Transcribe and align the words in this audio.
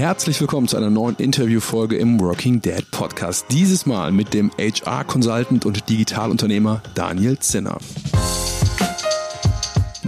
Herzlich 0.00 0.40
willkommen 0.40 0.66
zu 0.66 0.78
einer 0.78 0.88
neuen 0.88 1.16
Interviewfolge 1.16 1.98
im 1.98 2.18
Working 2.20 2.62
Dad 2.62 2.90
Podcast. 2.90 3.44
Dieses 3.50 3.84
Mal 3.84 4.12
mit 4.12 4.32
dem 4.32 4.50
HR-Consultant 4.56 5.66
und 5.66 5.90
Digitalunternehmer 5.90 6.80
Daniel 6.94 7.38
Zinner. 7.38 7.76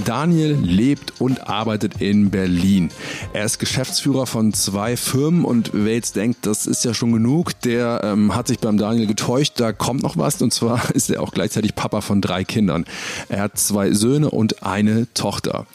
Daniel 0.04 0.58
lebt 0.62 1.20
und 1.20 1.48
arbeitet 1.48 2.00
in 2.00 2.30
Berlin. 2.30 2.90
Er 3.32 3.45
ist 3.45 3.58
Geschäftsführer 3.58 4.27
von 4.27 4.52
zwei 4.52 4.96
Firmen 4.96 5.45
und 5.45 5.70
wer 5.72 5.95
jetzt 5.95 6.16
denkt, 6.16 6.46
das 6.46 6.66
ist 6.66 6.84
ja 6.84 6.95
schon 6.95 7.12
genug, 7.12 7.60
der 7.60 8.00
ähm, 8.02 8.34
hat 8.34 8.48
sich 8.48 8.59
beim 8.59 8.78
Daniel 8.78 9.06
getäuscht. 9.06 9.54
Da 9.56 9.73
kommt 9.73 10.02
noch 10.02 10.16
was 10.16 10.41
und 10.42 10.52
zwar 10.52 10.91
ist 10.95 11.10
er 11.10 11.23
auch 11.23 11.32
gleichzeitig 11.32 11.74
Papa 11.74 12.00
von 12.00 12.20
drei 12.20 12.45
Kindern. 12.45 12.84
Er 13.28 13.42
hat 13.42 13.59
zwei 13.59 13.92
Söhne 13.92 14.30
und 14.30 14.62
eine 14.62 15.12
Tochter. 15.14 15.66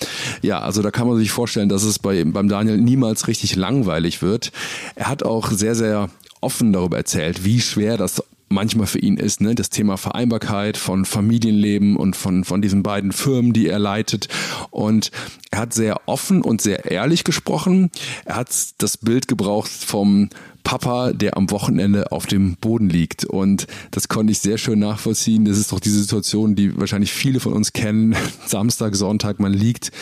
Ja, 0.42 0.60
also 0.60 0.82
da 0.82 0.92
kann 0.92 1.08
man 1.08 1.18
sich 1.18 1.32
vorstellen, 1.32 1.70
dass 1.70 1.84
es 1.84 2.00
bei, 2.00 2.24
beim 2.24 2.50
Daniel 2.50 2.78
niemals 2.78 3.28
richtig 3.28 3.56
langweilig 3.56 4.22
wird. 4.22 4.52
Er 4.96 5.08
hat 5.08 5.24
auch 5.24 5.52
sehr, 5.52 5.76
sehr 5.76 6.10
offen 6.42 6.74
darüber 6.74 6.98
erzählt, 6.98 7.44
wie 7.44 7.62
schwer 7.62 7.98
das 7.98 8.24
manchmal 8.50 8.88
für 8.88 9.00
ihn 9.00 9.18
ist, 9.18 9.42
ne, 9.42 9.56
das 9.56 9.70
Thema 9.70 9.98
Vereinbarkeit 9.98 10.78
von 10.78 11.06
Familienleben 11.06 11.96
und 11.96 12.16
von, 12.16 12.44
von 12.44 12.62
diesen 12.62 12.84
beiden 12.84 13.12
Firmen, 13.12 13.54
die 13.54 13.68
er 13.68 13.80
leitet. 13.80 14.28
Und 14.70 15.12
er 15.52 15.60
hat 15.60 15.74
sehr 15.74 16.02
offen 16.06 16.42
und 16.42 16.62
sehr 16.62 16.90
ehrlich 16.90 17.24
gesprochen. 17.24 17.92
Er 18.26 18.36
hat 18.36 18.50
das 18.78 18.98
Bild 18.98 19.28
gebraucht 19.28 19.70
vom 19.70 20.30
Papa, 20.68 21.14
der 21.14 21.38
am 21.38 21.50
Wochenende 21.50 22.12
auf 22.12 22.26
dem 22.26 22.58
Boden 22.58 22.90
liegt. 22.90 23.24
Und 23.24 23.68
das 23.92 24.10
konnte 24.10 24.32
ich 24.34 24.40
sehr 24.40 24.58
schön 24.58 24.80
nachvollziehen. 24.80 25.46
Das 25.46 25.58
ist 25.58 25.72
doch 25.72 25.80
diese 25.80 26.02
Situation, 26.02 26.56
die 26.56 26.78
wahrscheinlich 26.78 27.14
viele 27.14 27.40
von 27.40 27.54
uns 27.54 27.72
kennen. 27.72 28.18
Samstag, 28.46 28.94
Sonntag, 28.98 29.40
man 29.40 29.54
liegt 29.54 29.94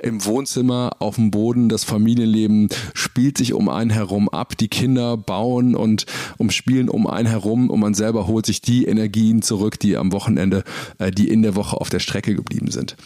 im 0.00 0.24
Wohnzimmer 0.24 0.92
auf 0.98 1.16
dem 1.16 1.30
Boden. 1.30 1.68
Das 1.68 1.84
Familienleben 1.84 2.70
spielt 2.94 3.36
sich 3.36 3.52
um 3.52 3.68
einen 3.68 3.90
herum 3.90 4.30
ab. 4.30 4.56
Die 4.56 4.68
Kinder 4.68 5.18
bauen 5.18 5.74
und 5.74 6.06
umspielen 6.38 6.88
um 6.88 7.06
einen 7.06 7.28
herum 7.28 7.68
und 7.68 7.80
man 7.80 7.92
selber 7.92 8.26
holt 8.26 8.46
sich 8.46 8.62
die 8.62 8.86
Energien 8.86 9.42
zurück, 9.42 9.78
die 9.78 9.94
am 9.98 10.10
Wochenende, 10.12 10.64
äh, 10.96 11.10
die 11.10 11.28
in 11.28 11.42
der 11.42 11.54
Woche 11.54 11.78
auf 11.78 11.90
der 11.90 12.00
Strecke 12.00 12.34
geblieben 12.34 12.70
sind. 12.70 12.96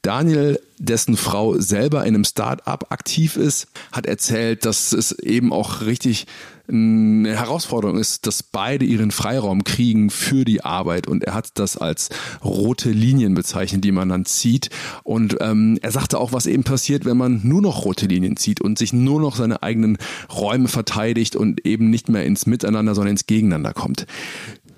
Daniel 0.00 0.58
dessen 0.84 1.16
Frau 1.16 1.58
selber 1.58 2.04
in 2.04 2.14
einem 2.14 2.24
Start-up 2.24 2.92
aktiv 2.92 3.36
ist, 3.36 3.66
hat 3.92 4.06
erzählt, 4.06 4.64
dass 4.64 4.92
es 4.92 5.12
eben 5.12 5.52
auch 5.52 5.82
richtig 5.82 6.26
eine 6.66 7.36
Herausforderung 7.36 7.98
ist, 7.98 8.26
dass 8.26 8.42
beide 8.42 8.86
ihren 8.86 9.10
Freiraum 9.10 9.64
kriegen 9.64 10.08
für 10.08 10.46
die 10.46 10.64
Arbeit 10.64 11.06
und 11.06 11.22
er 11.24 11.34
hat 11.34 11.50
das 11.58 11.76
als 11.76 12.08
rote 12.42 12.90
Linien 12.90 13.34
bezeichnet, 13.34 13.84
die 13.84 13.92
man 13.92 14.08
dann 14.08 14.24
zieht 14.24 14.70
und 15.02 15.36
ähm, 15.40 15.78
er 15.82 15.90
sagte 15.90 16.18
auch, 16.18 16.32
was 16.32 16.46
eben 16.46 16.64
passiert, 16.64 17.04
wenn 17.04 17.18
man 17.18 17.40
nur 17.44 17.60
noch 17.60 17.84
rote 17.84 18.06
Linien 18.06 18.38
zieht 18.38 18.62
und 18.62 18.78
sich 18.78 18.94
nur 18.94 19.20
noch 19.20 19.36
seine 19.36 19.62
eigenen 19.62 19.98
Räume 20.34 20.68
verteidigt 20.68 21.36
und 21.36 21.66
eben 21.66 21.90
nicht 21.90 22.08
mehr 22.08 22.24
ins 22.24 22.46
Miteinander, 22.46 22.94
sondern 22.94 23.12
ins 23.12 23.26
Gegeneinander 23.26 23.74
kommt. 23.74 24.06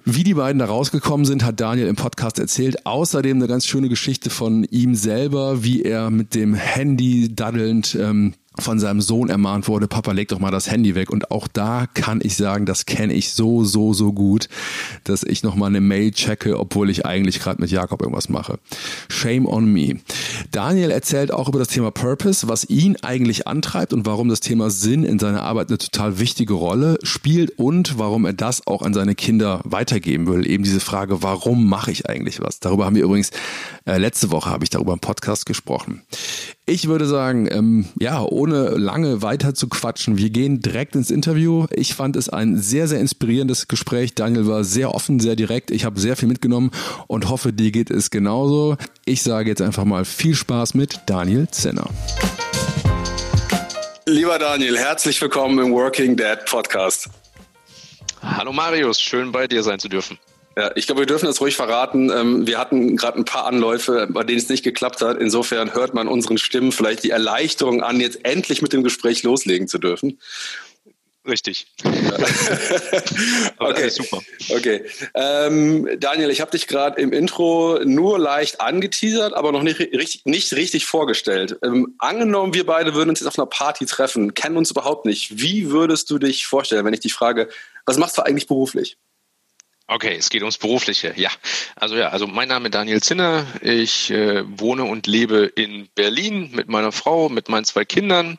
Wie 0.08 0.22
die 0.22 0.34
beiden 0.34 0.60
da 0.60 0.66
rausgekommen 0.66 1.26
sind, 1.26 1.44
hat 1.44 1.58
Daniel 1.58 1.88
im 1.88 1.96
Podcast 1.96 2.38
erzählt. 2.38 2.86
Außerdem 2.86 3.38
eine 3.38 3.48
ganz 3.48 3.66
schöne 3.66 3.88
Geschichte 3.88 4.30
von 4.30 4.62
ihm 4.62 4.94
selber, 4.94 5.64
wie 5.64 5.82
er 5.82 6.10
mit 6.10 6.36
dem 6.36 6.54
Handy 6.54 7.34
daddelnd 7.34 7.96
ähm, 8.00 8.34
von 8.58 8.78
seinem 8.78 9.00
Sohn 9.00 9.28
ermahnt 9.28 9.68
wurde, 9.68 9.88
Papa, 9.88 10.12
leg 10.12 10.28
doch 10.28 10.38
mal 10.38 10.50
das 10.50 10.70
Handy 10.70 10.94
weg. 10.94 11.10
Und 11.10 11.30
auch 11.30 11.48
da 11.48 11.86
kann 11.92 12.20
ich 12.22 12.36
sagen, 12.36 12.66
das 12.66 12.86
kenne 12.86 13.12
ich 13.12 13.32
so, 13.32 13.64
so, 13.64 13.92
so 13.92 14.12
gut, 14.12 14.48
dass 15.04 15.22
ich 15.22 15.42
nochmal 15.42 15.68
eine 15.68 15.80
Mail 15.80 16.10
checke, 16.12 16.58
obwohl 16.58 16.90
ich 16.90 17.06
eigentlich 17.06 17.40
gerade 17.40 17.60
mit 17.60 17.70
Jakob 17.70 18.02
irgendwas 18.02 18.28
mache. 18.28 18.58
Shame 19.08 19.46
on 19.46 19.72
me. 19.72 19.96
Daniel 20.50 20.90
erzählt 20.90 21.32
auch 21.32 21.48
über 21.48 21.58
das 21.58 21.68
Thema 21.68 21.90
Purpose, 21.90 22.48
was 22.48 22.68
ihn 22.68 22.96
eigentlich 23.02 23.46
antreibt 23.46 23.92
und 23.92 24.06
warum 24.06 24.28
das 24.28 24.40
Thema 24.40 24.70
Sinn 24.70 25.04
in 25.04 25.18
seiner 25.18 25.42
Arbeit 25.42 25.68
eine 25.68 25.78
total 25.78 26.18
wichtige 26.18 26.54
Rolle 26.54 26.98
spielt 27.02 27.58
und 27.58 27.98
warum 27.98 28.24
er 28.24 28.32
das 28.32 28.66
auch 28.66 28.82
an 28.82 28.94
seine 28.94 29.14
Kinder 29.14 29.60
weitergeben 29.64 30.26
will. 30.26 30.48
Eben 30.48 30.64
diese 30.64 30.80
Frage, 30.80 31.22
warum 31.22 31.68
mache 31.68 31.90
ich 31.90 32.08
eigentlich 32.08 32.40
was? 32.40 32.60
Darüber 32.60 32.86
haben 32.86 32.96
wir 32.96 33.04
übrigens, 33.04 33.30
äh, 33.84 33.98
letzte 33.98 34.30
Woche 34.30 34.50
habe 34.50 34.64
ich 34.64 34.70
darüber 34.70 34.92
im 34.92 35.00
Podcast 35.00 35.46
gesprochen. 35.46 36.02
Ich 36.68 36.88
würde 36.88 37.06
sagen, 37.06 37.46
ähm, 37.48 37.86
ja, 38.00 38.20
ohne 38.22 38.70
lange 38.70 39.22
weiter 39.22 39.54
zu 39.54 39.68
quatschen, 39.68 40.18
wir 40.18 40.30
gehen 40.30 40.62
direkt 40.62 40.96
ins 40.96 41.12
Interview. 41.12 41.66
Ich 41.70 41.94
fand 41.94 42.16
es 42.16 42.28
ein 42.28 42.58
sehr, 42.58 42.88
sehr 42.88 42.98
inspirierendes 42.98 43.68
Gespräch. 43.68 44.16
Daniel 44.16 44.48
war 44.48 44.64
sehr 44.64 44.92
offen, 44.92 45.20
sehr 45.20 45.36
direkt. 45.36 45.70
Ich 45.70 45.84
habe 45.84 46.00
sehr 46.00 46.16
viel 46.16 46.26
mitgenommen 46.26 46.72
und 47.06 47.28
hoffe, 47.28 47.52
dir 47.52 47.70
geht 47.70 47.92
es 47.92 48.10
genauso. 48.10 48.76
Ich 49.04 49.22
sage 49.22 49.48
jetzt 49.48 49.62
einfach 49.62 49.84
mal 49.84 50.04
viel 50.04 50.34
Spaß 50.34 50.74
mit 50.74 51.02
Daniel 51.06 51.46
Zenner. 51.48 51.88
Lieber 54.04 54.40
Daniel, 54.40 54.76
herzlich 54.76 55.22
willkommen 55.22 55.60
im 55.60 55.72
Working 55.72 56.16
Dad 56.16 56.46
Podcast. 56.46 57.08
Hallo 58.20 58.52
Marius, 58.52 59.00
schön 59.00 59.30
bei 59.30 59.46
dir 59.46 59.62
sein 59.62 59.78
zu 59.78 59.88
dürfen. 59.88 60.18
Ja, 60.56 60.70
ich 60.74 60.86
glaube, 60.86 61.02
wir 61.02 61.06
dürfen 61.06 61.26
das 61.26 61.40
ruhig 61.42 61.54
verraten. 61.54 62.10
Ähm, 62.10 62.46
wir 62.46 62.58
hatten 62.58 62.96
gerade 62.96 63.18
ein 63.18 63.26
paar 63.26 63.44
Anläufe, 63.44 64.08
bei 64.10 64.24
denen 64.24 64.38
es 64.38 64.48
nicht 64.48 64.64
geklappt 64.64 65.02
hat. 65.02 65.18
Insofern 65.18 65.74
hört 65.74 65.92
man 65.92 66.08
unseren 66.08 66.38
Stimmen 66.38 66.72
vielleicht 66.72 67.04
die 67.04 67.10
Erleichterung 67.10 67.82
an, 67.82 68.00
jetzt 68.00 68.24
endlich 68.24 68.62
mit 68.62 68.72
dem 68.72 68.82
Gespräch 68.82 69.22
loslegen 69.22 69.68
zu 69.68 69.78
dürfen. 69.78 70.18
Richtig. 71.28 71.66
okay, 73.58 73.88
super. 73.88 74.22
Okay. 74.48 74.84
Ähm, 75.14 75.88
Daniel, 75.98 76.30
ich 76.30 76.40
habe 76.40 76.52
dich 76.52 76.68
gerade 76.68 77.00
im 77.02 77.12
Intro 77.12 77.80
nur 77.84 78.18
leicht 78.18 78.60
angeteasert, 78.60 79.34
aber 79.34 79.50
noch 79.50 79.62
nicht 79.62 79.78
richtig, 79.80 80.24
nicht 80.24 80.54
richtig 80.54 80.86
vorgestellt. 80.86 81.58
Ähm, 81.64 81.96
angenommen, 81.98 82.54
wir 82.54 82.64
beide 82.64 82.94
würden 82.94 83.10
uns 83.10 83.20
jetzt 83.20 83.28
auf 83.28 83.38
einer 83.38 83.46
Party 83.46 83.86
treffen, 83.86 84.34
kennen 84.34 84.56
uns 84.56 84.70
überhaupt 84.70 85.04
nicht. 85.04 85.38
Wie 85.38 85.70
würdest 85.70 86.08
du 86.10 86.18
dich 86.18 86.46
vorstellen, 86.46 86.84
wenn 86.84 86.94
ich 86.94 87.00
dich 87.00 87.12
frage, 87.12 87.48
was 87.84 87.98
machst 87.98 88.16
du 88.16 88.22
eigentlich 88.22 88.46
beruflich? 88.46 88.96
Okay, 89.88 90.16
es 90.16 90.30
geht 90.30 90.42
ums 90.42 90.58
Berufliche. 90.58 91.14
Ja, 91.16 91.30
also 91.76 91.96
ja, 91.96 92.08
also 92.08 92.26
mein 92.26 92.48
Name 92.48 92.66
ist 92.66 92.74
Daniel 92.74 93.00
Zinner. 93.00 93.46
Ich 93.62 94.10
äh, 94.10 94.42
wohne 94.58 94.82
und 94.82 95.06
lebe 95.06 95.46
in 95.54 95.88
Berlin 95.94 96.50
mit 96.52 96.68
meiner 96.68 96.90
Frau, 96.90 97.28
mit 97.28 97.48
meinen 97.48 97.64
zwei 97.64 97.84
Kindern, 97.84 98.36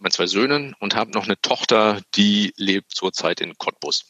meinen 0.00 0.10
zwei 0.10 0.26
Söhnen 0.26 0.74
und 0.80 0.96
habe 0.96 1.12
noch 1.12 1.26
eine 1.26 1.40
Tochter, 1.40 2.00
die 2.16 2.52
lebt 2.56 2.90
zurzeit 2.92 3.40
in 3.40 3.56
Cottbus. 3.56 4.04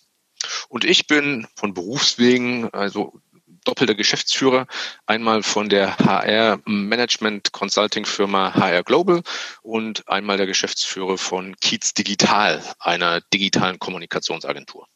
Und 0.68 0.84
ich 0.84 1.06
bin 1.06 1.46
von 1.54 1.74
Berufswegen, 1.74 2.72
also 2.72 3.20
doppelter 3.64 3.94
Geschäftsführer, 3.94 4.66
einmal 5.04 5.42
von 5.42 5.68
der 5.68 5.98
HR 5.98 6.60
Management 6.64 7.52
Consulting 7.52 8.06
Firma 8.06 8.54
HR 8.54 8.84
Global 8.84 9.22
und 9.62 10.08
einmal 10.08 10.38
der 10.38 10.46
Geschäftsführer 10.46 11.18
von 11.18 11.56
Kiez 11.56 11.92
Digital, 11.92 12.62
einer 12.78 13.20
digitalen 13.20 13.78
Kommunikationsagentur. 13.78 14.88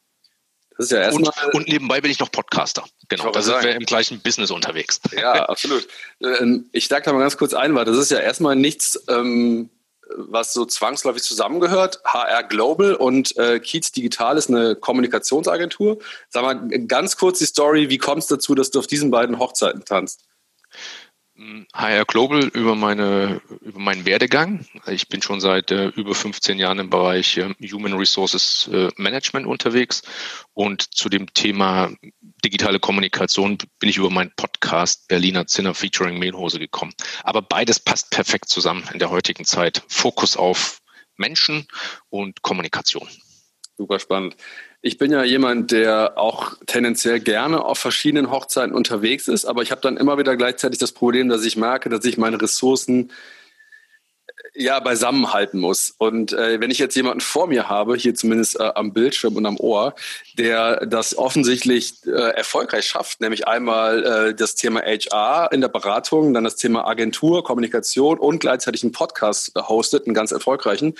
Das 0.78 0.87
ist 0.87 0.93
ja 0.93 1.00
erstmal. 1.00 1.33
Und, 1.47 1.55
und 1.55 1.69
nebenbei 1.69 2.00
bin 2.00 2.11
ich 2.11 2.21
noch 2.21 2.31
Podcaster. 2.31 2.84
Genau, 3.09 3.33
da 3.33 3.43
sind 3.43 3.62
wir 3.62 3.75
im 3.75 3.84
gleichen 3.84 4.21
Business 4.21 4.53
unterwegs. 4.53 5.00
Ja, 5.12 5.33
absolut. 5.49 5.89
Ähm, 6.22 6.71
ich 6.71 6.87
sage 6.87 7.05
da 7.05 7.12
mal 7.12 7.19
ganz 7.19 7.37
kurz 7.37 7.53
ein, 7.53 7.75
weil 7.75 7.84
das 7.84 7.97
ist 7.97 8.12
ja 8.12 8.21
erstmal 8.21 8.55
nichts, 8.55 9.03
ähm, 9.09 9.71
was 10.17 10.53
so 10.53 10.65
zwangsläufig 10.65 11.25
zusammengehört. 11.25 12.00
HR 12.05 12.44
Global 12.44 12.94
und 12.94 13.37
äh, 13.37 13.59
Kiez 13.59 13.91
Digital 13.91 14.38
ist 14.38 14.50
eine 14.50 14.77
Kommunikationsagentur. 14.77 15.99
Sag 16.28 16.43
mal 16.44 16.69
ganz 16.87 17.17
kurz 17.17 17.41
die 17.41 17.47
Story, 17.47 17.91
wie 17.91 17.99
kommt 17.99 18.22
es 18.22 18.28
dazu, 18.28 18.55
dass 18.55 18.71
du 18.71 18.78
auf 18.78 18.87
diesen 18.87 19.11
beiden 19.11 19.41
Hochzeiten 19.41 19.84
tanzt? 19.84 20.27
HR 21.72 22.04
Global 22.04 22.49
über 22.49 22.75
meine 22.75 23.41
über 23.60 23.78
meinen 23.78 24.04
Werdegang. 24.06 24.66
Ich 24.88 25.09
bin 25.09 25.22
schon 25.22 25.41
seit 25.41 25.71
äh, 25.71 25.88
über 25.88 26.15
15 26.15 26.59
Jahren 26.59 26.81
im 26.81 26.91
Bereich 26.91 27.37
äh, 27.37 27.54
Human 27.71 27.93
Resources 27.93 28.69
äh, 28.72 28.88
Management 28.97 29.47
unterwegs 29.47 30.03
und 30.53 30.94
zu 30.94 31.09
dem 31.09 31.32
Thema 31.32 31.93
digitale 32.44 32.81
Kommunikation 32.81 33.59
bin 33.78 33.88
ich 33.88 33.99
über 33.99 34.10
meinen 34.10 34.32
Podcast 34.37 35.06
Berliner 35.06 35.47
Zinner 35.47 35.75
featuring 35.75 36.19
Mehlhose 36.19 36.59
gekommen. 36.59 36.93
Aber 37.22 37.41
beides 37.41 37.78
passt 37.78 38.10
perfekt 38.10 38.49
zusammen 38.49 38.84
in 38.93 38.99
der 38.99 39.10
heutigen 39.10 39.44
Zeit. 39.44 39.82
Fokus 39.87 40.37
auf 40.37 40.81
Menschen 41.17 41.69
und 42.11 42.43
Kommunikation. 42.43 43.08
Super 43.76 44.00
spannend. 44.00 44.37
Ich 44.81 44.97
bin 44.97 45.11
ja 45.11 45.25
jemand, 45.25 45.73
der 45.73 46.17
auch 46.17 46.55
tendenziell 46.67 47.19
gerne 47.19 47.65
auf 47.65 47.79
verschiedenen 47.79 48.31
Hochzeiten 48.31 48.75
unterwegs 48.75 49.27
ist, 49.27 49.45
aber 49.45 49.63
ich 49.63 49.73
habe 49.73 49.81
dann 49.81 49.97
immer 49.97 50.19
wieder 50.19 50.37
gleichzeitig 50.37 50.79
das 50.79 50.93
Problem, 50.93 51.29
dass 51.29 51.45
ich 51.45 51.57
merke, 51.57 51.89
dass 51.89 52.05
ich 52.05 52.17
meine 52.17 52.41
Ressourcen 52.41 53.11
ja 54.58 54.81
beisammenhalten 54.81 55.60
muss. 55.60 55.94
Und 55.99 56.32
äh, 56.32 56.60
wenn 56.60 56.70
ich 56.70 56.78
jetzt 56.78 56.96
jemanden 56.96 57.20
vor 57.20 57.46
mir 57.46 57.69
habe, 57.69 57.96
hier 57.96 58.14
zumindest 58.14 58.58
äh, 58.58 58.70
am 58.75 58.93
Bildschirm 58.93 59.37
und 59.37 59.46
am 59.46 59.56
Ohr, 59.58 59.94
der 60.37 60.84
das 60.87 61.16
offensichtlich 61.16 61.94
äh, 62.06 62.10
erfolgreich 62.10 62.87
schafft, 62.87 63.20
nämlich 63.20 63.46
einmal 63.46 64.05
äh, 64.05 64.34
das 64.34 64.56
Thema 64.56 64.81
HR 64.81 65.50
in 65.52 65.60
der 65.60 65.69
Beratung, 65.69 66.34
dann 66.34 66.44
das 66.44 66.56
Thema 66.56 66.87
Agentur, 66.87 67.44
Kommunikation 67.44 68.19
und 68.19 68.40
gleichzeitig 68.40 68.82
einen 68.82 68.93
Podcast 68.93 69.52
hostet, 69.56 70.06
einen 70.06 70.14
ganz 70.14 70.32
erfolgreichen. 70.32 70.94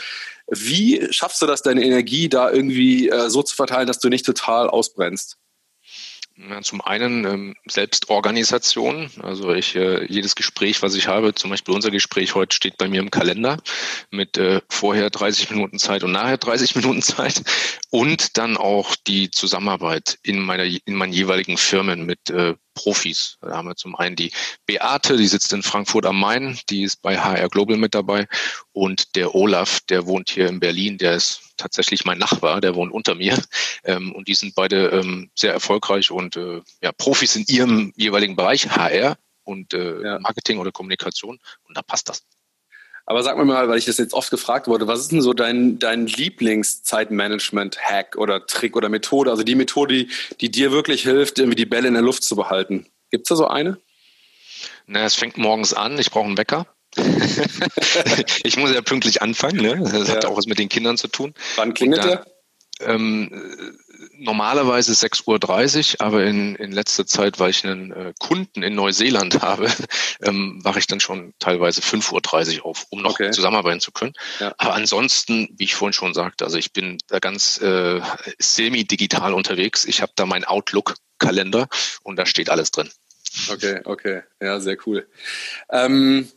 Wie 0.47 1.07
schaffst 1.11 1.43
du 1.43 1.47
das, 1.47 1.63
deine 1.63 1.85
Energie 1.85 2.29
da 2.29 2.51
irgendwie 2.51 3.09
äh, 3.09 3.29
so 3.29 3.43
zu 3.43 3.57
verteilen, 3.57 3.87
dass 3.87 3.99
du 3.99 4.09
nicht 4.09 4.25
total 4.25 4.71
ausbrennst? 4.71 5.37
Ja, 6.41 6.63
zum 6.63 6.81
einen 6.81 7.25
ähm, 7.25 7.57
Selbstorganisation. 7.67 9.11
Also 9.23 9.53
ich 9.53 9.75
äh, 9.75 10.05
jedes 10.07 10.37
Gespräch, 10.37 10.83
was 10.83 10.95
ich 10.95 11.09
habe, 11.09 11.35
zum 11.35 11.51
Beispiel 11.51 11.75
unser 11.75 11.91
Gespräch 11.91 12.37
heute 12.37 12.55
steht 12.55 12.77
bei 12.77 12.87
mir 12.87 13.01
im 13.01 13.11
Kalender 13.11 13.57
mit 14.13 14.39
äh, 14.39 14.61
vorher 14.69 15.11
30 15.11 15.51
Minuten 15.51 15.81
Zeit 15.81 16.05
und 16.05 16.13
nachher 16.13 16.39
30 16.39 16.75
Minuten 16.77 17.03
Zeit. 17.03 17.43
Und 17.91 18.39
dann 18.39 18.57
auch 18.57 18.95
die 18.95 19.33
Zusammenarbeit 19.33 20.19
in 20.23 20.39
meiner 20.39 20.65
in 20.65 20.95
meinen 20.95 21.13
jeweiligen 21.13 21.57
Firmen 21.57 22.07
mit 22.07 22.31
äh, 22.31 22.55
Profis. 22.79 23.37
Da 23.41 23.57
haben 23.57 23.67
wir 23.67 23.75
zum 23.75 23.97
einen 23.97 24.15
die 24.15 24.31
Beate, 24.65 25.17
die 25.17 25.27
sitzt 25.27 25.53
in 25.53 25.65
Frankfurt 25.65 26.07
am 26.07 26.21
Main, 26.21 26.59
die 26.71 26.85
ist 26.85 27.03
bei 27.03 27.19
HR 27.19 27.49
Global 27.49 27.77
mit 27.77 27.93
dabei. 27.93 28.29
Und 28.73 29.17
der 29.17 29.35
Olaf, 29.35 29.81
der 29.89 30.07
wohnt 30.07 30.31
hier 30.31 30.49
in 30.49 30.61
Berlin, 30.61 30.97
der 30.97 31.15
ist 31.15 31.41
tatsächlich 31.57 32.05
mein 32.05 32.19
Nachbar, 32.19 32.61
der 32.61 32.77
wohnt 32.77 32.93
unter 32.93 33.17
mir. 33.17 33.37
Ähm, 33.85 34.13
und 34.13 34.29
die 34.29 34.35
sind 34.35 34.55
beide 34.55 34.89
ähm, 34.91 35.31
sehr 35.35 35.53
erfolgreich 35.53 36.11
und 36.11 36.37
äh, 36.37 36.63
ja, 36.83 36.93
Profis 36.93 37.35
in 37.35 37.45
ihrem 37.49 37.93
jeweiligen 37.97 38.37
Bereich, 38.37 38.69
HR 38.71 39.19
und 39.43 39.75
äh, 39.75 40.03
ja. 40.03 40.19
Marketing 40.21 40.59
oder 40.59 40.71
Kommunikation. 40.71 41.39
Und 41.65 41.77
da 41.77 41.83
passt 41.83 42.09
das. 42.09 42.23
Aber 43.09 43.23
sag 43.23 43.39
mir 43.39 43.47
mal, 43.47 43.71
weil 43.71 43.79
ich 43.79 43.87
das 43.87 43.97
jetzt 43.97 44.13
oft 44.13 44.31
gefragt 44.31 44.67
wurde, 44.67 44.87
was 44.87 45.01
ist 45.01 45.13
denn 45.13 45.23
so 45.23 45.33
dein, 45.33 45.79
dein 45.79 46.07
Lieblingszeitmanagement-Hack 46.07 48.17
oder 48.17 48.45
Trick 48.45 48.77
oder 48.77 48.91
Methode? 48.91 49.31
Also 49.31 49.45
die 49.45 49.55
Methode, 49.55 49.95
die, 49.95 50.11
die 50.43 50.51
dir 50.51 50.73
wirklich 50.73 51.05
hilft, 51.05 51.39
irgendwie 51.39 51.57
die 51.57 51.65
Bälle 51.65 51.89
in 51.89 51.95
der 51.95 52.03
Luft 52.03 52.23
zu 52.23 52.37
behalten. 52.37 52.85
Gibt 53.11 53.25
es 53.25 53.31
da 53.31 53.37
so 53.37 53.49
eine? 53.49 53.79
Na, 54.87 55.07
es 55.07 55.15
fängt 55.15 55.39
morgens 55.39 55.73
an, 55.73 55.99
ich 55.99 56.11
brauche 56.11 56.27
einen 56.27 56.37
Wecker. 56.37 56.67
ich 58.43 58.59
muss 58.59 58.75
ja 58.75 58.83
pünktlich 58.83 59.23
anfangen, 59.23 59.63
ne? 59.63 59.81
Das 59.91 60.09
ja. 60.09 60.17
hat 60.17 60.27
auch 60.27 60.37
was 60.37 60.45
mit 60.45 60.59
den 60.59 60.69
Kindern 60.69 60.99
zu 60.99 61.09
tun. 61.09 61.33
Wann 61.57 61.73
klingelt 61.73 62.05
der? 62.05 62.27
Ähm, 62.81 63.31
normalerweise 64.13 64.93
6.30 64.93 65.95
Uhr, 65.95 66.07
aber 66.07 66.25
in, 66.25 66.57
in 66.57 66.73
letzter 66.73 67.07
Zeit, 67.07 67.39
weil 67.39 67.51
ich 67.51 67.65
einen 67.65 67.93
äh, 67.93 68.13
Kunden 68.19 68.63
in 68.63 68.75
Neuseeland 68.75 69.41
habe, 69.43 69.69
ähm, 70.23 70.61
wache 70.63 70.79
ich 70.79 70.87
dann 70.87 71.01
schon 71.01 71.35
teilweise 71.39 71.81
5.30 71.81 72.59
Uhr 72.59 72.67
auf, 72.67 72.87
um 72.91 73.03
noch 73.03 73.13
okay. 73.13 73.31
zusammenarbeiten 73.31 73.81
zu 73.81 73.93
können. 73.93 74.13
Ja. 74.41 74.55
Aber 74.59 74.75
ansonsten, 74.75 75.49
wie 75.57 75.65
ich 75.65 75.75
vorhin 75.75 75.93
schon 75.93 76.15
sagte, 76.15 76.45
also 76.45 76.59
ich 76.59 76.73
bin 76.73 76.99
da 77.09 77.19
ganz 77.19 77.61
äh, 77.61 78.01
semi-digital 78.39 79.35
unterwegs. 79.35 79.85
Ich 79.85 80.03
habe 80.03 80.13
da 80.15 80.27
mein 80.27 80.45
Outlook-Kalender 80.45 81.69
und 82.03 82.17
da 82.17 82.27
steht 82.27 82.51
alles 82.51 82.71
drin. 82.71 82.91
Okay, 83.51 83.81
okay. 83.85 84.23
Ja, 84.41 84.59
sehr 84.61 84.77
cool. 84.87 85.07
Ähm, 85.71 86.29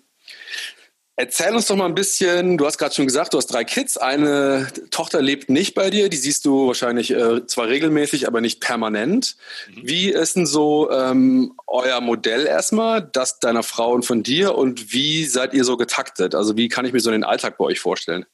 Erzähl 1.21 1.56
uns 1.56 1.68
doch 1.68 1.75
mal 1.75 1.85
ein 1.85 1.94
bisschen, 1.94 2.57
du 2.57 2.65
hast 2.65 2.79
gerade 2.79 2.95
schon 2.95 3.06
gesagt, 3.06 3.35
du 3.35 3.38
hast 3.38 3.45
drei 3.45 3.63
Kids, 3.63 3.95
eine 3.95 4.68
Tochter 4.89 5.21
lebt 5.21 5.51
nicht 5.51 5.75
bei 5.75 5.91
dir, 5.91 6.09
die 6.09 6.18
siehst 6.18 6.45
du 6.45 6.65
wahrscheinlich 6.65 7.12
äh, 7.12 7.45
zwar 7.45 7.68
regelmäßig, 7.68 8.25
aber 8.25 8.41
nicht 8.41 8.59
permanent. 8.59 9.38
Mhm. 9.69 9.81
Wie 9.83 10.09
ist 10.09 10.35
denn 10.35 10.47
so 10.47 10.89
ähm, 10.89 11.53
euer 11.68 12.01
Modell 12.01 12.47
erstmal, 12.47 13.03
das 13.03 13.39
deiner 13.39 13.62
Frau 13.62 13.94
und 13.94 14.03
von 14.03 14.23
dir 14.23 14.56
und 14.56 14.94
wie 14.94 15.25
seid 15.25 15.53
ihr 15.53 15.63
so 15.63 15.77
getaktet? 15.77 16.33
Also 16.33 16.57
wie 16.57 16.69
kann 16.69 16.85
ich 16.85 16.91
mir 16.91 17.01
so 17.01 17.12
den 17.12 17.23
Alltag 17.23 17.59
bei 17.59 17.65
euch 17.65 17.79
vorstellen? 17.79 18.25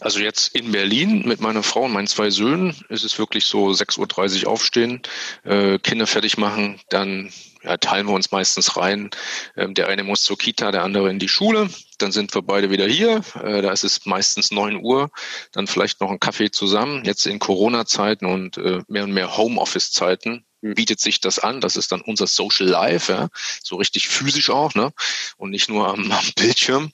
Also 0.00 0.20
jetzt 0.20 0.54
in 0.54 0.72
Berlin 0.72 1.28
mit 1.28 1.42
meiner 1.42 1.62
Frau 1.62 1.82
und 1.82 1.92
meinen 1.92 2.06
zwei 2.06 2.30
Söhnen 2.30 2.74
ist 2.88 3.04
es 3.04 3.18
wirklich 3.18 3.44
so 3.44 3.68
6.30 3.68 4.44
Uhr 4.46 4.50
aufstehen, 4.50 5.02
äh, 5.44 5.78
Kinder 5.78 6.06
fertig 6.06 6.38
machen, 6.38 6.80
dann 6.88 7.30
ja, 7.68 7.76
teilen 7.76 8.06
wir 8.06 8.14
uns 8.14 8.32
meistens 8.32 8.76
rein. 8.76 9.10
Ähm, 9.56 9.74
der 9.74 9.88
eine 9.88 10.02
muss 10.02 10.22
zur 10.22 10.38
Kita, 10.38 10.72
der 10.72 10.82
andere 10.82 11.10
in 11.10 11.18
die 11.18 11.28
Schule. 11.28 11.68
Dann 11.98 12.12
sind 12.12 12.34
wir 12.34 12.42
beide 12.42 12.70
wieder 12.70 12.86
hier. 12.86 13.20
Äh, 13.42 13.62
da 13.62 13.70
ist 13.72 13.84
es 13.84 14.06
meistens 14.06 14.50
neun 14.50 14.76
Uhr. 14.82 15.10
Dann 15.52 15.66
vielleicht 15.66 16.00
noch 16.00 16.10
ein 16.10 16.20
Kaffee 16.20 16.50
zusammen. 16.50 17.04
Jetzt 17.04 17.26
in 17.26 17.38
Corona-Zeiten 17.38 18.24
und 18.26 18.56
äh, 18.56 18.80
mehr 18.88 19.04
und 19.04 19.12
mehr 19.12 19.36
Homeoffice-Zeiten 19.36 20.46
bietet 20.60 21.00
sich 21.00 21.20
das 21.20 21.38
an. 21.38 21.60
Das 21.60 21.76
ist 21.76 21.92
dann 21.92 22.00
unser 22.00 22.26
Social 22.26 22.66
Life, 22.66 23.12
ja, 23.12 23.28
so 23.62 23.76
richtig 23.76 24.08
physisch 24.08 24.50
auch, 24.50 24.74
ne? 24.74 24.90
Und 25.36 25.50
nicht 25.50 25.68
nur 25.68 25.88
am, 25.88 26.10
am 26.10 26.24
Bildschirm. 26.36 26.90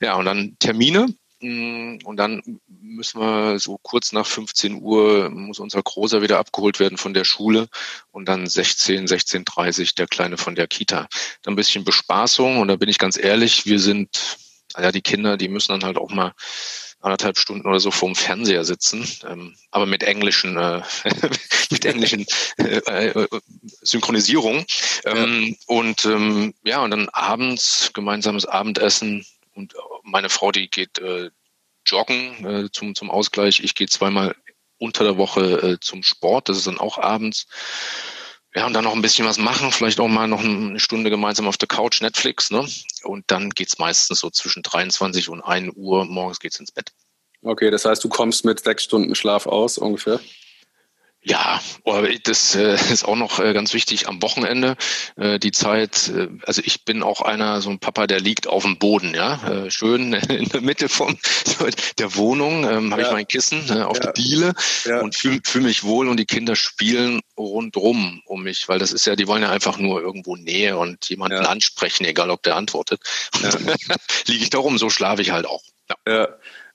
Ja, 0.00 0.14
und 0.14 0.24
dann 0.24 0.56
Termine. 0.58 1.06
Und 1.40 2.16
dann 2.16 2.42
müssen 2.66 3.20
wir 3.20 3.60
so 3.60 3.78
kurz 3.80 4.12
nach 4.12 4.26
15 4.26 4.82
Uhr 4.82 5.30
muss 5.30 5.60
unser 5.60 5.82
Großer 5.82 6.20
wieder 6.20 6.38
abgeholt 6.38 6.80
werden 6.80 6.98
von 6.98 7.14
der 7.14 7.24
Schule 7.24 7.68
und 8.10 8.28
dann 8.28 8.48
16, 8.48 9.06
16.30 9.06 9.94
der 9.94 10.08
Kleine 10.08 10.36
von 10.36 10.56
der 10.56 10.66
Kita. 10.66 11.08
Dann 11.42 11.52
ein 11.52 11.56
bisschen 11.56 11.84
Bespaßung 11.84 12.58
und 12.58 12.68
da 12.68 12.76
bin 12.76 12.88
ich 12.88 12.98
ganz 12.98 13.16
ehrlich, 13.16 13.66
wir 13.66 13.78
sind, 13.78 14.38
ja, 14.76 14.90
die 14.90 15.00
Kinder, 15.00 15.36
die 15.36 15.48
müssen 15.48 15.72
dann 15.72 15.84
halt 15.84 15.96
auch 15.96 16.10
mal 16.10 16.34
anderthalb 17.00 17.38
Stunden 17.38 17.66
oder 17.68 17.78
so 17.78 17.90
vorm 17.90 18.16
Fernseher 18.16 18.64
sitzen, 18.64 19.06
ähm, 19.28 19.54
aber 19.70 19.86
mit 19.86 20.02
englischen, 20.02 20.56
äh, 20.56 20.82
mit 21.70 21.84
englischen 21.84 22.26
äh, 22.56 23.06
äh, 23.06 23.28
Synchronisierung. 23.82 24.64
Ähm, 25.04 25.46
ja. 25.46 25.54
Und 25.66 26.04
ähm, 26.04 26.54
ja, 26.64 26.82
und 26.82 26.90
dann 26.90 27.08
abends 27.10 27.92
gemeinsames 27.94 28.46
Abendessen 28.46 29.24
und 29.58 29.74
meine 30.04 30.28
Frau, 30.28 30.52
die 30.52 30.70
geht 30.70 30.98
äh, 30.98 31.30
joggen 31.84 32.46
äh, 32.46 32.70
zum, 32.70 32.94
zum 32.94 33.10
Ausgleich. 33.10 33.60
Ich 33.62 33.74
gehe 33.74 33.88
zweimal 33.88 34.36
unter 34.78 35.04
der 35.04 35.18
Woche 35.18 35.42
äh, 35.42 35.80
zum 35.80 36.02
Sport. 36.02 36.48
Das 36.48 36.56
ist 36.56 36.68
dann 36.68 36.78
auch 36.78 36.98
abends. 36.98 37.46
Ja, 38.54 38.66
und 38.66 38.72
dann 38.72 38.84
noch 38.84 38.94
ein 38.94 39.02
bisschen 39.02 39.26
was 39.26 39.36
machen, 39.36 39.72
vielleicht 39.72 40.00
auch 40.00 40.08
mal 40.08 40.26
noch 40.26 40.42
eine 40.42 40.80
Stunde 40.80 41.10
gemeinsam 41.10 41.46
auf 41.46 41.58
der 41.58 41.68
Couch 41.68 42.00
Netflix, 42.00 42.50
ne? 42.50 42.66
Und 43.02 43.24
dann 43.30 43.50
geht's 43.50 43.78
meistens 43.78 44.20
so 44.20 44.30
zwischen 44.30 44.62
23 44.62 45.28
und 45.28 45.42
1 45.42 45.74
Uhr 45.76 46.06
morgens 46.06 46.40
geht's 46.40 46.58
ins 46.58 46.72
Bett. 46.72 46.92
Okay, 47.42 47.70
das 47.70 47.84
heißt, 47.84 48.02
du 48.02 48.08
kommst 48.08 48.46
mit 48.46 48.60
sechs 48.60 48.84
Stunden 48.84 49.14
Schlaf 49.14 49.46
aus 49.46 49.76
ungefähr? 49.76 50.18
Ja, 51.28 51.60
das 52.24 52.54
äh, 52.54 52.74
ist 52.90 53.04
auch 53.04 53.16
noch 53.16 53.38
äh, 53.38 53.52
ganz 53.52 53.74
wichtig 53.74 54.08
am 54.08 54.22
Wochenende. 54.22 54.76
Äh, 55.16 55.38
die 55.38 55.52
Zeit, 55.52 56.10
also 56.46 56.62
ich 56.64 56.84
bin 56.84 57.02
auch 57.02 57.20
einer, 57.20 57.60
so 57.60 57.68
ein 57.68 57.78
Papa, 57.78 58.06
der 58.06 58.20
liegt 58.20 58.46
auf 58.46 58.62
dem 58.62 58.78
Boden, 58.78 59.14
ja, 59.14 59.70
schön 59.70 60.12
in 60.28 60.48
der 60.48 60.62
Mitte 60.62 60.88
von 60.88 61.18
der 61.98 62.14
Wohnung, 62.14 62.64
ähm, 62.64 62.92
habe 62.92 63.02
ja. 63.02 63.08
ich 63.08 63.12
mein 63.12 63.26
Kissen 63.26 63.70
auf 63.82 63.98
ja. 63.98 64.04
der 64.04 64.12
Diele 64.12 64.54
ja. 64.84 65.00
und 65.00 65.14
fühle 65.14 65.40
fühl 65.44 65.62
mich 65.62 65.84
wohl 65.84 66.08
und 66.08 66.16
die 66.16 66.24
Kinder 66.24 66.56
spielen 66.56 67.20
rundrum 67.36 68.22
um 68.24 68.42
mich, 68.42 68.68
weil 68.68 68.78
das 68.78 68.92
ist 68.92 69.06
ja, 69.06 69.14
die 69.14 69.26
wollen 69.26 69.42
ja 69.42 69.50
einfach 69.50 69.78
nur 69.78 70.00
irgendwo 70.00 70.36
Nähe 70.36 70.78
und 70.78 71.08
jemanden 71.08 71.44
ansprechen, 71.44 72.04
egal 72.04 72.30
ob 72.30 72.42
der 72.42 72.56
antwortet. 72.56 73.00
Liege 74.26 74.42
ich 74.42 74.50
darum, 74.50 74.78
so 74.78 74.88
schlafe 74.88 75.22
ich 75.22 75.30
halt 75.30 75.46
auch. 75.46 75.62
ja. 76.06 76.28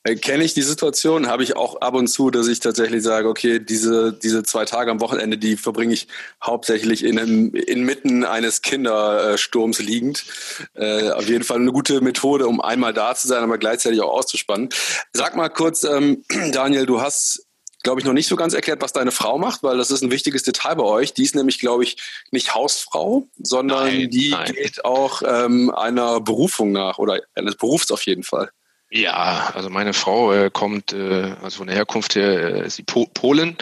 Äh, 0.04 0.16
kenne 0.16 0.44
ich 0.44 0.54
die 0.54 0.62
Situation, 0.62 1.28
habe 1.28 1.44
ich 1.44 1.56
auch 1.56 1.82
ab 1.82 1.94
und 1.94 2.08
zu, 2.08 2.30
dass 2.30 2.48
ich 2.48 2.60
tatsächlich 2.60 3.04
sage, 3.04 3.30
okay, 3.30 3.60
diese, 3.60 4.14
diese 4.14 4.44
zwei 4.44 4.66
Tage 4.66 4.92
am 4.92 5.00
Wochenende, 5.00 5.38
die 5.38 5.56
verbringe 5.56 5.94
ich 5.94 6.08
hauptsächlich 6.44 7.04
in 7.04 7.18
einem, 7.18 7.54
inmitten 7.54 8.26
eines 8.26 8.62
Kindersturms 8.62 9.80
liegend. 9.80 10.26
Äh, 10.74 11.12
auf 11.12 11.28
jeden 11.28 11.44
Fall 11.44 11.58
eine 11.58 11.72
gute 11.72 12.02
Methode, 12.02 12.48
um 12.48 12.60
einmal 12.60 12.94
da 12.94 13.16
zu 13.16 13.28
sein, 13.28 13.44
aber 13.44 13.58
gleichzeitig 13.58 14.02
auch 14.02 14.12
auszuspannen. 14.12 14.70
Sag 15.14 15.36
mal 15.36 15.50
kurz, 15.50 15.84
ähm, 15.84 16.24
Daniel, 16.52 16.86
du 16.86 17.02
hast 17.02 17.48
glaube 17.84 18.00
ich, 18.00 18.06
noch 18.06 18.14
nicht 18.14 18.28
so 18.28 18.38
ganz 18.38 18.54
erklärt, 18.54 18.82
was 18.82 18.94
deine 18.94 19.12
Frau 19.12 19.38
macht, 19.38 19.62
weil 19.62 19.78
das 19.78 19.92
ist 19.92 20.02
ein 20.02 20.10
wichtiges 20.10 20.44
Detail 20.44 20.76
bei 20.76 20.86
euch. 20.86 21.14
Die 21.14 21.24
ist 21.24 21.36
nämlich, 21.36 21.60
glaube 21.60 21.84
ich, 21.84 21.98
nicht 22.32 22.56
Hausfrau, 22.56 23.28
sondern 23.38 23.88
nein, 23.88 24.10
die 24.10 24.30
nein. 24.30 24.54
geht 24.54 24.86
auch 24.86 25.22
ähm, 25.26 25.70
einer 25.70 26.22
Berufung 26.22 26.72
nach 26.72 26.98
oder 26.98 27.20
eines 27.36 27.56
Berufs 27.56 27.92
auf 27.92 28.06
jeden 28.06 28.24
Fall. 28.24 28.52
Ja, 28.96 29.50
also 29.56 29.72
meine 29.72 29.92
Frau 29.92 30.32
äh, 30.34 30.52
kommt, 30.52 30.94
äh, 30.94 31.36
also 31.42 31.58
von 31.58 31.68
der 31.68 31.76
Herkunft 31.76 32.14
her 32.14 32.58
äh, 32.58 32.68
ist 32.68 32.76
sie 32.76 32.84
po 32.84 33.08
Polen 33.08 33.58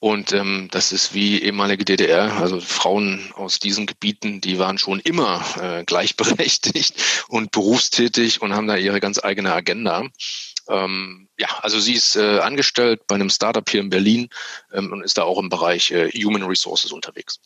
und 0.00 0.32
ähm, 0.32 0.66
das 0.72 0.90
ist 0.90 1.14
wie 1.14 1.40
ehemalige 1.42 1.84
DDR. 1.84 2.40
Also 2.40 2.58
Frauen 2.58 3.32
aus 3.36 3.60
diesen 3.60 3.86
Gebieten, 3.86 4.40
die 4.40 4.58
waren 4.58 4.76
schon 4.76 4.98
immer 4.98 5.44
äh, 5.60 5.84
gleichberechtigt 5.84 7.24
und 7.28 7.52
berufstätig 7.52 8.42
und 8.42 8.52
haben 8.52 8.66
da 8.66 8.74
ihre 8.74 8.98
ganz 8.98 9.22
eigene 9.22 9.52
Agenda. 9.52 10.08
Ähm, 10.68 11.28
ja, 11.38 11.48
also 11.62 11.78
sie 11.78 11.94
ist 11.94 12.16
äh, 12.16 12.40
angestellt 12.40 13.06
bei 13.06 13.14
einem 13.14 13.30
Startup 13.30 13.70
hier 13.70 13.80
in 13.80 13.90
Berlin 13.90 14.28
ähm, 14.72 14.90
und 14.90 15.04
ist 15.04 15.18
da 15.18 15.22
auch 15.22 15.38
im 15.38 15.50
Bereich 15.50 15.92
äh, 15.92 16.10
Human 16.10 16.42
Resources 16.42 16.90
unterwegs. 16.90 17.38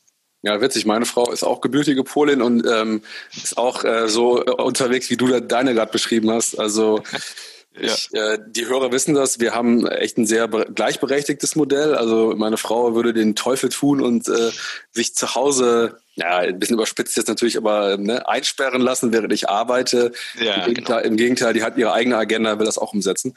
Ja, 0.42 0.60
witzig. 0.60 0.86
Meine 0.86 1.04
Frau 1.04 1.30
ist 1.32 1.42
auch 1.42 1.60
gebürtige 1.60 2.04
Polin 2.04 2.42
und 2.42 2.64
ähm, 2.66 3.02
ist 3.36 3.58
auch 3.58 3.84
äh, 3.84 4.08
so 4.08 4.44
unterwegs, 4.44 5.10
wie 5.10 5.16
du 5.16 5.26
da 5.26 5.40
deine 5.40 5.74
gerade 5.74 5.90
beschrieben 5.90 6.30
hast. 6.30 6.58
Also 6.58 7.02
ja. 7.80 7.92
ich, 7.92 8.14
äh, 8.14 8.38
die 8.46 8.66
Hörer 8.66 8.92
wissen 8.92 9.14
das. 9.14 9.40
Wir 9.40 9.54
haben 9.54 9.86
echt 9.86 10.16
ein 10.16 10.26
sehr 10.26 10.46
gleichberechtigtes 10.46 11.56
Modell. 11.56 11.96
Also 11.96 12.34
meine 12.36 12.56
Frau 12.56 12.94
würde 12.94 13.12
den 13.12 13.34
Teufel 13.34 13.68
tun 13.68 14.00
und 14.00 14.28
äh, 14.28 14.50
sich 14.92 15.14
zu 15.14 15.34
Hause 15.34 15.98
ja, 16.14 16.38
ein 16.38 16.58
bisschen 16.58 16.74
überspitzt 16.74 17.16
jetzt 17.16 17.28
natürlich, 17.28 17.56
aber 17.56 17.96
ne, 17.96 18.26
einsperren 18.28 18.80
lassen, 18.80 19.12
während 19.12 19.32
ich 19.32 19.48
arbeite. 19.48 20.12
Ja, 20.40 20.54
Im, 20.54 20.66
Gegenteil, 20.66 21.02
genau. 21.02 21.12
Im 21.12 21.16
Gegenteil, 21.16 21.52
die 21.52 21.62
hat 21.62 21.78
ihre 21.78 21.92
eigene 21.92 22.16
Agenda, 22.16 22.58
will 22.58 22.66
das 22.66 22.78
auch 22.78 22.92
umsetzen. 22.92 23.34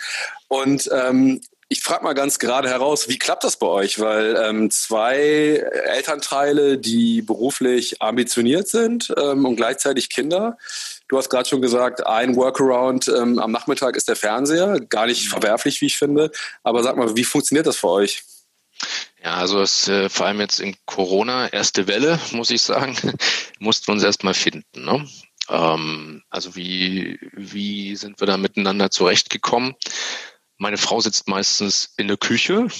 Und 0.47 0.89
ähm, 0.91 1.41
ich 1.71 1.81
frage 1.81 2.03
mal 2.03 2.11
ganz 2.11 2.37
gerade 2.37 2.67
heraus, 2.67 3.07
wie 3.07 3.17
klappt 3.17 3.45
das 3.45 3.55
bei 3.55 3.65
euch? 3.65 3.97
Weil 3.97 4.35
ähm, 4.43 4.69
zwei 4.69 5.15
Elternteile, 5.15 6.77
die 6.77 7.21
beruflich 7.21 8.01
ambitioniert 8.01 8.67
sind 8.67 9.13
ähm, 9.17 9.45
und 9.45 9.55
gleichzeitig 9.55 10.09
Kinder. 10.09 10.57
Du 11.07 11.17
hast 11.17 11.29
gerade 11.29 11.47
schon 11.47 11.61
gesagt, 11.61 12.05
ein 12.05 12.35
Workaround 12.35 13.07
ähm, 13.07 13.39
am 13.39 13.51
Nachmittag 13.51 13.95
ist 13.95 14.09
der 14.09 14.17
Fernseher. 14.17 14.81
Gar 14.81 15.05
nicht 15.05 15.29
verwerflich, 15.29 15.79
wie 15.79 15.85
ich 15.85 15.97
finde. 15.97 16.31
Aber 16.61 16.83
sag 16.83 16.97
mal, 16.97 17.15
wie 17.15 17.23
funktioniert 17.23 17.67
das 17.67 17.77
für 17.77 17.87
euch? 17.87 18.21
Ja, 19.23 19.35
also 19.35 19.61
es 19.61 19.87
äh, 19.87 20.09
vor 20.09 20.25
allem 20.25 20.41
jetzt 20.41 20.59
in 20.59 20.75
Corona, 20.85 21.47
erste 21.53 21.87
Welle, 21.87 22.19
muss 22.31 22.49
ich 22.49 22.63
sagen, 22.63 22.97
mussten 23.59 23.87
wir 23.87 23.93
uns 23.93 24.03
erstmal 24.03 24.33
finden. 24.33 24.83
Ne? 24.83 25.07
Ähm, 25.47 26.21
also 26.29 26.53
wie, 26.57 27.17
wie 27.31 27.95
sind 27.95 28.19
wir 28.19 28.27
da 28.27 28.35
miteinander 28.35 28.91
zurechtgekommen? 28.91 29.75
Meine 30.61 30.77
Frau 30.77 31.01
sitzt 31.01 31.27
meistens 31.27 31.89
in 31.97 32.07
der 32.07 32.17
Küche. 32.17 32.67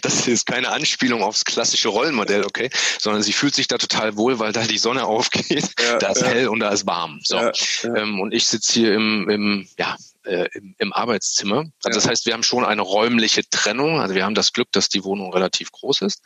Das, 0.00 0.26
ist 0.26 0.46
keine 0.46 0.70
Anspielung 0.70 1.22
aufs 1.22 1.44
klassische 1.44 1.88
Rollenmodell, 1.88 2.44
okay, 2.44 2.70
sondern 2.98 3.22
sie 3.22 3.32
fühlt 3.32 3.54
sich 3.54 3.68
da 3.68 3.78
total 3.78 4.16
wohl, 4.16 4.38
weil 4.38 4.52
da 4.52 4.62
die 4.62 4.78
Sonne 4.78 5.04
aufgeht, 5.06 5.70
ja, 5.80 5.98
da 5.98 6.08
ist 6.08 6.22
ja. 6.22 6.28
hell 6.28 6.48
und 6.48 6.60
da 6.60 6.70
ist 6.70 6.86
warm. 6.86 7.20
So. 7.22 7.36
Ja, 7.36 7.52
ähm, 7.96 8.20
und 8.20 8.32
ich 8.32 8.46
sitze 8.46 8.72
hier 8.72 8.94
im, 8.94 9.28
im, 9.28 9.68
ja, 9.78 9.96
äh, 10.24 10.48
im, 10.52 10.74
im, 10.78 10.92
Arbeitszimmer. 10.92 11.64
Also 11.82 11.98
das 11.98 12.08
heißt, 12.08 12.26
wir 12.26 12.34
haben 12.34 12.42
schon 12.42 12.64
eine 12.64 12.82
räumliche 12.82 13.48
Trennung. 13.48 14.00
Also 14.00 14.14
wir 14.14 14.24
haben 14.24 14.34
das 14.34 14.52
Glück, 14.52 14.70
dass 14.72 14.88
die 14.88 15.04
Wohnung 15.04 15.32
relativ 15.32 15.70
groß 15.72 16.02
ist. 16.02 16.22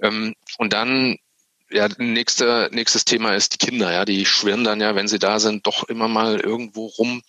Ähm, 0.00 0.34
und 0.58 0.72
dann 0.72 1.16
ja, 1.70 1.88
nächste, 1.98 2.68
nächstes 2.72 3.04
Thema 3.04 3.34
ist 3.34 3.54
die 3.54 3.64
Kinder, 3.64 3.92
ja, 3.92 4.04
die 4.04 4.26
schwirren 4.26 4.64
dann 4.64 4.80
ja, 4.80 4.94
wenn 4.94 5.08
sie 5.08 5.18
da 5.18 5.38
sind, 5.38 5.66
doch 5.66 5.84
immer 5.84 6.08
mal 6.08 6.40
irgendwo 6.40 6.86
rum. 6.86 7.22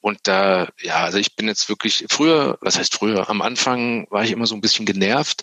Und 0.00 0.18
da, 0.24 0.68
ja, 0.80 1.04
also 1.04 1.18
ich 1.18 1.36
bin 1.36 1.46
jetzt 1.46 1.68
wirklich, 1.68 2.06
früher, 2.08 2.58
was 2.60 2.78
heißt 2.78 2.94
früher, 2.94 3.28
am 3.28 3.42
Anfang 3.42 4.06
war 4.10 4.24
ich 4.24 4.30
immer 4.30 4.46
so 4.46 4.54
ein 4.54 4.60
bisschen 4.60 4.86
genervt 4.86 5.42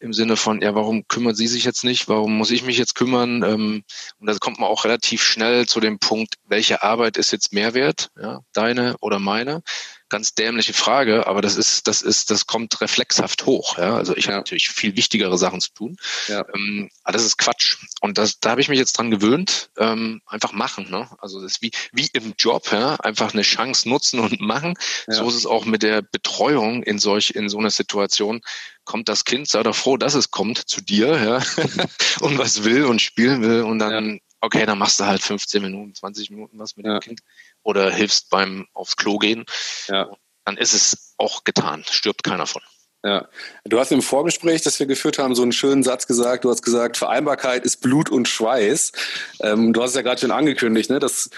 im 0.00 0.12
Sinne 0.12 0.36
von, 0.36 0.62
ja, 0.62 0.74
warum 0.74 1.06
kümmert 1.08 1.36
sie 1.36 1.46
sich 1.46 1.64
jetzt 1.64 1.84
nicht, 1.84 2.08
warum 2.08 2.36
muss 2.36 2.50
ich 2.50 2.62
mich 2.62 2.78
jetzt 2.78 2.94
kümmern? 2.94 3.42
Ähm, 3.42 3.84
und 4.18 4.26
da 4.26 4.34
kommt 4.38 4.60
man 4.60 4.68
auch 4.68 4.84
relativ 4.84 5.22
schnell 5.22 5.66
zu 5.66 5.80
dem 5.80 5.98
Punkt, 5.98 6.36
welche 6.46 6.82
Arbeit 6.82 7.16
ist 7.16 7.32
jetzt 7.32 7.52
Mehrwert, 7.52 8.10
ja, 8.20 8.40
deine 8.52 8.96
oder 9.00 9.18
meine? 9.18 9.62
ganz 10.08 10.34
dämliche 10.34 10.72
Frage, 10.72 11.26
aber 11.26 11.42
das 11.42 11.56
ist, 11.56 11.86
das 11.86 12.02
ist, 12.02 12.30
das 12.30 12.46
kommt 12.46 12.80
reflexhaft 12.80 13.46
hoch. 13.46 13.78
Ja? 13.78 13.96
Also 13.96 14.16
ich 14.16 14.24
ja. 14.24 14.30
habe 14.30 14.38
natürlich 14.38 14.68
viel 14.68 14.96
wichtigere 14.96 15.36
Sachen 15.36 15.60
zu 15.60 15.72
tun. 15.72 15.96
Ja. 16.28 16.44
Ähm, 16.54 16.90
aber 17.02 17.12
das 17.12 17.24
ist 17.24 17.38
Quatsch. 17.38 17.76
Und 18.00 18.18
das, 18.18 18.40
da 18.40 18.50
habe 18.50 18.60
ich 18.60 18.68
mich 18.68 18.78
jetzt 18.78 18.96
dran 18.96 19.10
gewöhnt, 19.10 19.70
ähm, 19.76 20.22
einfach 20.26 20.52
machen. 20.52 20.90
Ne? 20.90 21.08
Also 21.18 21.40
das 21.40 21.52
ist 21.52 21.62
wie, 21.62 21.72
wie 21.92 22.08
im 22.12 22.34
Job, 22.38 22.70
ja? 22.72 22.96
einfach 22.96 23.34
eine 23.34 23.42
Chance 23.42 23.88
nutzen 23.88 23.97
und 24.20 24.40
machen. 24.40 24.74
Ja. 25.06 25.14
So 25.14 25.28
ist 25.28 25.34
es 25.34 25.46
auch 25.46 25.64
mit 25.64 25.82
der 25.82 26.02
Betreuung 26.02 26.82
in 26.82 26.98
solch, 26.98 27.30
in 27.30 27.48
so 27.48 27.58
einer 27.58 27.70
Situation. 27.70 28.40
Kommt 28.84 29.08
das 29.08 29.24
Kind, 29.24 29.48
sei 29.48 29.62
doch 29.62 29.76
froh, 29.76 29.96
dass 29.96 30.14
es 30.14 30.30
kommt 30.30 30.58
zu 30.58 30.80
dir, 30.80 31.08
ja, 31.08 31.64
und 32.20 32.38
was 32.38 32.64
will 32.64 32.84
und 32.84 33.02
spielen 33.02 33.42
will 33.42 33.62
und 33.62 33.78
dann 33.78 34.20
okay, 34.40 34.66
dann 34.66 34.78
machst 34.78 35.00
du 35.00 35.04
halt 35.04 35.22
15 35.22 35.62
Minuten, 35.62 35.94
20 35.94 36.30
Minuten 36.30 36.58
was 36.58 36.76
mit 36.76 36.86
ja. 36.86 36.98
dem 36.98 37.00
Kind 37.00 37.20
oder 37.62 37.90
hilfst 37.90 38.30
beim 38.30 38.66
aufs 38.72 38.96
Klo 38.96 39.18
gehen. 39.18 39.44
Ja. 39.88 40.10
Dann 40.44 40.56
ist 40.56 40.72
es 40.72 41.14
auch 41.18 41.44
getan, 41.44 41.84
stirbt 41.90 42.22
keiner 42.22 42.46
von. 42.46 42.62
Ja, 43.04 43.28
du 43.64 43.78
hast 43.78 43.92
im 43.92 44.02
Vorgespräch, 44.02 44.62
das 44.62 44.80
wir 44.80 44.86
geführt 44.86 45.18
haben, 45.18 45.36
so 45.36 45.42
einen 45.42 45.52
schönen 45.52 45.84
Satz 45.84 46.08
gesagt. 46.08 46.44
Du 46.44 46.50
hast 46.50 46.62
gesagt, 46.62 46.96
Vereinbarkeit 46.96 47.64
ist 47.64 47.80
Blut 47.80 48.10
und 48.10 48.26
Schweiß. 48.26 48.92
Ähm, 49.40 49.72
du 49.72 49.82
hast 49.82 49.90
es 49.90 49.96
ja 49.96 50.02
gerade 50.02 50.20
schon 50.20 50.32
angekündigt, 50.32 50.90
ne? 50.90 50.98
Das, 50.98 51.30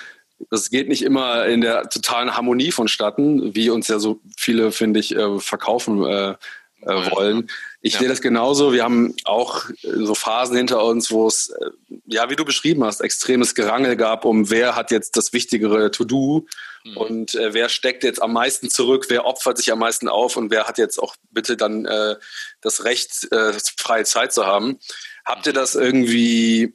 das 0.49 0.70
geht 0.70 0.88
nicht 0.88 1.02
immer 1.02 1.47
in 1.47 1.61
der 1.61 1.88
totalen 1.88 2.37
Harmonie 2.37 2.73
vonstatten, 2.73 3.54
wie 3.54 3.70
uns 3.70 3.88
ja 3.88 3.99
so 3.99 4.20
viele, 4.37 4.73
finde 4.73 5.00
ich, 5.00 5.14
äh, 5.14 5.38
verkaufen 5.38 6.04
äh, 6.04 6.35
äh, 6.82 7.11
wollen. 7.11 7.50
Ich 7.82 7.94
ja. 7.94 8.00
sehe 8.00 8.09
das 8.09 8.23
genauso. 8.23 8.73
Wir 8.73 8.85
haben 8.85 9.14
auch 9.25 9.68
äh, 9.68 9.75
so 9.97 10.14
Phasen 10.14 10.56
hinter 10.56 10.82
uns, 10.85 11.11
wo 11.11 11.26
es, 11.26 11.52
ja, 12.06 12.30
wie 12.30 12.37
du 12.37 12.44
beschrieben 12.44 12.85
hast, 12.85 13.00
extremes 13.00 13.54
Gerangel 13.54 13.97
gab, 13.97 14.25
um 14.25 14.50
wer 14.50 14.76
hat 14.76 14.90
jetzt 14.90 15.16
das 15.16 15.32
wichtigere 15.32 15.90
To-Do 15.90 16.47
mhm. 16.85 16.97
und 16.97 17.35
äh, 17.35 17.52
wer 17.52 17.68
steckt 17.68 18.02
jetzt 18.02 18.23
am 18.23 18.32
meisten 18.32 18.70
zurück, 18.70 19.06
wer 19.09 19.26
opfert 19.26 19.59
sich 19.59 19.70
am 19.73 19.78
meisten 19.78 20.09
auf 20.09 20.37
und 20.37 20.50
wer 20.50 20.66
hat 20.66 20.78
jetzt 20.78 20.99
auch 20.99 21.16
bitte 21.30 21.56
dann 21.56 21.85
äh, 21.85 22.16
das 22.62 22.85
Recht, 22.85 23.28
freie 23.78 24.04
Zeit 24.04 24.32
zu 24.32 24.47
haben. 24.47 24.78
Habt 25.25 25.47
ihr 25.47 25.52
das 25.52 25.75
irgendwie, 25.75 26.75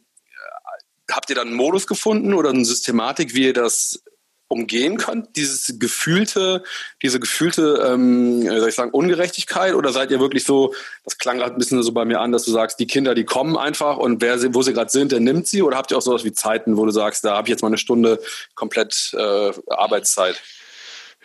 habt 1.12 1.30
ihr 1.30 1.36
dann 1.36 1.48
einen 1.48 1.58
Modus 1.58 1.88
gefunden 1.88 2.34
oder 2.34 2.50
eine 2.50 2.66
Systematik, 2.66 3.34
wie 3.34 3.46
ihr 3.46 3.54
das 3.54 4.04
umgehen 4.48 4.98
könnt, 4.98 5.36
dieses 5.36 5.80
gefühlte, 5.80 6.64
diese 7.02 7.20
gefühlte, 7.20 7.84
ähm, 7.88 8.44
soll 8.44 8.70
ich 8.70 8.76
sagen, 8.76 8.92
Ungerechtigkeit? 8.92 9.74
Oder 9.74 9.92
seid 9.92 10.12
ihr 10.12 10.20
wirklich 10.20 10.44
so, 10.44 10.74
das 11.04 11.18
klang 11.18 11.38
gerade 11.38 11.56
ein 11.56 11.58
bisschen 11.58 11.82
so 11.82 11.92
bei 11.92 12.06
mir 12.06 12.22
an, 12.22 12.32
dass 12.32 12.44
du 12.44 12.52
sagst, 12.52 12.80
die 12.80 12.86
Kinder, 12.86 13.16
die 13.16 13.26
kommen 13.26 13.58
einfach 13.58 13.98
und 13.98 14.22
wer 14.22 14.38
sie, 14.38 14.54
wo 14.54 14.62
sie 14.62 14.74
gerade 14.74 14.92
sind, 14.92 15.12
der 15.12 15.20
nimmt 15.20 15.48
sie? 15.48 15.64
Oder 15.64 15.78
habt 15.78 15.92
ihr 15.92 15.98
auch 15.98 16.02
sowas 16.02 16.24
wie 16.24 16.32
Zeiten, 16.32 16.78
wo 16.78 16.86
du 16.86 16.92
sagst, 16.92 17.26
da 17.26 17.36
habe 17.36 17.48
ich 17.48 17.52
jetzt 17.52 17.64
mal 17.64 17.70
eine 17.70 17.80
Stunde 17.80 18.20
komplett 18.54 19.14
äh, 19.18 19.52
Arbeitszeit? 19.70 20.42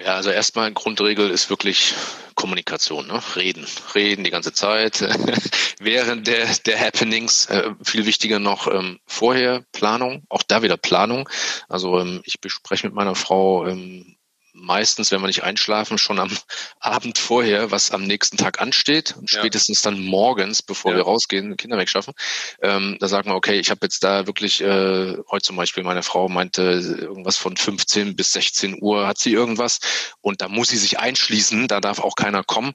Ja, 0.03 0.15
also 0.15 0.31
erstmal 0.31 0.73
Grundregel 0.73 1.29
ist 1.31 1.51
wirklich 1.51 1.95
Kommunikation, 2.35 3.07
ne? 3.07 3.21
reden, 3.37 3.67
reden 3.95 4.25
die 4.25 4.31
ganze 4.31 4.55
Zeit 4.55 5.03
während 5.79 6.27
der, 6.27 6.47
der 6.65 6.81
Happenings. 6.81 7.47
Äh, 7.47 7.75
viel 7.83 8.07
wichtiger 8.07 8.39
noch 8.39 8.67
ähm, 8.67 8.99
vorher 9.05 9.63
Planung, 9.73 10.23
auch 10.31 10.43
da 10.43 10.63
wieder 10.63 10.79
Planung. 10.79 11.29
Also 11.69 11.99
ähm, 11.99 12.23
ich 12.25 12.41
bespreche 12.41 12.87
mit 12.87 12.95
meiner 12.95 13.15
Frau 13.15 13.67
ähm, 13.67 14.17
meistens, 14.53 15.11
wenn 15.11 15.21
wir 15.21 15.27
nicht 15.27 15.43
einschlafen, 15.43 15.99
schon 15.99 16.19
am 16.19 16.31
Abend 16.81 17.19
vorher, 17.19 17.71
was 17.71 17.91
am 17.91 18.05
nächsten 18.05 18.37
Tag 18.37 18.61
ansteht 18.61 19.15
und 19.17 19.31
ja. 19.31 19.39
spätestens 19.39 19.83
dann 19.83 20.01
morgens, 20.01 20.63
bevor 20.63 20.93
ja. 20.93 20.99
wir 20.99 21.05
rausgehen, 21.05 21.57
Kinder 21.57 21.79
wegschaffen. 21.79 22.15
Ähm, 22.63 22.97
da 23.01 23.09
sagen 23.09 23.31
wir, 23.31 23.35
okay, 23.35 23.59
ich 23.59 23.71
habe 23.71 23.81
jetzt 23.83 24.03
da 24.05 24.27
wirklich, 24.27 24.61
äh, 24.61 25.17
heute 25.31 25.45
zum 25.45 25.57
Beispiel 25.57 25.85
meine 25.85 26.03
Frau 26.03 26.29
meinte 26.29 26.63
irgendwas 26.63 27.37
von 27.37 27.57
15 27.57 28.17
bis 28.17 28.33
16 28.33 28.79
Uhr 28.81 29.07
hat 29.07 29.19
sie 29.19 29.33
irgendwas 29.33 29.81
und 30.21 30.41
da 30.41 30.49
muss 30.49 30.69
sie 30.69 30.79
sich 30.79 30.99
einschließen, 30.99 31.69
da 31.69 31.81
darf 31.81 32.01
auch 32.01 32.17
keiner 32.17 32.45
kommen. 32.45 32.73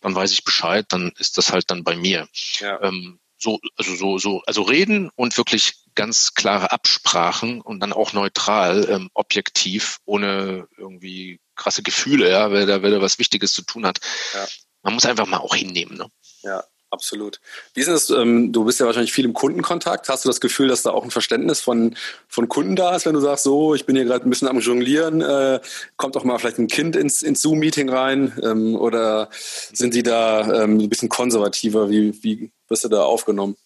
Dann 0.00 0.14
weiß 0.14 0.32
ich 0.32 0.44
Bescheid, 0.44 0.86
dann 0.90 1.12
ist 1.18 1.38
das 1.38 1.52
halt 1.52 1.70
dann 1.70 1.84
bei 1.84 1.96
mir. 1.96 2.28
Ja. 2.60 2.80
Ähm, 2.82 3.18
so, 3.38 3.60
also 3.76 3.94
so, 3.94 4.18
so, 4.18 4.42
also 4.46 4.62
reden 4.62 5.10
und 5.14 5.36
wirklich 5.36 5.74
ganz 5.98 6.32
klare 6.34 6.70
Absprachen 6.70 7.60
und 7.60 7.80
dann 7.80 7.92
auch 7.92 8.12
neutral, 8.12 8.88
ähm, 8.88 9.10
objektiv, 9.14 9.98
ohne 10.04 10.68
irgendwie 10.76 11.40
krasse 11.56 11.82
Gefühle, 11.82 12.30
ja, 12.30 12.52
wer 12.52 12.66
da, 12.66 12.82
wer 12.82 12.90
da 12.90 13.00
was 13.00 13.18
Wichtiges 13.18 13.52
zu 13.52 13.62
tun 13.62 13.84
hat. 13.84 13.98
Ja. 14.32 14.46
Man 14.82 14.94
muss 14.94 15.06
einfach 15.06 15.26
mal 15.26 15.38
auch 15.38 15.56
hinnehmen, 15.56 15.96
ne? 15.98 16.06
Ja, 16.42 16.62
absolut. 16.90 17.40
Wie 17.74 17.80
ist 17.80 17.88
es, 17.88 18.10
ähm, 18.10 18.52
du 18.52 18.64
bist 18.64 18.78
ja 18.78 18.86
wahrscheinlich 18.86 19.12
viel 19.12 19.24
im 19.24 19.32
Kundenkontakt. 19.32 20.08
Hast 20.08 20.24
du 20.24 20.28
das 20.28 20.40
Gefühl, 20.40 20.68
dass 20.68 20.82
da 20.82 20.90
auch 20.90 21.02
ein 21.02 21.10
Verständnis 21.10 21.60
von, 21.60 21.96
von 22.28 22.48
Kunden 22.48 22.76
da 22.76 22.94
ist, 22.94 23.04
wenn 23.04 23.14
du 23.14 23.20
sagst, 23.20 23.42
so, 23.42 23.74
ich 23.74 23.84
bin 23.84 23.96
hier 23.96 24.04
gerade 24.04 24.24
ein 24.24 24.30
bisschen 24.30 24.46
am 24.46 24.60
Jonglieren, 24.60 25.20
äh, 25.20 25.58
kommt 25.96 26.16
auch 26.16 26.22
mal 26.22 26.38
vielleicht 26.38 26.58
ein 26.58 26.68
Kind 26.68 26.94
ins, 26.94 27.22
ins 27.22 27.42
Zoom-Meeting 27.42 27.88
rein? 27.88 28.38
Ähm, 28.44 28.76
oder 28.76 29.30
sind 29.32 29.94
die 29.94 30.04
da 30.04 30.62
ähm, 30.62 30.78
ein 30.78 30.88
bisschen 30.88 31.08
konservativer? 31.08 31.90
Wie, 31.90 32.22
wie 32.22 32.52
wirst 32.68 32.84
du 32.84 32.88
da 32.88 33.02
aufgenommen? 33.02 33.56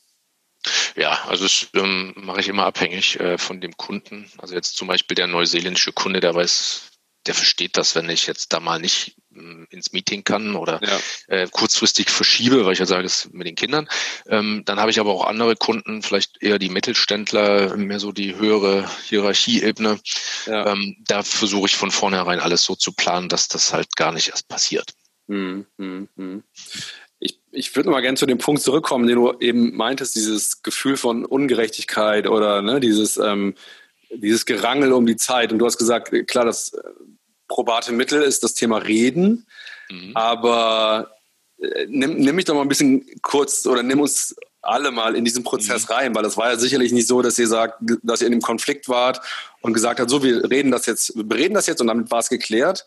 Ja, 0.97 1.25
also 1.27 1.45
das 1.45 1.69
ähm, 1.75 2.13
mache 2.17 2.41
ich 2.41 2.49
immer 2.49 2.67
abhängig 2.67 3.19
äh, 3.21 3.39
von 3.39 3.61
dem 3.61 3.77
Kunden. 3.77 4.31
Also 4.39 4.55
jetzt 4.55 4.77
zum 4.77 4.89
Beispiel 4.89 5.15
der 5.15 5.27
neuseeländische 5.27 5.93
Kunde, 5.93 6.21
der 6.21 6.35
weiß, 6.35 6.91
der 7.27 7.35
versteht 7.35 7.77
das, 7.77 7.95
wenn 7.95 8.09
ich 8.09 8.27
jetzt 8.27 8.53
da 8.53 8.61
mal 8.61 8.81
nicht 8.81 9.17
äh, 9.35 9.65
ins 9.71 9.93
Meeting 9.93 10.25
kann 10.25 10.57
oder 10.57 10.81
ja. 10.83 10.99
äh, 11.29 11.49
kurzfristig 11.49 12.11
verschiebe, 12.11 12.65
weil 12.65 12.73
ich 12.73 12.79
ja 12.79 12.87
sage, 12.87 13.07
es 13.07 13.29
mit 13.33 13.47
den 13.47 13.55
Kindern. 13.55 13.89
Ähm, 14.27 14.63
dann 14.65 14.81
habe 14.81 14.91
ich 14.91 15.01
aber 15.01 15.13
auch 15.13 15.25
andere 15.25 15.57
Kunden, 15.57 16.03
vielleicht 16.03 16.43
eher 16.43 16.59
die 16.59 16.69
Mittelständler, 16.69 17.77
mehr 17.77 18.01
so 18.01 18.13
die 18.13 18.37
höhere 18.37 18.89
Hierarchieebene. 19.05 20.01
Ja. 20.47 20.73
Ähm, 20.73 20.97
da 21.07 21.23
versuche 21.23 21.67
ich 21.67 21.77
von 21.77 21.91
vornherein 21.91 22.41
alles 22.41 22.65
so 22.65 22.75
zu 22.75 22.93
planen, 22.93 23.29
dass 23.29 23.49
das 23.49 23.73
halt 23.73 23.97
gar 23.97 24.13
nicht 24.13 24.29
erst 24.29 24.49
passiert. 24.49 24.93
Hm, 25.29 25.67
hm, 25.79 26.09
hm. 26.17 26.43
Ich, 27.53 27.77
würde 27.77 27.91
mal 27.91 28.01
gerne 28.01 28.17
zu 28.17 28.27
dem 28.27 28.39
Punkt 28.39 28.63
zurückkommen, 28.63 29.07
den 29.07 29.17
du 29.17 29.35
eben 29.41 29.77
meintest, 29.77 30.17
dieses 30.17 30.63
Gefühl 30.63 30.97
von 30.97 31.25
Ungerechtigkeit 31.25 32.27
oder 32.27 32.63
ne, 32.63 32.81
dieses, 32.81 33.19
ähm, 33.19 33.55
dieses 34.11 34.47
Gerangel 34.47 34.93
um 34.93 35.07
die 35.07 35.17
Zeit. 35.17 35.53
Und 35.53 35.59
du 35.59 35.67
hast 35.67 35.79
gesagt, 35.79 36.11
klar, 36.27 36.45
das 36.45 36.73
probate 37.49 37.93
Mittel 37.93 38.23
ist 38.23 38.43
das 38.43 38.55
Thema 38.55 38.79
Reden, 38.79 39.47
mhm. 39.91 40.13
aber 40.15 41.13
äh, 41.59 41.87
nimm, 41.89 42.17
nimm 42.17 42.35
mich 42.35 42.47
doch 42.47 42.55
mal 42.55 42.63
ein 42.63 42.69
bisschen 42.69 43.05
kurz 43.23 43.67
oder 43.67 43.83
nimm 43.83 44.01
uns 44.01 44.35
alle 44.63 44.93
mal 44.93 45.17
in 45.17 45.25
diesen 45.25 45.43
Prozess 45.43 45.89
mhm. 45.89 45.95
rein, 45.95 46.15
weil 46.15 46.23
das 46.23 46.37
war 46.37 46.51
ja 46.51 46.57
sicherlich 46.57 46.93
nicht 46.93 47.09
so, 47.09 47.21
dass 47.21 47.39
ihr 47.39 47.49
sagt, 47.49 47.83
dass 48.03 48.21
ihr 48.21 48.29
in 48.29 48.33
dem 48.33 48.41
Konflikt 48.41 48.89
wart 48.89 49.21
und 49.61 49.75
gesagt 49.75 50.01
habt, 50.01 50.09
so, 50.09 50.23
wir 50.23 50.49
reden 50.51 50.71
das 50.71 50.87
jetzt, 50.87 51.17
wir 51.17 51.25
bereden 51.25 51.55
das 51.55 51.67
jetzt 51.67 51.81
und 51.81 51.89
damit 51.89 52.11
war 52.11 52.21
es 52.21 52.29
geklärt. 52.29 52.87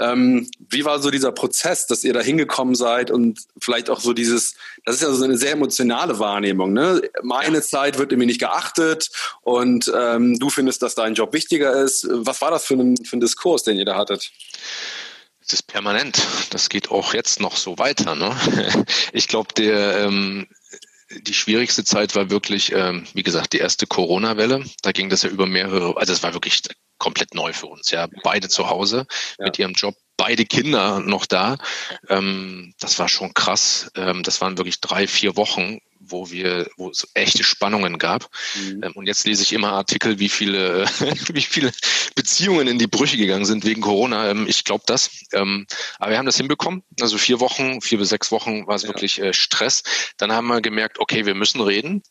Ähm, 0.00 0.48
wie 0.70 0.84
war 0.84 1.00
so 1.00 1.10
dieser 1.10 1.32
Prozess, 1.32 1.86
dass 1.86 2.04
ihr 2.04 2.12
da 2.12 2.20
hingekommen 2.20 2.74
seid 2.74 3.10
und 3.10 3.40
vielleicht 3.60 3.90
auch 3.90 4.00
so 4.00 4.12
dieses, 4.12 4.54
das 4.84 4.96
ist 4.96 5.02
ja 5.02 5.12
so 5.12 5.24
eine 5.24 5.36
sehr 5.36 5.52
emotionale 5.52 6.18
Wahrnehmung, 6.18 6.72
ne? 6.72 7.02
Meine 7.22 7.56
ja. 7.56 7.62
Zeit 7.62 7.98
wird 7.98 8.12
irgendwie 8.12 8.26
nicht 8.26 8.40
geachtet 8.40 9.10
und 9.42 9.92
ähm, 9.94 10.38
du 10.38 10.48
findest, 10.48 10.82
dass 10.82 10.94
dein 10.94 11.14
Job 11.14 11.32
wichtiger 11.32 11.72
ist. 11.72 12.06
Was 12.10 12.40
war 12.40 12.50
das 12.50 12.64
für 12.64 12.74
ein, 12.74 12.96
für 13.04 13.16
ein 13.16 13.20
Diskurs, 13.20 13.64
den 13.64 13.78
ihr 13.78 13.84
da 13.84 13.96
hattet? 13.96 14.30
Es 15.44 15.52
ist 15.52 15.64
permanent. 15.64 16.20
Das 16.50 16.68
geht 16.68 16.90
auch 16.90 17.14
jetzt 17.14 17.40
noch 17.40 17.56
so 17.56 17.78
weiter. 17.78 18.14
Ne? 18.14 18.34
Ich 19.12 19.28
glaube, 19.28 19.52
der 19.54 19.98
ähm, 19.98 20.46
die 21.20 21.34
schwierigste 21.34 21.84
Zeit 21.84 22.14
war 22.14 22.30
wirklich, 22.30 22.72
ähm, 22.72 23.04
wie 23.14 23.22
gesagt, 23.22 23.52
die 23.52 23.58
erste 23.58 23.86
Corona-Welle. 23.86 24.64
Da 24.82 24.92
ging 24.92 25.10
das 25.10 25.22
ja 25.22 25.28
über 25.28 25.46
mehrere, 25.46 25.96
also 25.96 26.12
es 26.12 26.22
war 26.22 26.32
wirklich 26.32 26.62
komplett 27.02 27.34
neu 27.34 27.52
für 27.52 27.66
uns. 27.66 27.90
Ja, 27.90 28.06
beide 28.22 28.48
zu 28.48 28.70
Hause 28.70 29.06
ja. 29.38 29.46
mit 29.46 29.58
ihrem 29.58 29.72
Job, 29.72 29.96
beide 30.16 30.44
Kinder 30.44 31.00
noch 31.00 31.26
da. 31.26 31.58
Ähm, 32.08 32.74
das 32.78 33.00
war 33.00 33.08
schon 33.08 33.34
krass. 33.34 33.90
Ähm, 33.96 34.22
das 34.22 34.40
waren 34.40 34.56
wirklich 34.56 34.80
drei, 34.80 35.08
vier 35.08 35.36
Wochen, 35.36 35.80
wo 36.04 36.30
wir, 36.30 36.68
wo 36.76 36.90
es 36.90 37.08
echte 37.14 37.44
Spannungen 37.44 37.98
gab. 37.98 38.28
Mhm. 38.54 38.82
Ähm, 38.82 38.92
und 38.94 39.06
jetzt 39.06 39.26
lese 39.26 39.42
ich 39.42 39.52
immer 39.52 39.72
Artikel, 39.72 40.18
wie 40.18 40.28
viele, 40.28 40.86
wie 41.32 41.42
viele 41.42 41.72
Beziehungen 42.14 42.68
in 42.68 42.78
die 42.78 42.86
Brüche 42.86 43.16
gegangen 43.16 43.44
sind 43.44 43.64
wegen 43.64 43.80
Corona. 43.80 44.30
Ähm, 44.30 44.46
ich 44.48 44.64
glaube 44.64 44.84
das. 44.86 45.10
Ähm, 45.32 45.66
aber 45.98 46.10
wir 46.10 46.18
haben 46.18 46.26
das 46.26 46.36
hinbekommen. 46.36 46.82
Also 47.00 47.18
vier 47.18 47.40
Wochen, 47.40 47.80
vier 47.80 47.98
bis 47.98 48.08
sechs 48.08 48.30
Wochen 48.30 48.66
war 48.66 48.76
es 48.76 48.82
ja. 48.82 48.88
wirklich 48.88 49.20
äh, 49.20 49.32
Stress. 49.32 49.82
Dann 50.16 50.32
haben 50.32 50.46
wir 50.46 50.60
gemerkt, 50.60 50.98
okay, 50.98 51.26
wir 51.26 51.34
müssen 51.34 51.60
reden. 51.60 52.02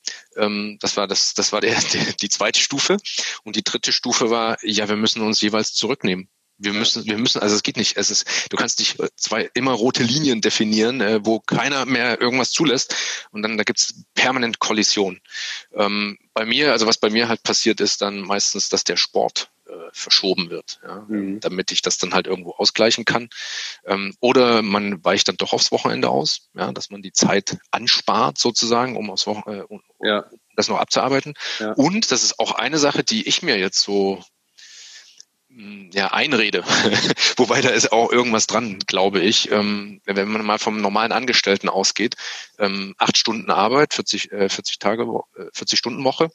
Das 0.79 0.95
war 0.95 1.07
das, 1.07 1.33
das 1.33 1.51
war 1.51 1.61
der, 1.61 1.77
die 2.21 2.29
zweite 2.29 2.59
Stufe. 2.59 2.97
Und 3.43 3.55
die 3.55 3.63
dritte 3.63 3.91
Stufe 3.91 4.29
war, 4.29 4.57
ja, 4.63 4.87
wir 4.87 4.95
müssen 4.95 5.21
uns 5.21 5.41
jeweils 5.41 5.73
zurücknehmen. 5.73 6.29
Wir 6.61 6.73
müssen, 6.73 7.05
wir 7.05 7.17
müssen, 7.17 7.41
also 7.41 7.55
es 7.55 7.63
geht 7.63 7.77
nicht. 7.77 7.97
Es 7.97 8.11
ist, 8.11 8.51
du 8.51 8.57
kannst 8.57 8.79
nicht 8.79 8.99
äh, 8.99 9.09
zwei 9.15 9.49
immer 9.53 9.71
rote 9.71 10.03
Linien 10.03 10.41
definieren, 10.41 11.01
äh, 11.01 11.19
wo 11.23 11.39
keiner 11.39 11.85
mehr 11.85 12.21
irgendwas 12.21 12.51
zulässt 12.51 12.95
und 13.31 13.41
dann 13.41 13.57
da 13.57 13.63
gibt's 13.63 14.03
permanent 14.13 14.59
Kollision. 14.59 15.19
Ähm, 15.73 16.17
bei 16.33 16.45
mir, 16.45 16.71
also 16.71 16.87
was 16.87 16.97
bei 16.97 17.09
mir 17.09 17.27
halt 17.27 17.43
passiert 17.43 17.81
ist, 17.81 18.01
dann 18.01 18.21
meistens, 18.21 18.69
dass 18.69 18.83
der 18.83 18.97
Sport 18.97 19.51
äh, 19.71 19.89
verschoben 19.93 20.49
wird, 20.49 20.79
ja, 20.83 21.05
mhm. 21.07 21.39
damit 21.39 21.71
ich 21.71 21.81
das 21.81 21.97
dann 21.97 22.13
halt 22.13 22.27
irgendwo 22.27 22.51
ausgleichen 22.51 23.05
kann. 23.05 23.29
Ähm, 23.85 24.15
oder 24.19 24.61
man 24.61 25.03
weicht 25.03 25.27
dann 25.27 25.37
doch 25.37 25.53
aufs 25.53 25.71
Wochenende 25.71 26.09
aus, 26.09 26.49
ja, 26.53 26.71
dass 26.71 26.89
man 26.89 27.01
die 27.01 27.13
Zeit 27.13 27.57
anspart 27.71 28.37
sozusagen, 28.37 28.97
um 28.97 29.09
aufs 29.09 29.27
Wochenende, 29.27 29.63
äh, 29.63 29.65
um, 29.67 29.81
ja. 30.01 30.25
das 30.55 30.67
noch 30.67 30.77
abzuarbeiten. 30.79 31.35
Ja. 31.59 31.71
Und 31.73 32.11
das 32.11 32.23
ist 32.23 32.39
auch 32.39 32.51
eine 32.51 32.79
Sache, 32.79 33.03
die 33.03 33.27
ich 33.27 33.43
mir 33.43 33.57
jetzt 33.57 33.79
so 33.79 34.23
ja, 35.93 36.07
Einrede. 36.07 36.63
Wobei 37.37 37.61
da 37.61 37.69
ist 37.69 37.91
auch 37.91 38.11
irgendwas 38.11 38.47
dran, 38.47 38.79
glaube 38.87 39.19
ich. 39.19 39.51
Ähm, 39.51 40.01
wenn 40.05 40.29
man 40.29 40.45
mal 40.45 40.59
vom 40.59 40.81
normalen 40.81 41.11
Angestellten 41.11 41.69
ausgeht, 41.69 42.15
ähm, 42.59 42.95
acht 42.97 43.17
Stunden 43.17 43.51
Arbeit, 43.51 43.93
40, 43.93 44.31
äh, 44.31 44.49
40 44.49 44.79
Tage, 44.79 45.03
äh, 45.35 45.45
40 45.53 45.77
Stunden 45.77 46.03
Woche, 46.03 46.29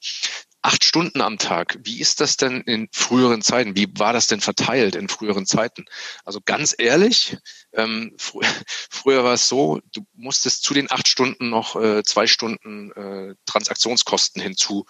acht 0.63 0.85
Stunden 0.85 1.21
am 1.21 1.39
Tag. 1.39 1.79
Wie 1.83 2.01
ist 2.01 2.21
das 2.21 2.37
denn 2.37 2.61
in 2.63 2.89
früheren 2.93 3.41
Zeiten? 3.41 3.77
Wie 3.77 3.89
war 3.97 4.13
das 4.13 4.27
denn 4.27 4.41
verteilt 4.41 4.97
in 4.97 5.09
früheren 5.09 5.47
Zeiten? 5.47 5.85
Also 6.25 6.41
ganz 6.45 6.75
ehrlich, 6.77 7.37
ähm, 7.73 8.15
fr 8.19 8.41
früher 8.91 9.25
war 9.25 9.35
es 9.35 9.49
so, 9.49 9.81
du 9.93 10.05
musstest 10.15 10.65
zu 10.65 10.75
den 10.75 10.91
acht 10.91 11.09
Stunden 11.09 11.51
noch 11.51 11.77
äh, 11.77 12.03
zwei 12.03 12.27
Stunden 12.27 12.91
äh, 12.93 13.35
Transaktionskosten 13.47 14.43
hinzu 14.43 14.87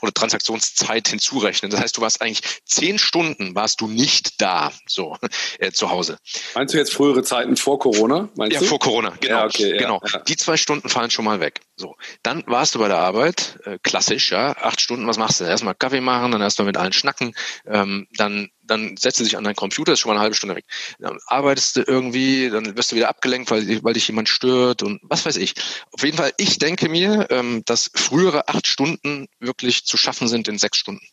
oder 0.00 0.12
Transaktionszeit 0.12 1.08
hinzurechnen. 1.08 1.70
Das 1.70 1.80
heißt, 1.80 1.96
du 1.96 2.00
warst 2.00 2.22
eigentlich 2.22 2.42
zehn 2.64 2.98
Stunden 2.98 3.54
warst 3.54 3.80
du 3.80 3.88
nicht 3.88 4.40
da, 4.40 4.72
so 4.86 5.16
äh, 5.58 5.72
zu 5.72 5.90
Hause. 5.90 6.18
Meinst 6.54 6.74
du 6.74 6.78
jetzt 6.78 6.92
frühere 6.92 7.22
Zeiten 7.22 7.56
vor 7.56 7.78
Corona? 7.78 8.28
Meinst 8.36 8.54
ja, 8.54 8.60
du? 8.60 8.66
vor 8.66 8.78
Corona, 8.78 9.14
genau. 9.20 9.38
Ja, 9.38 9.44
okay, 9.46 9.76
genau. 9.76 10.00
Ja, 10.12 10.20
Die 10.20 10.36
zwei 10.36 10.56
Stunden 10.56 10.88
fallen 10.88 11.10
schon 11.10 11.24
mal 11.24 11.40
weg. 11.40 11.60
So, 11.76 11.96
dann 12.22 12.44
warst 12.46 12.74
du 12.74 12.78
bei 12.78 12.88
der 12.88 12.98
Arbeit, 12.98 13.58
äh, 13.64 13.78
klassisch, 13.82 14.32
ja, 14.32 14.56
acht 14.56 14.80
Stunden. 14.80 15.06
Was 15.06 15.18
machst 15.18 15.40
du? 15.40 15.44
Erstmal 15.44 15.74
Kaffee 15.74 16.00
machen, 16.00 16.32
dann 16.32 16.42
erstmal 16.42 16.66
mit 16.66 16.76
allen 16.76 16.92
schnacken, 16.92 17.34
ähm, 17.66 18.06
dann 18.16 18.50
dann 18.70 18.96
setzt 18.96 19.20
du 19.20 19.24
dich 19.24 19.36
an 19.36 19.44
deinen 19.44 19.56
Computer, 19.56 19.92
ist 19.92 20.00
schon 20.00 20.10
mal 20.10 20.14
eine 20.14 20.22
halbe 20.22 20.36
Stunde 20.36 20.56
weg. 20.56 20.64
Dann 20.98 21.18
arbeitest 21.26 21.76
du 21.76 21.82
irgendwie, 21.82 22.50
dann 22.50 22.76
wirst 22.76 22.92
du 22.92 22.96
wieder 22.96 23.08
abgelenkt, 23.08 23.50
weil, 23.50 23.82
weil 23.82 23.94
dich 23.94 24.08
jemand 24.08 24.28
stört 24.28 24.82
und 24.82 25.00
was 25.02 25.26
weiß 25.26 25.36
ich. 25.36 25.54
Auf 25.92 26.04
jeden 26.04 26.16
Fall, 26.16 26.32
ich 26.36 26.58
denke 26.58 26.88
mir, 26.88 27.26
ähm, 27.30 27.62
dass 27.66 27.90
frühere 27.94 28.48
acht 28.48 28.66
Stunden 28.66 29.26
wirklich 29.40 29.84
zu 29.84 29.96
schaffen 29.96 30.28
sind 30.28 30.48
in 30.48 30.58
sechs 30.58 30.78
Stunden 30.78 31.06